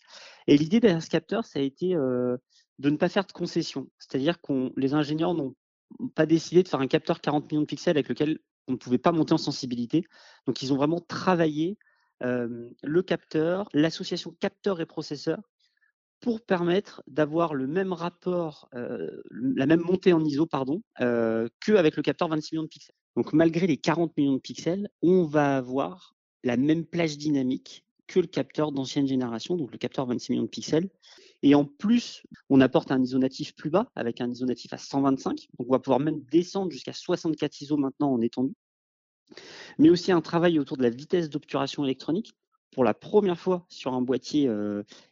Et 0.47 0.57
l'idée 0.57 0.79
derrière 0.79 1.03
ce 1.03 1.09
capteur, 1.09 1.45
ça 1.45 1.59
a 1.59 1.61
été 1.61 1.95
euh, 1.95 2.37
de 2.79 2.89
ne 2.89 2.97
pas 2.97 3.09
faire 3.09 3.25
de 3.25 3.31
concessions. 3.31 3.89
C'est-à-dire 3.99 4.41
que 4.41 4.71
les 4.77 4.93
ingénieurs 4.93 5.33
n'ont 5.33 5.55
pas 6.15 6.25
décidé 6.25 6.63
de 6.63 6.67
faire 6.67 6.79
un 6.79 6.87
capteur 6.87 7.21
40 7.21 7.51
millions 7.51 7.61
de 7.61 7.67
pixels 7.67 7.97
avec 7.97 8.09
lequel 8.09 8.39
on 8.67 8.73
ne 8.73 8.77
pouvait 8.77 8.97
pas 8.97 9.11
monter 9.11 9.33
en 9.33 9.37
sensibilité. 9.37 10.05
Donc, 10.47 10.61
ils 10.61 10.71
ont 10.73 10.77
vraiment 10.77 11.01
travaillé 11.01 11.77
euh, 12.23 12.69
le 12.81 13.03
capteur, 13.03 13.67
l'association 13.73 14.31
capteur 14.39 14.79
et 14.79 14.85
processeur 14.85 15.39
pour 16.23 16.39
permettre 16.39 17.03
d'avoir 17.05 17.53
le 17.53 17.67
même 17.67 17.91
rapport, 17.91 18.69
la 18.71 19.65
même 19.65 19.81
montée 19.81 20.13
en 20.13 20.23
ISO, 20.23 20.45
pardon, 20.45 20.81
qu'avec 20.97 21.97
le 21.97 22.01
capteur 22.01 22.29
26 22.29 22.55
millions 22.55 22.63
de 22.63 22.69
pixels. 22.69 22.95
Donc, 23.17 23.33
malgré 23.33 23.67
les 23.67 23.75
40 23.75 24.15
millions 24.15 24.35
de 24.35 24.39
pixels, 24.39 24.87
on 25.01 25.25
va 25.25 25.57
avoir 25.57 26.15
la 26.45 26.55
même 26.55 26.85
plage 26.85 27.17
dynamique 27.17 27.85
que 28.07 28.21
le 28.21 28.27
capteur 28.27 28.71
d'ancienne 28.71 29.05
génération, 29.05 29.57
donc 29.57 29.73
le 29.73 29.77
capteur 29.77 30.05
26 30.05 30.31
millions 30.31 30.43
de 30.43 30.47
pixels. 30.47 30.89
Et 31.41 31.55
en 31.55 31.65
plus, 31.65 32.23
on 32.49 32.61
apporte 32.61 32.93
un 32.93 33.01
ISO 33.03 33.17
natif 33.17 33.53
plus 33.53 33.69
bas, 33.69 33.91
avec 33.93 34.21
un 34.21 34.31
ISO 34.31 34.45
natif 34.45 34.71
à 34.71 34.77
125. 34.77 35.49
Donc, 35.59 35.67
on 35.67 35.73
va 35.73 35.79
pouvoir 35.79 35.99
même 35.99 36.21
descendre 36.31 36.71
jusqu'à 36.71 36.93
64 36.93 37.59
ISO 37.59 37.75
maintenant 37.75 38.13
en 38.13 38.21
étendue. 38.21 38.55
Mais 39.77 39.89
aussi 39.89 40.13
un 40.13 40.21
travail 40.21 40.57
autour 40.57 40.77
de 40.77 40.83
la 40.83 40.89
vitesse 40.89 41.29
d'obturation 41.29 41.83
électronique. 41.83 42.33
Pour 42.73 42.83
la 42.83 42.93
première 42.93 43.39
fois 43.39 43.65
sur 43.69 43.93
un 43.93 44.01
boîtier 44.01 44.49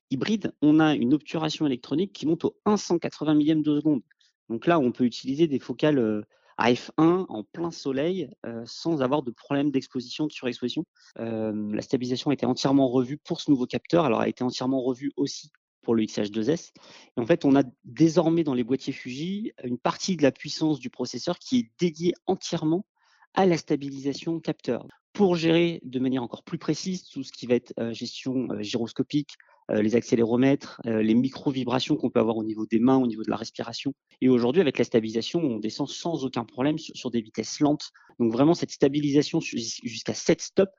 hybride, 0.10 0.54
on 0.62 0.80
a 0.80 0.96
une 0.96 1.14
obturation 1.14 1.66
électronique 1.66 2.14
qui 2.14 2.26
monte 2.26 2.46
au 2.46 2.58
1 2.66 2.78
180 2.78 3.36
millième 3.36 3.62
de 3.62 3.76
seconde. 3.78 4.02
Donc 4.50 4.66
là, 4.66 4.80
on 4.80 4.92
peut 4.92 5.06
utiliser 5.06 5.48
des 5.48 5.60
focales 5.60 6.26
à 6.58 6.74
f1 6.74 7.26
en 7.30 7.44
plein 7.44 7.72
soleil 7.72 8.30
sans 8.66 9.02
avoir 9.02 9.24
de 9.24 9.32
problème 9.32 9.72
d'exposition, 9.72 10.28
de 10.28 10.32
surexposition. 10.32 10.86
La 11.16 11.82
stabilisation 11.82 12.32
a 12.32 12.34
été 12.34 12.46
entièrement 12.46 12.90
revue 12.90 13.18
pour 13.18 13.42
ce 13.42 13.50
nouveau 13.52 13.66
capteur. 13.66 14.06
Alors, 14.06 14.22
elle 14.22 14.28
a 14.28 14.30
été 14.30 14.44
entièrement 14.44 14.82
revue 14.82 15.12
aussi 15.16 15.52
pour 15.82 15.96
le 15.96 16.04
XH2S. 16.04 16.72
Et 17.18 17.20
en 17.20 17.26
fait, 17.26 17.46
on 17.46 17.56
a 17.56 17.64
désormais 17.86 18.44
dans 18.44 18.54
les 18.54 18.64
boîtiers 18.64 18.94
Fuji 18.94 19.52
une 19.64 19.80
partie 19.80 20.16
de 20.16 20.24
la 20.24 20.32
puissance 20.32 20.80
du 20.80 20.90
processeur 20.90 21.40
qui 21.40 21.60
est 21.60 21.72
dédiée 21.80 22.14
entièrement 22.28 22.86
à 23.34 23.46
la 23.46 23.58
stabilisation 23.58 24.40
capteur. 24.40 24.86
Pour 25.14 25.36
gérer 25.36 25.82
de 25.84 26.00
manière 26.00 26.24
encore 26.24 26.44
plus 26.44 26.58
précise 26.58 27.04
tout 27.10 27.24
ce 27.24 27.32
qui 27.34 27.46
va 27.46 27.56
être 27.56 27.74
euh, 27.80 27.94
gestion 27.94 28.48
euh, 28.52 28.62
gyroscopique, 28.62 29.36
euh, 29.70 29.82
les 29.82 29.96
accéléromètres, 29.96 30.82
les 30.86 31.14
micro-vibrations 31.14 31.96
qu'on 31.96 32.10
peut 32.10 32.20
avoir 32.20 32.38
au 32.38 32.44
niveau 32.44 32.66
des 32.66 32.80
mains, 32.80 32.98
au 32.98 33.08
niveau 33.08 33.24
de 33.24 33.30
la 33.30 33.36
respiration. 33.36 33.94
Et 34.22 34.30
aujourd'hui, 34.30 34.62
avec 34.62 34.78
la 34.78 34.84
stabilisation, 34.84 35.40
on 35.40 35.60
descend 35.60 35.88
sans 35.88 36.26
aucun 36.26 36.46
problème 36.46 36.78
sur, 36.78 37.12
des 37.12 37.22
vitesses 37.22 37.60
lentes. 37.60 37.92
Donc 38.20 38.32
vraiment, 38.32 38.54
cette 38.54 38.72
stabilisation 38.72 39.40
jus- 39.40 39.80
jusqu'à 39.84 40.14
7 40.14 40.42
stops, 40.42 40.72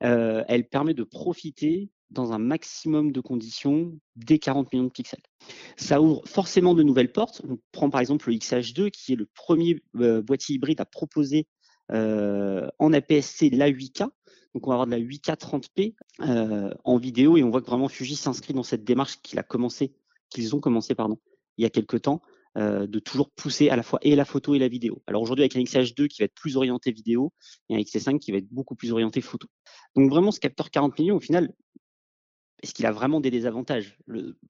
elle 0.00 0.66
permet 0.70 0.94
de 0.94 1.04
profiter 1.04 1.90
dans 2.10 2.32
un 2.32 2.38
maximum 2.38 3.12
de 3.12 3.20
conditions 3.20 3.92
des 4.16 4.38
40 4.38 4.72
millions 4.72 4.86
de 4.86 4.90
pixels. 4.90 5.22
Ça 5.76 6.00
ouvre 6.00 6.22
forcément 6.26 6.74
de 6.74 6.82
nouvelles 6.82 7.12
portes. 7.12 7.42
On 7.48 7.58
prend 7.72 7.90
par 7.90 8.00
exemple 8.00 8.30
le 8.30 8.36
XH2, 8.36 8.90
qui 8.90 9.12
est 9.12 9.16
le 9.16 9.26
premier 9.34 9.82
boîtier 9.92 10.54
hybride 10.54 10.80
à 10.80 10.86
proposer 10.86 11.46
en 11.92 12.92
APS-C 12.92 13.50
la 13.50 13.70
8K. 13.70 14.10
Donc 14.54 14.66
on 14.66 14.70
va 14.70 14.74
avoir 14.74 14.86
de 14.86 14.92
la 14.92 14.98
8K 14.98 15.36
30p 15.36 15.94
euh, 16.20 16.74
en 16.84 16.96
vidéo 16.96 17.36
et 17.36 17.42
on 17.42 17.50
voit 17.50 17.60
que 17.60 17.66
vraiment 17.66 17.88
Fuji 17.88 18.16
s'inscrit 18.16 18.52
dans 18.52 18.62
cette 18.62 18.84
démarche 18.84 19.20
qu'il 19.22 19.38
a 19.38 19.44
qu'ils 20.28 20.56
ont 20.56 20.60
commencé 20.60 20.94
pardon, 20.94 21.18
il 21.56 21.62
y 21.62 21.66
a 21.66 21.70
quelques 21.70 22.02
temps, 22.02 22.20
euh, 22.58 22.86
de 22.86 22.98
toujours 22.98 23.30
pousser 23.30 23.68
à 23.68 23.76
la 23.76 23.82
fois 23.82 24.00
et 24.02 24.16
la 24.16 24.24
photo 24.24 24.54
et 24.54 24.58
la 24.58 24.68
vidéo. 24.68 25.02
Alors 25.06 25.22
aujourd'hui 25.22 25.44
avec 25.44 25.56
un 25.56 25.60
XH2 25.60 26.08
qui 26.08 26.20
va 26.20 26.24
être 26.24 26.34
plus 26.34 26.56
orienté 26.56 26.90
vidéo 26.90 27.32
et 27.68 27.76
un 27.76 27.78
XT5 27.78 28.18
qui 28.18 28.32
va 28.32 28.38
être 28.38 28.48
beaucoup 28.48 28.74
plus 28.74 28.92
orienté 28.92 29.20
photo. 29.20 29.46
Donc 29.94 30.10
vraiment 30.10 30.32
ce 30.32 30.40
capteur 30.40 30.70
40 30.70 30.98
millions 30.98 31.16
au 31.16 31.20
final, 31.20 31.52
est-ce 32.62 32.74
qu'il 32.74 32.86
a 32.86 32.92
vraiment 32.92 33.20
des 33.20 33.30
désavantages? 33.30 33.98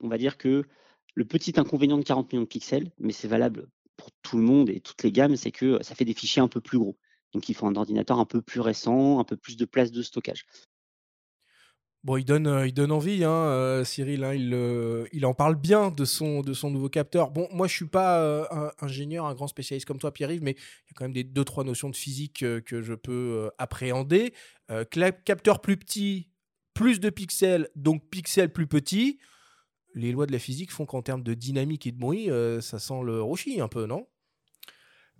On 0.01 0.09
va 0.09 0.17
dire 0.17 0.39
que 0.39 0.65
le 1.15 1.25
petit 1.25 1.53
inconvénient 1.59 1.99
de 1.99 2.05
40 2.05 2.33
millions 2.33 2.43
de 2.43 2.49
pixels, 2.49 2.91
mais 2.99 3.13
c'est 3.13 3.29
valable 3.29 3.69
pour 3.97 4.11
tout 4.23 4.39
le 4.39 4.43
monde 4.43 4.71
et 4.71 4.81
toutes 4.81 5.03
les 5.03 5.13
gammes, 5.13 5.37
c'est 5.37 5.53
que 5.53 5.83
ça 5.83 5.95
fait 5.95 6.07
des 6.07 6.15
fichiers 6.15 6.41
un 6.41 6.49
peu 6.49 6.63
plus 6.63 6.79
gros. 6.79 6.97
Donc 7.33 7.49
il 7.49 7.55
faut 7.55 7.67
un 7.67 7.77
ordinateur 7.77 8.19
un 8.19 8.25
peu 8.25 8.43
plus 8.43 8.61
récent, 8.61 9.19
un 9.21 9.25
peu 9.25 9.37
plus 9.37 9.57
de 9.57 9.65
place 9.65 9.93
de 9.93 10.03
stockage. 10.03 10.47
Bon, 12.03 12.17
il 12.17 12.25
donne, 12.25 12.47
euh, 12.47 12.67
il 12.67 12.81
envie, 12.91 13.25
hein, 13.25 13.31
euh, 13.31 13.85
Cyril. 13.85 14.25
hein, 14.25 14.33
il, 14.33 14.55
euh, 14.55 15.05
il 15.13 15.27
en 15.27 15.35
parle 15.35 15.55
bien 15.55 15.91
de 15.91 16.07
son, 16.07 16.43
nouveau 16.65 16.89
capteur. 16.89 17.31
Bon, 17.31 17.47
moi, 17.53 17.67
je 17.67 17.75
suis 17.75 17.87
pas 17.87 18.73
ingénieur, 18.81 19.27
un 19.27 19.35
grand 19.35 19.49
spécialiste 19.49 19.87
comme 19.87 19.99
toi, 19.99 20.11
Pierre-Yves, 20.11 20.43
mais 20.43 20.53
il 20.53 20.89
y 20.89 20.91
a 20.91 20.95
quand 20.95 21.05
même 21.05 21.13
des 21.13 21.25
deux, 21.25 21.45
trois 21.45 21.63
notions 21.63 21.91
de 21.91 21.97
physique 21.97 22.39
que 22.39 22.81
je 22.81 22.95
peux 22.95 23.51
appréhender. 23.59 24.33
Capteur 25.27 25.61
plus 25.61 25.77
petit, 25.77 26.31
plus 26.73 27.01
de 27.01 27.11
pixels, 27.11 27.69
donc 27.77 28.09
pixels 28.09 28.51
plus 28.51 28.67
petits. 28.67 29.19
Les 29.95 30.13
lois 30.13 30.25
de 30.25 30.33
la 30.33 30.39
physique 30.39 30.73
font 30.73 30.87
qu'en 30.87 31.03
termes 31.03 31.23
de 31.23 31.35
dynamique 31.35 31.87
et 31.87 31.93
de 31.93 31.99
bruit, 31.99 32.31
ça 32.63 32.79
sent 32.79 33.03
le 33.05 33.21
rochi 33.21 33.61
un 33.61 33.69
peu, 33.69 33.85
non? 33.85 34.07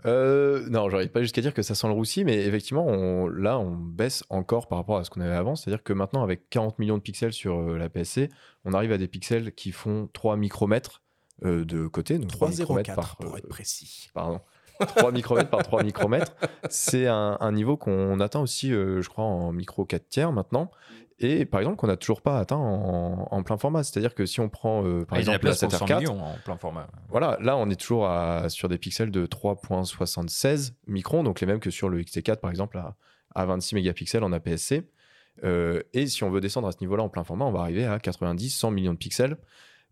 Euh, 0.07 0.67
non, 0.71 0.89
j'arrive 0.89 1.09
pas 1.11 1.21
jusqu'à 1.23 1.41
dire 1.43 1.53
que 1.55 1.63
ça 1.63 1.75
sent 1.75 1.87
le 1.87 1.93
roussi, 1.93 2.25
mais 2.25 2.45
effectivement, 2.47 2.87
on- 2.87 3.29
là, 3.29 3.59
on 3.59 3.73
baisse 3.77 4.25
encore 4.31 4.67
par 4.69 4.79
rapport 4.79 4.97
à 4.99 5.05
ce 5.05 5.11
qu'on 5.11 5.21
avait 5.21 5.35
avant. 5.35 5.57
C'est-à-dire 5.57 5.83
que 5.83 5.93
maintenant, 5.93 6.23
avec 6.23 6.49
40 6.51 6.79
millions 6.79 6.97
de 6.97 7.03
pixels 7.03 7.33
sur 7.33 7.59
euh, 7.59 7.77
la 7.79 7.89
PSC, 7.89 8.29
on 8.65 8.73
arrive 8.73 8.93
à 8.93 8.99
des 8.99 9.09
pixels 9.09 9.53
qui 9.53 9.73
font 9.73 10.09
3 10.13 10.37
micromètres 10.37 11.03
euh, 11.45 11.65
de 11.65 11.87
côté. 11.87 12.19
Donc 12.19 12.31
3 12.31 12.49
micromètres 12.51 12.91
3,04 12.93 12.95
par. 12.95 13.17
pour 13.17 13.37
être 13.39 13.49
précis. 13.49 14.11
pardon. 14.15 14.41
3 14.97 15.13
micromètres 15.13 15.51
par 15.51 15.63
3 15.63 15.83
micromètres. 15.83 16.33
C'est 16.71 17.07
un, 17.07 17.37
un 17.39 17.53
niveau 17.53 17.77
qu'on 17.77 18.19
atteint 18.21 18.41
aussi, 18.41 18.71
je 18.71 19.07
crois, 19.11 19.25
en 19.25 19.53
micro 19.53 19.85
4 19.85 20.09
tiers 20.09 20.33
maintenant. 20.33 20.71
Et 21.23 21.45
par 21.45 21.61
exemple, 21.61 21.77
qu'on 21.77 21.87
n'a 21.87 21.97
toujours 21.99 22.23
pas 22.23 22.39
atteint 22.39 22.57
en, 22.57 23.29
en 23.31 23.43
plein 23.43 23.59
format. 23.59 23.83
C'est-à-dire 23.85 24.15
que 24.15 24.25
si 24.25 24.41
on 24.41 24.49
prend, 24.49 24.83
euh, 24.85 25.05
par 25.05 25.17
Ah, 25.17 25.21
exemple, 25.21 25.35
la 25.37 25.39
place 25.41 25.61
pour 25.61 25.71
100 25.71 25.87
7R4, 25.87 25.99
millions 26.01 26.21
en 26.25 26.35
plein 26.39 26.57
format. 26.57 26.89
voilà, 27.11 27.37
là 27.41 27.57
on 27.59 27.69
est 27.69 27.79
toujours 27.79 28.07
à- 28.09 28.49
sur 28.49 28.69
des 28.71 28.79
pixels 28.79 29.11
de 29.11 29.27
3.76 29.27 30.73
microns, 30.87 31.23
donc 31.23 31.41
les 31.41 31.47
mêmes 31.47 31.61
que 31.61 31.71
sur 31.71 31.89
le 31.89 32.01
XT4 32.03 32.37
par 32.41 32.51
exemple 32.51 32.79
à, 32.79 32.97
à 33.35 33.45
26 33.47 33.75
mégapixels 33.75 34.25
en 34.25 34.33
APS-C. 34.33 34.89
Euh, 35.45 35.83
et 35.93 36.07
si 36.07 36.25
on 36.25 36.31
veut 36.31 36.41
descendre 36.41 36.69
à 36.69 36.73
ce 36.73 36.79
niveau-là 36.81 37.03
en 37.03 37.09
plein 37.09 37.25
format, 37.25 37.45
on 37.45 37.53
va 37.53 37.61
arriver 37.61 37.87
à 37.87 37.99
90, 37.99 38.51
100 38.51 38.71
millions 38.71 38.93
de 38.93 38.99
pixels. 38.99 39.37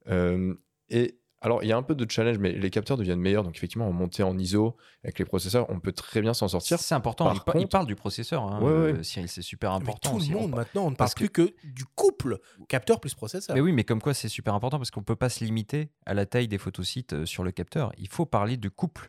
Euh, 0.08 0.54
et 0.90 1.18
Alors, 1.40 1.62
il 1.62 1.68
y 1.68 1.72
a 1.72 1.76
un 1.76 1.82
peu 1.82 1.94
de 1.94 2.10
challenge, 2.10 2.38
mais 2.38 2.52
les 2.52 2.70
capteurs 2.70 2.96
deviennent 2.96 3.20
meilleurs. 3.20 3.44
Donc, 3.44 3.56
effectivement, 3.56 3.86
en 3.88 3.92
montée 3.92 4.22
en 4.24 4.36
ISO 4.36 4.76
avec 5.04 5.18
les 5.20 5.24
processeurs, 5.24 5.66
on 5.70 5.78
peut 5.78 5.92
très 5.92 6.20
bien 6.20 6.34
s'en 6.34 6.48
sortir. 6.48 6.78
C'est 6.80 6.94
important. 6.96 7.26
Par 7.26 7.34
il, 7.34 7.40
contre- 7.60 7.68
parle 7.68 7.86
du 7.86 7.94
processeur, 7.94 8.42
hein, 8.42 8.60
Ouais, 8.60 8.70
euh, 8.70 8.92
ouais. 8.96 9.04
Cyril, 9.04 9.28
c'est 9.28 9.42
super 9.42 9.70
Mais 9.70 9.76
important. 9.76 10.10
tout 10.10 10.16
le 10.16 10.22
aussi. 10.22 10.32
Monde 10.32 10.50
maintenant, 10.50 10.82
on 10.86 10.90
ne 10.90 10.96
parle 10.96 11.06
parce 11.10 11.14
plus 11.14 11.30
que 11.30 11.54
du 11.62 11.84
couple 11.94 12.38
capteur 12.68 12.98
plus 13.00 13.14
processeur. 13.14 13.54
Mais 13.54 13.60
oui, 13.62 13.72
mais 13.72 13.84
comme 13.84 14.00
quoi 14.02 14.14
c'est 14.14 14.28
super 14.28 14.52
important 14.54 14.78
parce 14.78 14.90
qu'on 14.90 15.02
peut 15.04 15.14
pas 15.16 15.28
se 15.28 15.44
limiter 15.44 15.90
à 16.06 16.14
la 16.14 16.26
taille 16.26 16.48
des 16.48 16.58
photosites 16.58 17.12
euh, 17.12 17.24
sur 17.26 17.44
le 17.44 17.52
capteur. 17.52 17.92
Il 17.98 18.08
faut 18.08 18.26
parler 18.26 18.56
du 18.56 18.70
couple 18.70 19.08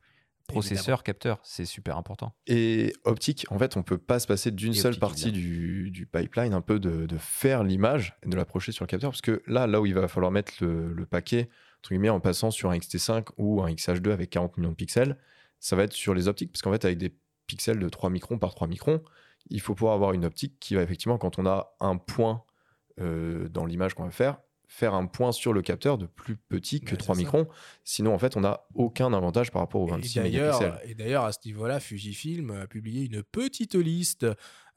processeur-capteur. 0.54 1.40
C'est 1.44 1.66
super 1.66 1.98
important. 1.98 2.34
Et 2.48 2.94
optique, 3.06 3.46
en 3.50 3.60
fait, 3.60 3.78
on 3.78 3.84
peut 3.84 3.98
pas 3.98 4.20
se 4.20 4.28
passer 4.28 4.52
d'une 4.52 4.74
seule 4.74 4.88
optique, 4.94 5.00
partie 5.00 5.32
du, 5.32 5.92
du 5.92 6.06
pipeline, 6.06 6.54
un 6.54 6.62
peu 6.62 6.80
de, 6.80 7.06
de 7.06 7.18
faire 7.18 7.64
l'image 7.64 8.16
et 8.24 8.30
de 8.30 8.36
l'approcher 8.36 8.72
sur 8.72 8.84
le 8.84 8.88
capteur. 8.88 9.12
Parce 9.12 9.22
que 9.22 9.42
là, 9.48 9.68
là 9.68 9.80
où 9.82 9.86
il 9.86 9.94
va 9.94 10.08
falloir 10.08 10.32
mettre 10.32 10.54
le, 10.62 10.92
le 10.94 11.06
paquet, 11.06 11.50
en 12.10 12.20
passant 12.20 12.52
sur 12.52 12.70
un 12.72 12.78
XT5 12.78 13.30
ou 13.38 13.62
un 13.62 13.72
XH2 13.72 14.12
avec 14.12 14.30
40 14.30 14.58
millions 14.58 14.72
de 14.72 14.76
pixels, 14.76 15.18
ça 15.60 15.76
va 15.76 15.84
être 15.84 15.94
sur 15.94 16.14
les 16.14 16.28
optiques. 16.28 16.52
Parce 16.52 16.62
qu'en 16.62 16.72
fait, 16.72 16.86
avec 16.86 16.98
des 16.98 17.16
pixels 17.48 17.80
de 17.80 17.90
3 17.90 18.10
microns 18.10 18.38
par 18.38 18.54
3 18.54 18.68
microns, 18.68 19.02
il 19.50 19.62
faut 19.62 19.74
pouvoir 19.74 19.96
avoir 19.96 20.14
une 20.14 20.26
optique 20.26 20.60
qui 20.60 20.76
va 20.76 20.82
effectivement, 20.84 21.18
quand 21.18 21.40
on 21.40 21.46
a 21.46 21.76
un 21.80 21.98
point 21.98 22.44
euh, 23.00 23.48
dans 23.50 23.66
l'image 23.66 23.94
qu'on 23.94 24.04
va 24.04 24.12
faire, 24.12 24.40
faire 24.72 24.94
un 24.94 25.08
point 25.08 25.32
sur 25.32 25.52
le 25.52 25.64
capteur 25.64 25.98
de 25.98 26.06
plus 26.06 26.38
petit 26.38 26.80
que 26.80 26.92
Ouais, 26.92 26.98
3 26.98 27.16
c'est 27.16 27.22
ça. 27.24 27.26
microns. 27.26 27.48
Sinon, 27.84 28.14
en 28.14 28.20
fait, 28.20 28.38
on 28.38 28.42
n'a 28.42 28.62
aucun 28.76 29.12
avantage 29.14 29.50
par 29.52 29.64
rapport 29.64 29.82
aux 29.82 29.88
Et 29.88 29.92
26 29.92 30.16
d'ailleurs, 30.16 30.60
mégapixels. 30.62 30.90
et 30.92 30.94
d'ailleurs, 30.96 31.26
à 31.26 31.32
ce 31.32 31.40
niveau-là, 31.46 31.80
Fujifilm 31.80 32.52
a 32.52 32.68
publié 32.68 33.06
une 33.06 33.24
petite 33.24 33.74
liste 33.74 34.28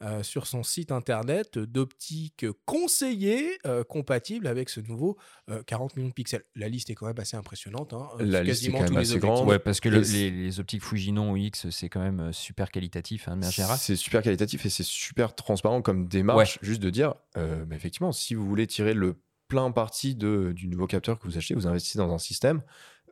euh, 0.03 0.23
sur 0.23 0.47
son 0.47 0.63
site 0.63 0.91
internet 0.91 1.59
d'optiques 1.59 2.47
conseillées 2.65 3.59
euh, 3.67 3.85
compatibles 3.85 4.47
avec 4.47 4.69
ce 4.71 4.81
nouveau 4.81 5.17
euh, 5.51 5.63
40 5.63 5.95
millions 5.97 6.09
de 6.09 6.15
pixels. 6.15 6.43
La 6.57 6.69
liste 6.69 6.89
est 6.91 6.95
quand 6.95 7.07
même 7.07 7.19
assez 7.21 7.37
impressionnante. 7.37 7.93
hein. 7.93 8.09
La 8.19 8.43
liste 8.43 8.63
est 8.63 8.67
quasiment 8.73 8.79
quand 8.79 8.85
même 8.91 8.97
assez 8.97 9.19
grande. 9.19 9.47
Ouais, 9.47 9.59
parce 9.59 9.79
que 9.81 9.89
le- 9.91 10.01
les, 10.01 10.31
les 10.31 10.59
optiques 10.59 10.83
Fujinon 10.83 11.33
ou 11.33 11.37
X, 11.37 11.69
c'est 11.71 11.89
quand 11.91 12.01
même 12.01 12.21
euh, 12.21 12.33
super 12.33 12.71
qualitatif 12.71 13.29
hein. 13.29 13.39
C'est 13.77 13.95
super 13.97 14.23
qualitatif 14.23 14.65
et 14.67 14.71
c'est 14.71 14.83
super 14.83 15.35
transparent 15.37 15.83
comme 15.83 16.09
démarche, 16.09 16.59
juste 16.63 16.83
de 16.83 16.91
dire, 16.91 17.15
euh, 17.37 17.65
bah, 17.67 17.77
effectivement, 17.77 18.11
si 18.11 18.35
vous 18.35 18.47
voulez 18.47 18.67
tirer 18.67 18.95
le 18.95 19.17
plein 19.53 19.71
parti 19.71 20.15
de, 20.15 20.53
du 20.57 20.67
nouveau 20.67 20.87
capteur 20.87 21.19
que 21.19 21.25
vous 21.29 21.37
achetez, 21.37 21.53
vous 21.53 21.67
investissez 21.67 21.99
dans 21.99 22.11
un 22.11 22.17
système, 22.17 22.63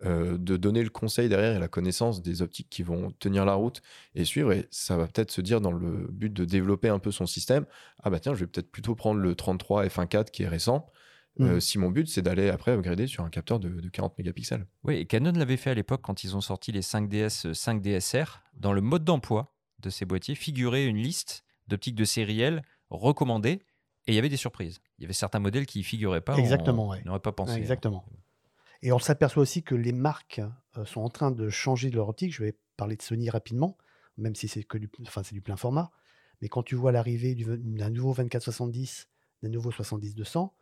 euh, 0.07 0.39
de 0.39 0.57
donner 0.57 0.83
le 0.83 0.89
conseil 0.89 1.29
derrière 1.29 1.55
et 1.55 1.59
la 1.59 1.69
connaissance 1.69 2.23
des 2.23 2.41
optiques 2.41 2.71
qui 2.71 2.83
vont 2.83 3.11
tenir 3.19 3.45
la 3.45 3.53
route 3.53 3.83
et 4.15 4.25
suivre. 4.25 4.51
Et 4.51 4.67
ça 4.71 4.97
va 4.97 5.07
peut-être 5.07 5.31
se 5.31 5.43
dire 5.43 5.61
dans 5.61 5.71
le 5.71 6.09
but 6.11 6.33
de 6.33 6.47
développer 6.47 6.89
un 6.89 6.99
peu 6.99 7.11
son 7.11 7.27
système, 7.27 7.67
ah 8.03 8.09
bah 8.09 8.21
tiens, 8.21 8.33
je 8.33 8.41
vais 8.41 8.47
peut-être 8.47 8.71
plutôt 8.71 8.95
prendre 8.95 9.21
le 9.21 9.35
33 9.35 9.85
f1.4 9.85 10.31
qui 10.31 10.45
est 10.45 10.49
récent, 10.49 10.87
euh, 11.41 11.57
Mm. 11.57 11.61
si 11.61 11.79
mon 11.79 11.91
but 11.91 12.09
c'est 12.09 12.23
d'aller 12.23 12.49
après 12.49 12.73
upgrader 12.73 13.07
sur 13.07 13.23
un 13.23 13.29
capteur 13.29 13.61
de, 13.61 13.69
de 13.69 13.89
40 13.91 14.17
mégapixels. 14.17 14.67
Oui, 14.85 14.97
et 14.97 15.05
Canon 15.05 15.33
l'avait 15.33 15.59
fait 15.59 15.71
à 15.71 15.75
l'époque 15.75 16.01
quand 16.03 16.25
ils 16.25 16.35
ont 16.35 16.41
sorti 16.41 16.73
les 16.73 16.81
5DS, 16.81 17.49
euh, 17.49 17.53
5DSR. 17.53 18.41
Dans 18.55 18.73
le 18.73 18.81
mode 18.81 19.05
d'emploi 19.05 19.55
de 19.81 19.91
ces 19.91 20.07
boîtiers 20.07 20.35
figurait 20.35 20.87
une 20.87 20.97
liste 20.97 21.45
d'optiques 21.69 21.95
de 21.97 22.07
sériel 22.07 22.63
recommandées 22.89 23.61
et 24.07 24.13
il 24.13 24.15
y 24.15 24.19
avait 24.19 24.31
des 24.31 24.39
surprises. 24.39 24.81
Il 25.01 25.05
y 25.05 25.07
avait 25.07 25.13
certains 25.15 25.39
modèles 25.41 25.67
qui 25.67 25.81
y 25.81 25.83
figuraient 25.83 26.21
pas. 26.21 26.35
on- 26.35 26.39
Exactement, 26.39 26.89
ouais. 26.89 27.01
On 27.05 27.09
n'aurait 27.09 27.21
pas 27.21 27.33
pensé. 27.33 27.53
hein. 27.53 27.57
Exactement. 27.57 28.05
Et 28.83 28.93
on 28.93 28.99
s'aperçoit 28.99 29.43
aussi 29.43 29.63
que 29.63 29.75
les 29.75 29.93
marques 29.93 30.41
euh, 30.77 30.85
sont 30.85 31.01
en 31.01 31.09
train 31.11 31.31
de 31.31 31.49
changer 31.51 31.91
de 31.91 31.97
leur 31.97 32.09
optique. 32.09 32.33
Je 32.35 32.43
vais 32.45 32.57
parler 32.77 32.97
de 32.97 33.03
Sony 33.03 33.29
rapidement, 33.31 33.77
même 34.17 34.35
si 34.35 34.47
c'est 34.49 34.63
que 34.63 34.79
du, 34.79 34.89
enfin, 35.07 35.23
c'est 35.23 35.35
du 35.35 35.43
plein 35.43 35.57
format. 35.57 35.91
Mais 36.41 36.49
quand 36.49 36.63
tu 36.63 36.75
vois 36.77 36.93
l'arrivée 36.93 37.35
du- 37.35 37.45
d'un 37.59 37.91
nouveau 37.91 38.13
24-70, 38.15 39.07
d'un 39.43 39.49
nouveau 39.51 39.71
70-200, 39.71 40.55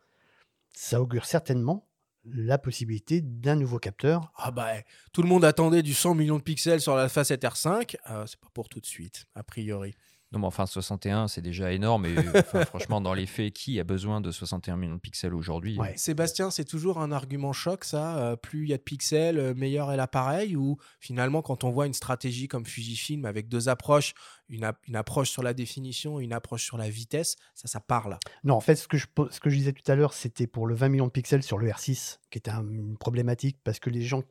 ça 0.73 1.01
augure 1.01 1.25
certainement 1.25 1.87
la 2.25 2.57
possibilité 2.57 3.21
d'un 3.21 3.55
nouveau 3.55 3.79
capteur. 3.79 4.31
Ah 4.35 4.51
bah, 4.51 4.73
tout 5.13 5.21
le 5.21 5.29
monde 5.29 5.45
attendait 5.45 5.81
du 5.83 5.93
100 5.93 6.15
millions 6.15 6.37
de 6.37 6.43
pixels 6.43 6.81
sur 6.81 6.95
la 6.95 7.07
facette 7.07 7.43
R5. 7.43 7.95
Euh, 8.09 8.25
c'est 8.27 8.39
pas 8.39 8.49
pour 8.53 8.67
tout 8.67 8.81
de 8.81 8.85
suite, 8.85 9.25
a 9.35 9.43
priori. 9.43 9.95
Non, 10.31 10.37
mais 10.39 10.45
enfin, 10.45 10.67
61, 10.67 11.27
c'est 11.27 11.41
déjà 11.41 11.71
énorme. 11.73 12.05
Et 12.05 12.15
enfin, 12.35 12.63
franchement, 12.65 13.01
dans 13.01 13.15
les 13.15 13.25
faits, 13.25 13.51
qui 13.53 13.79
a 13.79 13.83
besoin 13.83 14.21
de 14.21 14.29
61 14.29 14.77
millions 14.77 14.93
de 14.95 14.99
pixels 14.99 15.33
aujourd'hui 15.33 15.77
Ouais. 15.79 15.93
Sébastien, 15.97 16.51
c'est 16.51 16.65
toujours 16.65 16.99
un 16.99 17.11
argument 17.11 17.51
choc, 17.51 17.83
ça. 17.83 18.17
euh, 18.19 18.35
plus 18.35 18.63
il 18.65 18.69
y 18.69 18.73
a 18.73 18.77
de 18.77 18.83
pixels, 18.83 19.39
euh, 19.39 19.53
meilleur 19.55 19.91
est 19.91 19.97
l'appareil. 19.97 20.55
Ou 20.55 20.77
finalement, 20.99 21.41
quand 21.41 21.63
on 21.63 21.71
voit 21.71 21.87
une 21.87 21.93
stratégie 21.93 22.47
comme 22.47 22.65
Fujifilm 22.65 23.25
avec 23.25 23.47
deux 23.49 23.69
approches, 23.69 24.13
une, 24.49 24.71
une 24.87 24.95
approche 24.95 25.29
sur 25.31 25.41
la 25.41 25.53
définition, 25.55 26.19
une 26.19 26.33
approche 26.33 26.63
sur 26.63 26.77
la 26.77 26.89
vitesse, 26.89 27.35
ça, 27.55 27.67
ça 27.67 27.79
parle. 27.79 28.17
Non, 28.43 28.53
en 28.55 28.61
fait, 28.61 28.75
ce 28.75 28.87
que 28.87 28.97
je, 28.97 29.07
ce 29.31 29.39
que 29.39 29.49
je 29.49 29.55
disais 29.55 29.73
tout 29.73 29.91
à 29.91 29.95
l'heure, 29.95 30.13
c'était 30.13 30.47
pour 30.47 30.67
le 30.67 30.75
20 30.75 30.89
millions 30.89 31.07
de 31.07 31.11
pixels 31.11 31.41
sur 31.43 31.57
le 31.57 31.67
R6, 31.69 32.19
qui 32.29 32.37
était 32.37 32.51
un- 32.51 32.67
une 32.69 32.97
problématique 32.97 33.57
parce 33.63 33.79
que 33.79 33.89
les 33.89 34.03
gens 34.03 34.21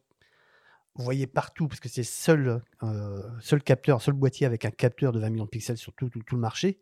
voyaient 0.98 1.26
partout, 1.26 1.68
parce 1.68 1.80
que 1.80 1.88
c'est 1.88 2.00
le 2.02 2.04
seul, 2.06 2.62
euh, 2.82 3.22
seul 3.40 3.62
capteur, 3.62 4.02
seul 4.02 4.14
boîtier 4.14 4.46
avec 4.46 4.64
un 4.64 4.70
capteur 4.70 5.12
de 5.12 5.20
20 5.20 5.30
millions 5.30 5.44
de 5.44 5.50
pixels 5.50 5.76
sur 5.78 5.92
tout, 5.94 6.08
tout- 6.08 6.22
tout 6.22 6.34
le 6.34 6.40
marché. 6.40 6.80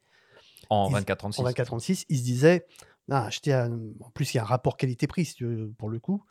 En 0.70 0.88
Ils- 0.90 0.94
24-36. 0.94 1.40
En 1.40 1.44
24-36, 1.44 2.04
ils 2.08 2.18
se 2.18 2.22
disaient, 2.24 2.66
ah, 3.10 3.26
acheter 3.26 3.52
un- 3.52 3.78
en 4.00 4.10
plus, 4.10 4.34
il 4.34 4.38
y 4.38 4.40
a 4.40 4.42
un 4.42 4.46
rapport 4.46 4.76
qualité-prix, 4.76 5.24
si 5.26 5.44
pour 5.78 5.88
le 5.90 5.98
coup. 6.00 6.24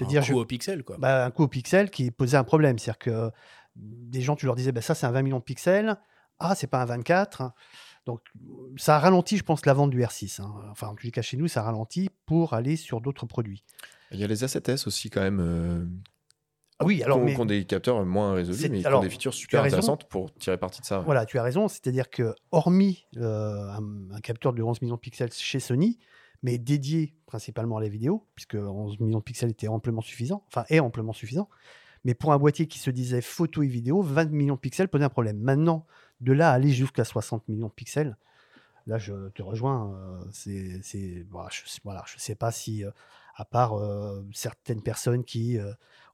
Un 0.00 0.04
dire, 0.06 0.22
coup 0.22 0.28
je- 0.28 0.34
au 0.34 0.44
pixel, 0.44 0.84
quoi. 0.84 0.96
bah, 0.98 1.24
un 1.24 1.30
coût 1.30 1.44
au 1.44 1.48
pixel 1.48 1.90
qui 1.90 2.10
posait 2.10 2.36
un 2.36 2.44
problème. 2.44 2.78
C'est-à-dire 2.78 2.98
que 2.98 3.30
des 3.76 4.20
gens, 4.20 4.36
tu 4.36 4.46
leur 4.46 4.54
disais, 4.54 4.72
bah, 4.72 4.82
ça, 4.82 4.94
c'est 4.94 5.06
un 5.06 5.10
20 5.10 5.22
millions 5.22 5.38
de 5.38 5.44
pixels. 5.44 5.96
Ah, 6.38 6.54
c'est 6.54 6.66
pas 6.68 6.80
un 6.82 6.84
24. 6.86 7.52
Donc, 8.06 8.20
ça 8.76 8.96
a 8.96 8.98
ralenti, 8.98 9.36
je 9.36 9.42
pense, 9.44 9.66
la 9.66 9.74
vente 9.74 9.90
du 9.90 10.00
R6. 10.02 10.40
hein. 10.40 10.52
Enfin, 10.70 10.88
en 10.88 10.94
les 11.02 11.10
cas, 11.10 11.22
chez 11.22 11.36
nous, 11.36 11.48
ça 11.48 11.62
ralentit 11.62 12.08
pour 12.26 12.54
aller 12.54 12.76
sur 12.76 13.00
d'autres 13.00 13.26
produits. 13.26 13.62
Il 14.10 14.18
y 14.18 14.24
a 14.24 14.26
les 14.26 14.42
A7S 14.44 14.86
aussi 14.86 15.10
quand 15.10 15.20
même. 15.20 15.40
euh, 15.40 15.84
oui, 16.84 17.02
alors, 17.02 17.18
qui 17.18 17.22
ont- 17.22 17.24
mais 17.26 17.34
qui 17.34 17.40
ont 17.40 17.44
des 17.46 17.64
capteurs 17.64 18.04
moins 18.04 18.34
résolus, 18.34 18.68
mais 18.70 18.80
qui 18.80 18.86
alors, 18.86 19.00
ont 19.00 19.02
des 19.02 19.10
features 19.10 19.34
super 19.34 19.62
intéressantes 19.62 20.08
pour 20.08 20.32
tirer 20.34 20.56
parti 20.58 20.80
de 20.80 20.86
ça. 20.86 21.00
voilà, 21.00 21.26
tu 21.26 21.38
as 21.38 21.42
raison. 21.42 21.68
C'est-à-dire 21.68 22.10
que, 22.10 22.34
hormis 22.50 23.06
euh, 23.16 23.70
un, 23.70 24.10
un 24.14 24.20
capteur 24.20 24.52
de 24.52 24.62
11 24.62 24.80
millions 24.82 24.94
de 24.96 25.00
pixels 25.00 25.32
chez 25.32 25.60
Sony, 25.60 25.98
mais 26.42 26.56
dédié 26.58 27.14
principalement 27.26 27.76
à 27.76 27.80
la 27.82 27.88
vidéo, 27.88 28.26
puisque 28.34 28.54
11 28.54 28.98
millions 29.00 29.18
de 29.18 29.22
pixels 29.24 29.50
était 29.50 29.68
amplement 29.68 30.00
suffisant, 30.00 30.44
enfin, 30.48 30.64
est 30.70 30.80
amplement 30.80 31.12
suffisant. 31.12 31.48
Mais 32.04 32.14
pour 32.14 32.32
un 32.32 32.38
boîtier 32.38 32.66
qui 32.66 32.78
se 32.78 32.90
disait 32.90 33.20
photo 33.20 33.62
et 33.62 33.66
vidéo, 33.66 34.00
20 34.00 34.30
millions 34.30 34.54
de 34.54 34.60
pixels 34.60 34.88
posait 34.88 35.04
un 35.04 35.10
problème. 35.10 35.38
Maintenant, 35.38 35.86
de 36.20 36.32
là 36.32 36.50
à 36.50 36.54
aller 36.54 36.70
jusqu'à 36.70 37.04
60 37.04 37.46
millions 37.48 37.66
de 37.68 37.72
pixels, 37.72 38.16
là, 38.86 38.96
je 38.96 39.28
te 39.30 39.42
rejoins. 39.42 39.92
euh, 39.94 40.24
c'est, 40.32 40.80
c'est, 40.82 41.26
voilà, 41.30 41.50
je, 41.52 41.60
voilà, 41.84 42.02
je 42.06 42.18
sais 42.18 42.34
pas 42.34 42.50
si, 42.52 42.84
euh, 42.84 42.90
à 43.40 43.44
part 43.44 43.74
certaines 44.32 44.82
personnes 44.82 45.24
qui 45.24 45.58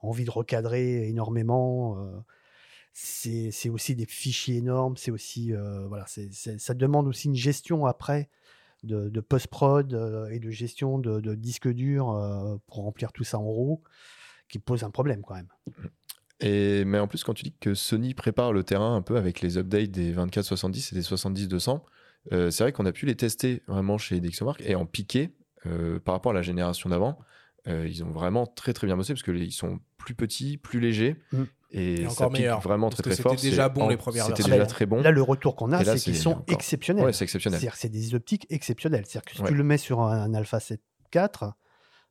ont 0.03 0.09
envie 0.09 0.25
de 0.25 0.31
recadrer 0.31 1.09
énormément, 1.09 2.25
c'est, 2.93 3.69
aussi 3.69 3.97
des 3.97 4.07
fichiers 4.07 4.57
énormes. 4.57 4.97
C'est 4.97 5.11
aussi, 5.11 5.53
voilà, 5.89 6.07
ça 6.07 6.75
demande 6.75 7.09
aussi 7.09 7.29
une 7.29 7.35
gestion 7.35 7.87
après 7.87 8.31
de, 8.85 9.21
post-prod 9.21 9.93
et 10.31 10.39
de 10.39 10.51
gestion 10.51 10.99
de, 10.99 11.21
de 11.21 11.35
disques 11.35 11.69
durs 11.69 12.61
pour 12.67 12.85
remplir 12.85 13.13
tout 13.13 13.25
ça 13.25 13.39
en 13.39 13.45
RAW, 13.45 13.83
qui 14.49 14.59
pose 14.59 14.85
un 14.85 14.91
problème 14.91 15.23
quand 15.23 15.35
même. 15.35 15.49
Et, 16.41 16.85
mais 16.85 16.99
en 16.99 17.09
plus, 17.09 17.25
quand 17.25 17.35
tu 17.35 17.45
dis 17.45 17.55
que 17.59 17.75
Sony 17.75 18.15
prépare 18.15 18.53
le 18.53 18.63
terrain 18.63 18.95
un 18.95 19.03
peu 19.03 19.17
avec 19.17 19.41
les 19.41 19.59
updates 19.59 19.91
des 19.91 20.13
24-70 20.15 20.93
et 20.93 20.95
des 20.97 21.03
70-200, 21.03 21.81
euh, 22.33 22.51
c'est 22.51 22.65
vrai 22.65 22.73
qu'on 22.73 22.87
a 22.87 22.93
pu 22.93 23.07
les 23.07 23.17
tester 23.17 23.63
vraiment 23.67 23.99
chez 23.99 24.21
Dixomark 24.21 24.61
et 24.65 24.75
en 24.75 24.85
piqué 24.85 25.31
euh, 25.65 25.99
par 26.01 26.15
rapport 26.15 26.33
à 26.33 26.35
la 26.35 26.43
génération 26.43 26.91
d'avant. 26.91 27.19
euh, 27.69 27.89
ils 27.89 28.05
ont 28.05 28.11
vraiment 28.11 28.47
très 28.47 28.73
très 28.73 28.87
bien 28.87 28.97
bossé 28.97 29.13
parce 29.13 29.25
qu'ils 29.25 29.51
sont 29.53 29.81
plus 29.99 30.15
petits, 30.15 30.57
plus 30.57 30.79
légers 30.79 31.17
Mm. 31.33 31.43
et, 31.73 31.93
Et 31.95 32.05
ça 32.05 32.11
encore 32.13 32.29
pique 32.31 32.39
meilleur, 32.41 32.61
vraiment 32.61 32.91
très 32.91 33.03
très 33.03 33.17
fort. 33.17 33.33
c'était 33.33 33.51
déjà 33.51 33.69
bon 33.69 33.83
en- 33.83 33.89
les 33.89 33.97
premières 33.97 34.27
C'était 34.27 34.45
déjà 34.45 34.57
Là, 34.59 34.67
très 34.67 34.87
bon. 34.87 35.01
Là, 35.03 35.11
le 35.11 35.21
retour 35.23 35.57
qu'on 35.57 35.73
a, 35.73 35.83
c'est 35.85 35.97
qu'ils 35.99 36.17
sont 36.17 36.31
encore- 36.31 36.45
exceptionnels. 36.49 37.05
Ouais, 37.05 37.13
c'est 37.13 37.25
exceptionnel. 37.25 37.59
C'est-à-dire 37.59 37.73
que 37.75 37.79
c'est 37.81 37.89
des 37.89 38.15
optiques 38.15 38.47
exceptionnelles. 38.51 39.05
C'est-à-dire 39.07 39.29
que 39.31 39.35
si 39.37 39.43
Ouais. 39.43 39.49
tu 39.49 39.55
le 39.55 39.65
mets 39.65 39.79
sur 39.79 40.01
un, 40.03 40.23
un 40.23 40.35
Alpha 40.35 40.61
7 40.61 40.81
IV, 41.13 41.53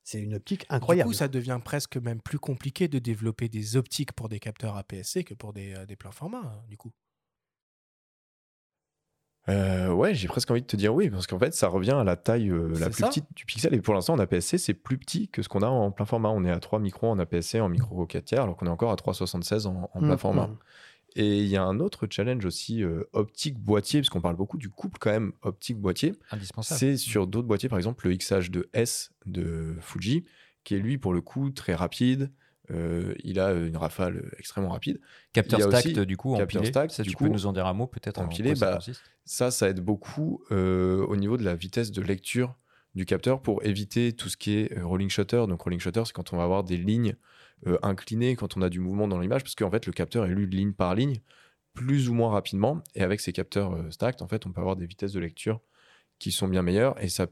c'est 0.03 0.19
une 0.19 0.33
optique 0.35 0.61
Du 0.69 0.75
incroyable. 0.75 1.07
coup, 1.09 1.13
ça 1.13 1.29
devient 1.29 1.59
presque 1.63 1.95
même 1.97 2.19
plus 2.21 2.37
compliqué 2.37 2.89
de 2.89 2.99
développer 2.99 3.47
des 3.47 3.77
optiques 3.77 4.11
pour 4.11 4.27
des 4.27 4.39
capteurs 4.39 4.75
APS-C 4.75 5.23
que 5.23 5.33
pour 5.33 5.53
des, 5.53 5.73
euh, 5.73 5.85
des 5.85 5.95
pleins 5.95 6.11
formats, 6.11 6.41
hein, 6.45 6.61
du 6.69 6.75
coup. 6.77 6.91
Euh, 9.47 9.91
ouais, 9.91 10.15
j'ai 10.15 10.27
presque 10.27 10.49
envie 10.49 10.61
de 10.61 10.65
te 10.65 10.75
dire 10.75 10.93
oui, 10.93 11.09
parce 11.09 11.27
qu'en 11.27 11.37
fait, 11.37 11.53
ça 11.53 11.67
revient 11.67 11.91
à 11.91 12.03
la 12.03 12.15
taille 12.15 12.49
euh, 12.49 12.69
la 12.79 12.89
plus 12.89 13.01
ça. 13.01 13.07
petite 13.09 13.25
du 13.35 13.45
pixel. 13.45 13.73
Et 13.75 13.81
pour 13.81 13.93
l'instant, 13.93 14.13
en 14.13 14.19
APS-C, 14.19 14.57
c'est 14.57 14.73
plus 14.73 14.97
petit 14.97 15.27
que 15.27 15.41
ce 15.43 15.49
qu'on 15.49 15.61
a 15.61 15.67
en 15.67 15.91
plein 15.91 16.05
format. 16.05 16.29
On 16.29 16.43
est 16.43 16.49
à 16.51 16.59
3 16.59 16.79
microns 16.79 17.11
en 17.11 17.19
APS-C, 17.19 17.59
en 17.59 17.69
micro 17.69 18.05
4 18.07 18.25
tiers, 18.25 18.41
alors 18.43 18.57
qu'on 18.57 18.65
est 18.65 18.69
encore 18.69 18.91
à 18.91 18.95
3,76 18.95 19.67
en, 19.67 19.89
en 19.93 19.99
plein 19.99 20.15
Mm, 20.15 20.17
format. 20.17 20.47
mm. 20.47 20.57
Et 21.17 21.37
il 21.39 21.47
y 21.47 21.55
a 21.55 21.63
un 21.63 21.79
autre 21.79 22.07
challenge 22.09 22.43
aussi, 22.43 22.83
euh, 22.83 23.03
optique-boîtier, 23.13 24.01
parce 24.01 24.09
qu'on 24.09 24.19
parle 24.19 24.35
beaucoup 24.35 24.57
du 24.57 24.69
couple 24.69 24.97
quand 24.99 25.11
même 25.11 25.31
optique-boîtier. 25.43 26.13
Indispensable. 26.31 26.79
C'est 26.79 26.97
sur 26.97 27.25
d'autres 27.27 27.47
boîtiers, 27.47 27.69
par 27.69 27.77
exemple 27.77 28.07
le 28.09 28.15
XH2S 28.15 29.11
de 29.25 29.75
Fuji, 29.79 30.25
qui 30.63 30.75
est 30.75 30.79
lui, 30.79 30.97
pour 30.97 31.13
le 31.13 31.21
coup, 31.21 31.51
très 31.51 31.73
rapide. 31.75 32.31
Euh, 32.71 33.13
il 33.23 33.39
a 33.39 33.51
une 33.53 33.77
rafale 33.77 34.31
extrêmement 34.37 34.69
rapide. 34.69 34.99
Capteur 35.33 35.61
stacked, 35.61 35.99
du 36.01 36.17
coup, 36.17 36.35
capteur 36.35 36.61
empilé. 36.61 36.71
stacked, 36.71 36.91
Ça, 36.91 37.03
du 37.03 37.09
tu 37.09 37.15
coup, 37.15 37.25
peux 37.25 37.29
nous 37.29 37.45
en 37.45 37.53
dire 37.53 37.65
un 37.65 37.73
mot, 37.73 37.87
peut-être 37.87 38.19
en 38.19 38.25
empilé, 38.25 38.55
ça 38.55 38.77
bah, 38.77 38.79
Ça, 39.25 39.51
ça 39.51 39.69
aide 39.69 39.81
beaucoup 39.81 40.43
euh, 40.51 41.05
au 41.05 41.15
niveau 41.15 41.37
de 41.37 41.43
la 41.43 41.55
vitesse 41.55 41.91
de 41.91 42.01
lecture 42.01 42.55
du 42.95 43.05
capteur 43.05 43.41
pour 43.41 43.63
éviter 43.65 44.13
tout 44.13 44.29
ce 44.29 44.37
qui 44.37 44.57
est 44.57 44.77
euh, 44.77 44.85
rolling 44.85 45.09
shutter. 45.09 45.45
Donc, 45.47 45.61
rolling 45.61 45.79
shutter, 45.79 46.03
c'est 46.05 46.13
quand 46.13 46.33
on 46.33 46.37
va 46.37 46.43
avoir 46.43 46.63
des 46.63 46.77
lignes 46.77 47.15
euh, 47.67 47.77
incliné 47.83 48.35
quand 48.35 48.57
on 48.57 48.61
a 48.61 48.69
du 48.69 48.79
mouvement 48.79 49.07
dans 49.07 49.19
l'image, 49.19 49.43
parce 49.43 49.55
qu'en 49.55 49.71
fait, 49.71 49.85
le 49.85 49.93
capteur 49.93 50.25
est 50.25 50.29
lu 50.29 50.45
ligne 50.45 50.73
par 50.73 50.95
ligne, 50.95 51.19
plus 51.73 52.09
ou 52.09 52.13
moins 52.13 52.29
rapidement. 52.29 52.81
Et 52.95 53.01
avec 53.01 53.19
ces 53.19 53.33
capteurs 53.33 53.73
euh, 53.73 53.91
stacked, 53.91 54.21
en 54.21 54.27
fait, 54.27 54.45
on 54.45 54.51
peut 54.51 54.61
avoir 54.61 54.75
des 54.75 54.85
vitesses 54.85 55.13
de 55.13 55.19
lecture 55.19 55.61
qui 56.19 56.31
sont 56.31 56.47
bien 56.47 56.61
meilleures. 56.61 57.01
Et 57.03 57.09
ça 57.09 57.27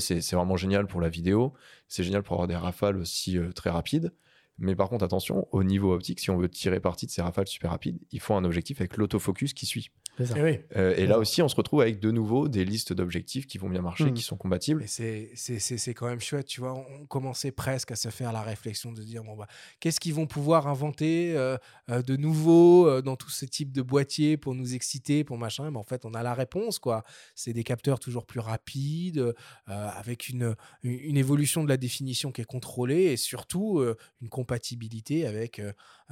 c'est 0.00 0.32
vraiment 0.32 0.56
génial 0.56 0.86
pour 0.86 1.00
la 1.00 1.08
vidéo, 1.08 1.54
c'est 1.88 2.04
génial 2.04 2.22
pour 2.22 2.34
avoir 2.34 2.48
des 2.48 2.56
rafales 2.56 2.96
aussi 2.96 3.38
euh, 3.38 3.52
très 3.52 3.70
rapides. 3.70 4.12
Mais 4.58 4.76
par 4.76 4.90
contre, 4.90 5.04
attention, 5.04 5.48
au 5.52 5.64
niveau 5.64 5.94
optique, 5.94 6.20
si 6.20 6.30
on 6.30 6.36
veut 6.36 6.48
tirer 6.48 6.80
parti 6.80 7.06
de 7.06 7.10
ces 7.10 7.22
rafales 7.22 7.46
super 7.46 7.70
rapides, 7.70 7.98
il 8.12 8.20
faut 8.20 8.34
un 8.34 8.44
objectif 8.44 8.80
avec 8.80 8.98
l'autofocus 8.98 9.54
qui 9.54 9.64
suit. 9.64 9.90
Ça. 10.24 10.34
Eh 10.36 10.42
oui. 10.42 10.58
Euh, 10.76 10.94
et 10.96 11.06
là 11.06 11.18
aussi, 11.18 11.42
on 11.42 11.48
se 11.48 11.56
retrouve 11.56 11.80
avec 11.80 12.00
de 12.00 12.10
nouveau 12.10 12.48
des 12.48 12.64
listes 12.64 12.92
d'objectifs 12.92 13.46
qui 13.46 13.58
vont 13.58 13.68
bien 13.68 13.82
marcher, 13.82 14.04
Mhm. 14.04 14.14
qui 14.14 14.22
sont 14.22 14.36
compatibles. 14.36 14.84
C'est- 14.86 15.30
c'est 15.34 15.58
c'est- 15.58 15.78
c'est 15.78 15.94
quand 15.94 16.06
même 16.06 16.20
chouette, 16.20 16.46
tu 16.46 16.60
vois. 16.60 16.74
On 16.74 17.06
commençait 17.06 17.52
presque 17.52 17.90
à 17.92 17.96
se 17.96 18.08
faire 18.08 18.32
la 18.32 18.42
réflexion 18.42 18.92
de 18.92 19.02
dire 19.02 19.22
bon, 19.24 19.36
bah, 19.36 19.46
qu'est-ce 19.80 20.00
qu'ils 20.00 20.14
vont 20.14 20.26
pouvoir 20.26 20.66
inventer 20.66 21.32
euh, 21.36 21.56
euh, 21.90 22.02
de 22.02 22.16
nouveau 22.16 22.86
euh, 22.88 23.02
dans 23.02 23.16
tous 23.16 23.30
ces 23.30 23.48
types 23.48 23.72
de 23.72 23.82
boîtiers 23.82 24.36
pour 24.36 24.54
nous 24.54 24.74
exciter, 24.74 25.24
pour 25.24 25.38
machin. 25.38 25.70
Mais 25.70 25.78
en 25.78 25.84
fait, 25.84 26.04
on 26.04 26.14
a 26.14 26.22
la 26.22 26.34
réponse, 26.34 26.78
quoi. 26.78 27.04
C'est 27.34 27.52
des 27.52 27.64
capteurs 27.64 27.98
toujours 28.00 28.26
plus 28.26 28.40
rapides, 28.40 29.18
euh, 29.18 29.32
avec 29.66 30.28
une, 30.28 30.54
une, 30.82 31.16
évolution 31.16 31.64
de 31.64 31.68
la 31.68 31.76
définition 31.76 32.32
qui 32.32 32.40
est 32.40 32.44
contrôlée 32.44 33.04
et 33.12 33.16
surtout 33.16 33.78
euh, 33.80 33.96
une 34.22 34.28
compatibilité 34.28 35.26
avec 35.26 35.60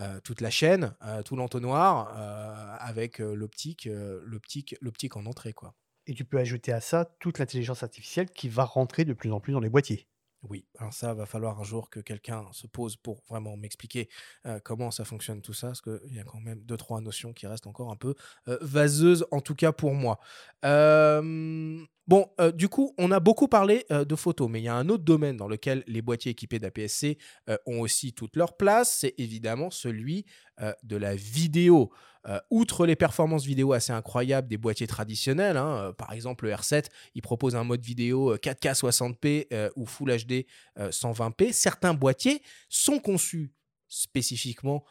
euh, 0.01 0.21
toute 0.21 0.41
la 0.41 0.51
chaîne, 0.51 0.95
euh, 1.05 1.23
tout 1.23 1.35
l'entonnoir, 1.35 2.15
euh, 2.17 2.77
avec 2.79 3.19
l'optique, 3.19 3.89
l'optique, 4.25 4.77
l'optique 4.81 5.17
en 5.17 5.27
entrée, 5.27 5.53
quoi. 5.53 5.75
Et 6.07 6.15
tu 6.15 6.25
peux 6.25 6.39
ajouter 6.39 6.73
à 6.73 6.81
ça 6.81 7.05
toute 7.19 7.39
l'intelligence 7.39 7.83
artificielle 7.83 8.31
qui 8.31 8.49
va 8.49 8.65
rentrer 8.65 9.05
de 9.05 9.13
plus 9.13 9.31
en 9.33 9.41
plus 9.41 9.53
dans 9.53 9.61
les 9.61 9.69
boîtiers. 9.69 10.07
Oui, 10.51 10.65
alors 10.79 10.93
ça 10.93 11.13
va 11.15 11.27
falloir 11.27 11.61
un 11.61 11.65
jour 11.65 11.91
que 11.91 12.01
quelqu'un 12.01 12.47
se 12.53 12.67
pose 12.67 12.97
pour 12.97 13.23
vraiment 13.29 13.57
m'expliquer 13.57 14.09
comment 14.65 14.91
ça 14.91 15.05
fonctionne 15.05 15.43
tout 15.43 15.53
ça, 15.53 15.69
parce 15.69 15.83
qu'il 15.83 16.15
y 16.15 16.19
a 16.19 16.25
quand 16.25 16.41
même 16.41 16.61
deux, 16.63 16.77
trois 16.77 17.01
notions 17.01 17.33
qui 17.33 17.47
restent 17.47 17.67
encore 17.67 17.91
un 17.91 17.97
peu 17.97 18.15
vaseuses, 18.47 19.27
en 19.31 19.41
tout 19.41 19.55
cas 19.55 19.73
pour 19.73 19.95
moi. 19.95 20.19
Bon, 20.63 22.27
du 22.55 22.69
coup, 22.71 22.95
on 22.97 23.11
a 23.11 23.21
beaucoup 23.21 23.49
parlé 23.49 23.85
de 23.91 24.17
photos, 24.17 24.49
mais 24.49 24.61
il 24.61 24.65
y 24.65 24.69
a 24.69 24.75
un 24.75 24.89
autre 24.89 25.05
domaine 25.05 25.37
dans 25.37 25.49
lequel 25.49 25.85
les 25.87 26.01
boîtiers 26.01 26.33
équipés 26.33 26.59
d'APS-C 26.59 27.19
ont 27.67 27.81
aussi 27.81 28.15
toute 28.15 28.35
leur 28.37 28.57
place, 28.57 28.97
c'est 29.01 29.15
évidemment 29.19 29.71
celui 29.71 30.25
euh, 30.61 30.73
de 30.83 30.97
la 30.97 31.15
vidéo. 31.15 31.93
Euh, 32.27 32.41
outre 32.51 32.85
les 32.85 32.97
performances 32.97 33.45
vidéo 33.45 33.73
assez 33.73 33.93
incroyables 33.93 34.49
des 34.49 34.59
boîtiers 34.59 34.87
traditionnels, 34.89 35.57
hein, 35.57 35.77
euh, 35.77 35.93
par 35.93 36.13
exemple 36.13 36.47
le 36.47 36.53
R7, 36.53 36.87
il 37.15 37.23
propose 37.23 37.57
un 37.57 37.65
mode 37.65 37.83
vidéo 37.83 38.33
euh, 38.33 38.37
4K 38.37 38.75
60p 38.75 39.47
euh, 39.53 39.71
ou 39.77 39.87
Full 39.87 40.15
HD 40.25 40.45
euh, 40.79 40.91
120p. 40.91 41.53
Certains 41.53 41.95
boîtiers 41.95 42.43
sont 42.69 42.99
conçus 42.99 43.53
spécifiquement 43.89 44.85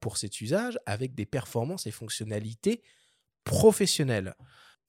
pour 0.00 0.16
cet 0.16 0.40
usage 0.40 0.76
avec 0.84 1.14
des 1.14 1.26
performances 1.26 1.86
et 1.86 1.92
fonctionnalités 1.92 2.82
professionnelles. 3.44 4.34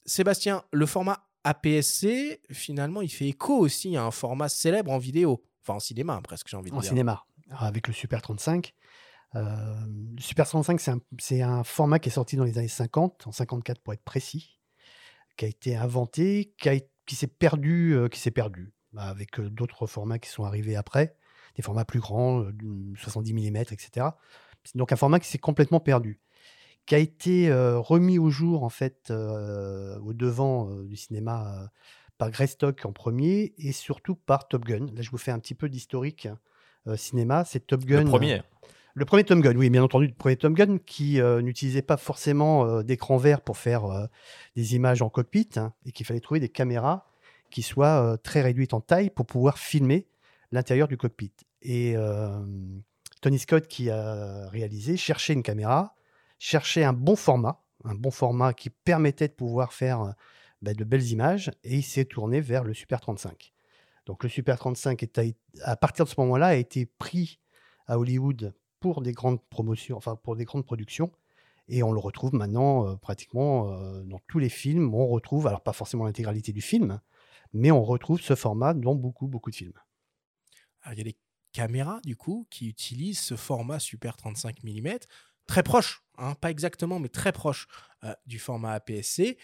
Sébastien, 0.07 0.63
le 0.73 0.88
format 0.88 1.27
APS-C, 1.43 2.41
finalement, 2.51 3.01
il 3.01 3.09
fait 3.09 3.27
écho 3.27 3.55
aussi 3.55 3.95
à 3.95 4.03
un 4.03 4.09
format 4.09 4.49
célèbre 4.49 4.91
en 4.91 4.97
vidéo, 4.97 5.43
enfin 5.61 5.75
en 5.75 5.79
cinéma 5.79 6.19
presque, 6.23 6.47
j'ai 6.47 6.57
envie 6.57 6.71
de 6.71 6.75
en 6.75 6.79
dire. 6.79 6.89
cinéma, 6.89 7.23
avec 7.51 7.88
le 7.88 7.93
Super 7.93 8.23
35. 8.23 8.73
Euh, 9.36 9.75
le 10.15 10.21
Super 10.21 10.47
35, 10.47 10.79
c'est 10.79 10.91
un, 10.91 10.99
c'est 11.19 11.41
un 11.41 11.63
format 11.63 11.99
qui 11.99 12.09
est 12.09 12.11
sorti 12.11 12.36
dans 12.36 12.43
les 12.43 12.57
années 12.57 12.67
50, 12.67 13.27
en 13.27 13.32
54 13.32 13.82
pour 13.82 13.93
être 13.93 14.03
précis, 14.03 14.59
qui 15.38 15.45
a 15.45 15.47
été 15.47 15.75
inventé, 15.75 16.53
qui, 16.57 17.15
s'est 17.15 17.27
perdu, 17.27 17.95
euh, 17.95 18.09
qui 18.09 18.19
s'est 18.19 18.32
perdu 18.32 18.73
bah, 18.93 19.03
avec 19.03 19.39
euh, 19.39 19.49
d'autres 19.49 19.88
formats 19.88 20.19
qui 20.19 20.29
sont 20.29 20.43
arrivés 20.43 20.75
après, 20.75 21.15
des 21.55 21.61
formats 21.61 21.86
plus 21.86 21.99
grands, 21.99 22.41
euh, 22.43 22.51
du 22.51 22.95
70 22.97 23.34
mm, 23.34 23.55
etc. 23.57 24.07
C'est 24.63 24.77
donc 24.77 24.91
un 24.91 24.95
format 24.95 25.19
qui 25.19 25.27
s'est 25.27 25.38
complètement 25.38 25.79
perdu, 25.79 26.19
qui 26.86 26.95
a 26.95 26.97
été 26.97 27.49
euh, 27.49 27.79
remis 27.79 28.19
au 28.19 28.29
jour 28.29 28.63
en 28.63 28.69
fait 28.69 29.09
euh, 29.09 29.97
au 29.99 30.13
devant 30.13 30.69
euh, 30.69 30.84
du 30.86 30.95
cinéma 30.95 31.55
euh, 31.55 31.67
par 32.17 32.32
Greystock 32.32 32.86
en 32.86 32.91
premier 32.91 33.53
et 33.57 33.71
surtout 33.71 34.15
par 34.15 34.47
Top 34.47 34.65
Gun. 34.65 34.88
Là, 34.93 35.01
je 35.01 35.09
vous 35.09 35.17
fais 35.17 35.32
un 35.32 35.39
petit 35.39 35.55
peu 35.55 35.69
d'historique 35.69 36.27
euh, 36.88 36.95
cinéma. 36.95 37.45
C'est 37.45 37.65
Top 37.65 37.86
Gun. 37.86 38.03
Le 38.03 38.09
premier. 38.09 38.41
Le 38.94 39.06
premier 39.06 39.24
Tom 39.24 39.39
Gun, 39.39 39.56
oui, 39.56 39.70
bien 39.70 39.84
entendu, 39.84 40.08
le 40.08 40.14
premier 40.14 40.36
Tom 40.36 40.54
Gun 40.54 40.78
qui 40.78 41.22
euh, 41.22 41.42
n'utilisait 41.42 41.82
pas 41.82 41.96
forcément 41.96 42.66
euh, 42.66 42.84
d'écran 42.84 43.16
vert 43.16 43.42
pour 43.42 43.58
faire 43.58 43.86
euh, 43.86 44.06
des 44.58 44.76
images 44.76 45.02
en 45.02 45.10
cockpit 45.10 45.48
hein, 45.56 45.74
et 45.86 45.94
qu'il 45.94 46.06
fallait 46.06 46.20
trouver 46.20 46.42
des 46.42 46.50
caméras 46.50 47.08
qui 47.50 47.62
soient 47.62 48.04
euh, 48.04 48.18
très 48.18 48.42
réduites 48.42 48.74
en 48.74 48.82
taille 48.82 49.10
pour 49.10 49.26
pouvoir 49.26 49.58
filmer 49.58 50.08
l'intérieur 50.52 50.89
du 50.89 50.98
cockpit. 50.98 51.32
Et 51.62 51.96
Tony 53.22 53.38
Scott, 53.38 53.68
qui 53.68 53.92
a 53.92 54.50
réalisé, 54.50 54.98
cherchait 54.98 55.34
une 55.34 55.44
caméra, 55.44 55.96
cherchait 56.39 56.84
un 56.84 56.92
bon 56.92 57.16
format, 57.16 57.64
un 57.86 57.94
bon 57.94 58.10
format 58.10 58.54
qui 58.54 58.72
permettait 58.72 59.28
de 59.28 59.34
pouvoir 59.34 59.72
faire 59.72 60.16
bah, 60.62 60.74
de 60.74 60.84
belles 60.84 61.06
images, 61.06 61.52
et 61.64 61.76
il 61.76 61.84
s'est 61.84 62.06
tourné 62.06 62.42
vers 62.42 62.64
le 62.64 62.74
Super 62.74 63.00
35. 63.00 63.54
Donc 64.08 64.24
le 64.24 64.30
Super 64.30 64.58
35, 64.58 65.04
est 65.04 65.20
à, 65.20 65.22
à 65.64 65.76
partir 65.78 66.04
de 66.04 66.10
ce 66.10 66.20
moment-là, 66.20 66.48
a 66.48 66.56
été 66.56 66.88
pris 66.88 67.39
à 67.88 68.00
Hollywood 68.00 68.54
pour 68.82 69.01
des 69.01 69.13
grandes 69.13 69.41
promotions, 69.49 69.95
enfin 69.95 70.17
pour 70.17 70.36
des 70.36 70.43
grandes 70.43 70.65
productions. 70.65 71.09
Et 71.69 71.84
on 71.84 71.93
le 71.93 71.99
retrouve 71.99 72.34
maintenant 72.34 72.88
euh, 72.88 72.95
pratiquement 72.97 73.71
euh, 73.71 74.03
dans 74.03 74.19
tous 74.27 74.39
les 74.39 74.49
films. 74.49 74.93
On 74.93 75.07
retrouve, 75.07 75.47
alors 75.47 75.61
pas 75.61 75.71
forcément 75.71 76.03
l'intégralité 76.03 76.51
du 76.51 76.59
film, 76.59 76.99
mais 77.53 77.71
on 77.71 77.84
retrouve 77.84 78.19
ce 78.19 78.36
format 78.36 78.73
dans 78.73 78.95
beaucoup, 78.95 79.27
beaucoup 79.27 79.51
de 79.51 79.55
films. 79.55 79.79
Il 80.91 80.97
y 80.97 81.01
a 81.01 81.03
des 81.05 81.15
caméras, 81.53 82.01
du 82.03 82.17
coup, 82.17 82.47
qui 82.49 82.67
utilisent 82.67 83.19
ce 83.19 83.36
format 83.36 83.79
Super 83.79 84.17
35 84.17 84.63
mm, 84.63 84.97
très 85.45 85.63
proche, 85.63 86.01
hein, 86.17 86.34
pas 86.34 86.49
exactement, 86.49 86.99
mais 86.99 87.09
très 87.09 87.32
proche 87.32 87.67
euh, 88.03 88.13
du 88.25 88.39
format 88.39 88.73
APS-C. 88.73 89.38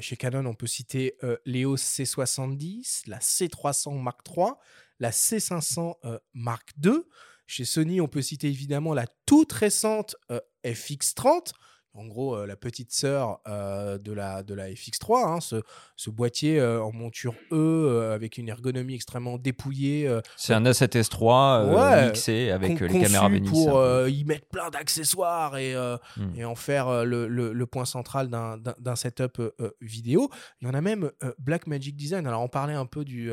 Chez 0.00 0.16
Canon, 0.16 0.46
on 0.46 0.54
peut 0.54 0.68
citer 0.68 1.16
l'EOS 1.44 1.76
C70, 1.76 3.08
la 3.08 3.18
C300 3.18 4.00
Mark 4.00 4.20
III, 4.26 4.52
la 5.00 5.10
C500 5.10 5.94
euh, 6.04 6.18
Mark 6.34 6.72
II. 6.84 7.02
Chez 7.50 7.64
Sony, 7.64 8.02
on 8.02 8.08
peut 8.08 8.20
citer 8.20 8.48
évidemment 8.48 8.92
la 8.92 9.06
toute 9.24 9.52
récente 9.52 10.14
euh, 10.30 10.38
FX30, 10.66 11.52
en 11.94 12.06
gros 12.06 12.36
euh, 12.36 12.46
la 12.46 12.54
petite 12.56 12.92
sœur 12.92 13.40
euh, 13.48 13.98
de, 13.98 14.12
la, 14.12 14.42
de 14.42 14.54
la 14.54 14.68
FX3, 14.70 15.26
hein, 15.26 15.40
ce, 15.40 15.62
ce 15.96 16.10
boîtier 16.10 16.60
euh, 16.60 16.80
en 16.82 16.92
monture 16.92 17.34
E 17.50 18.12
avec 18.14 18.38
une 18.38 18.48
ergonomie 18.48 18.94
extrêmement 18.94 19.36
dépouillée, 19.38 20.08
C'est 20.36 20.54
un 20.54 20.62
A7S3 20.64 21.66
euh, 21.66 21.74
Ouais, 21.74 22.06
mixé 22.08 22.50
avec 22.50 22.78
les 22.80 23.00
caméras 23.00 23.28
Venice. 23.28 23.50
pour 23.50 23.82
y 24.08 24.24
mettre 24.24 24.46
plein 24.46 24.70
d'accessoires 24.70 25.56
et, 25.56 25.74
Hmm. 26.16 26.34
et 26.36 26.44
en 26.44 26.54
faire 26.54 27.04
le, 27.04 27.28
le- 27.28 27.52
le 27.52 27.66
point 27.66 27.84
central 27.84 28.28
d'un- 28.28 28.96
setup 28.96 29.40
vidéo. 29.80 30.28
Il 30.60 30.68
y 30.68 30.70
en 30.70 30.74
a 30.74 30.80
même 30.80 31.10
euh, 31.24 31.32
Blackmagic 31.38 31.96
Design. 31.96 32.26
Alors 32.26 32.42
on 32.42 32.48
parlait 32.48 32.74
un 32.74 32.86
peu 32.86 33.04
du, 33.04 33.30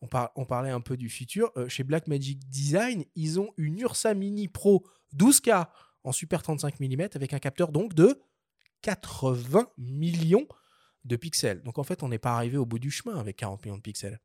on, 0.00 0.06
par- 0.08 0.30
on 0.36 0.44
parlait 0.44 0.70
un 0.70 0.80
peu 0.80 0.96
du 0.96 1.08
futur. 1.08 1.52
Chez 1.68 1.84
Blackmagic 1.84 2.48
Design, 2.48 3.04
ils 3.14 3.40
ont 3.40 3.50
une 3.56 3.78
Ursa 3.80 4.14
Mini 4.14 4.48
Pro 4.48 4.84
12K 5.16 5.66
en 6.06 6.12
super 6.12 6.42
35 6.42 6.80
mm 6.80 7.08
avec 7.14 7.34
un 7.34 7.38
capteur 7.38 7.72
donc 7.72 7.92
de 7.92 8.22
80 8.82 9.68
millions 9.76 10.46
de 11.04 11.16
pixels. 11.16 11.62
Donc 11.62 11.78
en 11.78 11.82
fait, 11.82 12.02
on 12.02 12.08
n'est 12.08 12.18
pas 12.18 12.34
arrivé 12.34 12.56
au 12.56 12.64
bout 12.64 12.78
du 12.78 12.90
chemin 12.90 13.18
avec 13.18 13.36
40 13.36 13.64
millions 13.64 13.76
de 13.76 13.82
pixels. 13.82 14.20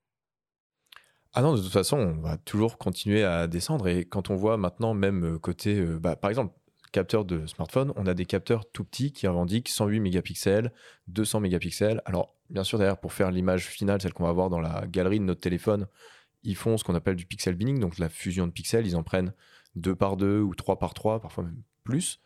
Ah 1.34 1.42
non, 1.42 1.56
de 1.56 1.62
toute 1.62 1.72
façon, 1.72 1.98
on 1.98 2.22
va 2.22 2.38
toujours 2.38 2.78
continuer 2.78 3.24
à 3.24 3.48
descendre. 3.48 3.88
Et 3.88 4.06
quand 4.06 4.30
on 4.30 4.36
voit 4.36 4.58
maintenant, 4.58 4.94
même 4.94 5.36
euh, 5.36 5.40
côté, 5.40 5.80
euh, 5.80 5.98
bah, 5.98 6.16
par 6.16 6.30
exemple, 6.30 6.54
capteur 6.92 7.24
de 7.24 7.48
smartphone, 7.48 7.94
on 7.96 8.06
a 8.06 8.14
des 8.14 8.26
capteurs 8.26 8.70
tout 8.70 8.84
petits 8.84 9.14
qui 9.14 9.26
revendiquent 9.28 9.70
108 9.70 10.02
mégapixels, 10.02 10.74
200 11.08 11.40
mégapixels. 11.40 12.02
Alors, 12.06 12.36
bien 12.50 12.66
sûr, 12.66 12.78
derrière, 12.78 13.00
pour 13.00 13.14
faire 13.14 13.32
l'image 13.32 13.68
finale, 13.68 14.02
celle 14.02 14.14
qu'on 14.14 14.26
va 14.26 14.34
voir 14.34 14.50
dans 14.50 14.60
la 14.60 14.86
galerie 14.88 15.20
de 15.20 15.24
notre 15.24 15.40
téléphone, 15.40 15.88
ils 16.44 16.58
font 16.58 16.78
ce 16.78 16.84
qu'on 16.84 16.96
appelle 16.96 17.16
du 17.16 17.26
pixel 17.26 17.56
binning, 17.56 17.80
donc 17.80 17.98
la 17.98 18.10
fusion 18.10 18.46
de 18.46 18.52
pixels. 18.52 18.86
Ils 18.86 18.98
en 18.98 19.04
prennent 19.04 19.34
2 19.76 19.96
par 19.96 20.18
2 20.18 20.42
ou 20.42 20.54
3 20.54 20.80
par 20.80 20.94
3, 20.94 21.22
parfois 21.22 21.46
même 21.46 21.64
plus. 21.84 22.20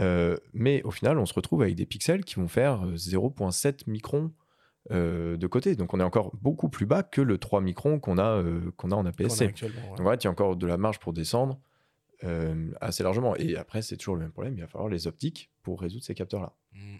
Euh, 0.00 0.36
mais 0.52 0.82
au 0.82 0.90
final, 0.90 1.18
on 1.18 1.26
se 1.26 1.34
retrouve 1.34 1.62
avec 1.62 1.74
des 1.74 1.86
pixels 1.86 2.24
qui 2.24 2.36
vont 2.36 2.48
faire 2.48 2.86
euh, 2.86 2.94
0,7 2.94 3.88
microns 3.88 4.32
euh, 4.90 5.36
de 5.36 5.46
côté. 5.46 5.76
Donc 5.76 5.92
on 5.92 6.00
est 6.00 6.04
encore 6.04 6.34
beaucoup 6.36 6.70
plus 6.70 6.86
bas 6.86 7.02
que 7.02 7.20
le 7.20 7.36
3 7.36 7.60
microns 7.60 8.00
qu'on 8.00 8.16
a, 8.16 8.38
euh, 8.38 8.70
qu'on 8.78 8.90
a 8.90 8.94
en 8.94 9.04
APS-C. 9.04 9.46
ouais. 9.46 9.70
Donc 9.98 10.06
en 10.06 10.10
fait, 10.10 10.24
il 10.24 10.24
y 10.24 10.28
a 10.28 10.30
encore 10.30 10.56
de 10.56 10.66
la 10.66 10.78
marge 10.78 10.98
pour 10.98 11.12
descendre 11.12 11.60
euh, 12.24 12.70
assez 12.80 13.02
largement. 13.02 13.36
Et 13.36 13.56
après, 13.56 13.82
c'est 13.82 13.98
toujours 13.98 14.14
le 14.14 14.22
même 14.22 14.32
problème. 14.32 14.54
Il 14.56 14.62
va 14.62 14.66
falloir 14.66 14.88
les 14.88 15.06
optiques 15.06 15.50
pour 15.62 15.82
résoudre 15.82 16.04
ces 16.04 16.14
capteurs-là. 16.14 16.54
Mm. 16.72 16.96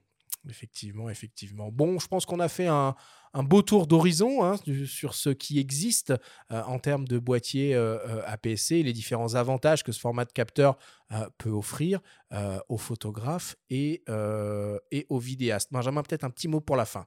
Effectivement, 0.50 1.08
effectivement. 1.08 1.70
Bon, 1.72 1.98
je 1.98 2.08
pense 2.08 2.26
qu'on 2.26 2.40
a 2.40 2.48
fait 2.48 2.66
un, 2.66 2.94
un 3.34 3.42
beau 3.42 3.62
tour 3.62 3.86
d'horizon 3.86 4.44
hein, 4.44 4.56
sur 4.86 5.14
ce 5.14 5.30
qui 5.30 5.58
existe 5.58 6.12
euh, 6.50 6.62
en 6.62 6.78
termes 6.78 7.06
de 7.06 7.18
boîtier 7.18 7.74
euh, 7.74 7.98
euh, 8.06 8.22
APS-C, 8.26 8.82
les 8.82 8.92
différents 8.92 9.34
avantages 9.34 9.82
que 9.82 9.92
ce 9.92 10.00
format 10.00 10.24
de 10.24 10.32
capteur 10.32 10.76
euh, 11.12 11.28
peut 11.38 11.50
offrir 11.50 12.00
aux 12.68 12.76
photographes 12.76 13.56
et, 13.70 14.04
et 14.90 15.06
aux 15.08 15.18
vidéastes. 15.18 15.72
Benjamin, 15.72 16.02
peut-être 16.02 16.24
un 16.24 16.30
petit 16.30 16.46
mot 16.46 16.60
pour 16.60 16.76
la 16.76 16.84
fin. 16.84 17.06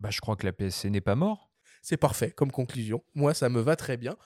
Bah, 0.00 0.10
je 0.10 0.20
crois 0.20 0.34
que 0.34 0.44
la 0.44 0.52
PSC 0.52 0.90
n'est 0.90 1.00
pas 1.00 1.14
mort. 1.14 1.52
C'est 1.82 1.96
parfait 1.96 2.32
comme 2.32 2.50
conclusion. 2.50 3.04
Moi, 3.14 3.32
ça 3.32 3.48
me 3.48 3.60
va 3.60 3.76
très 3.76 3.96
bien. 3.96 4.16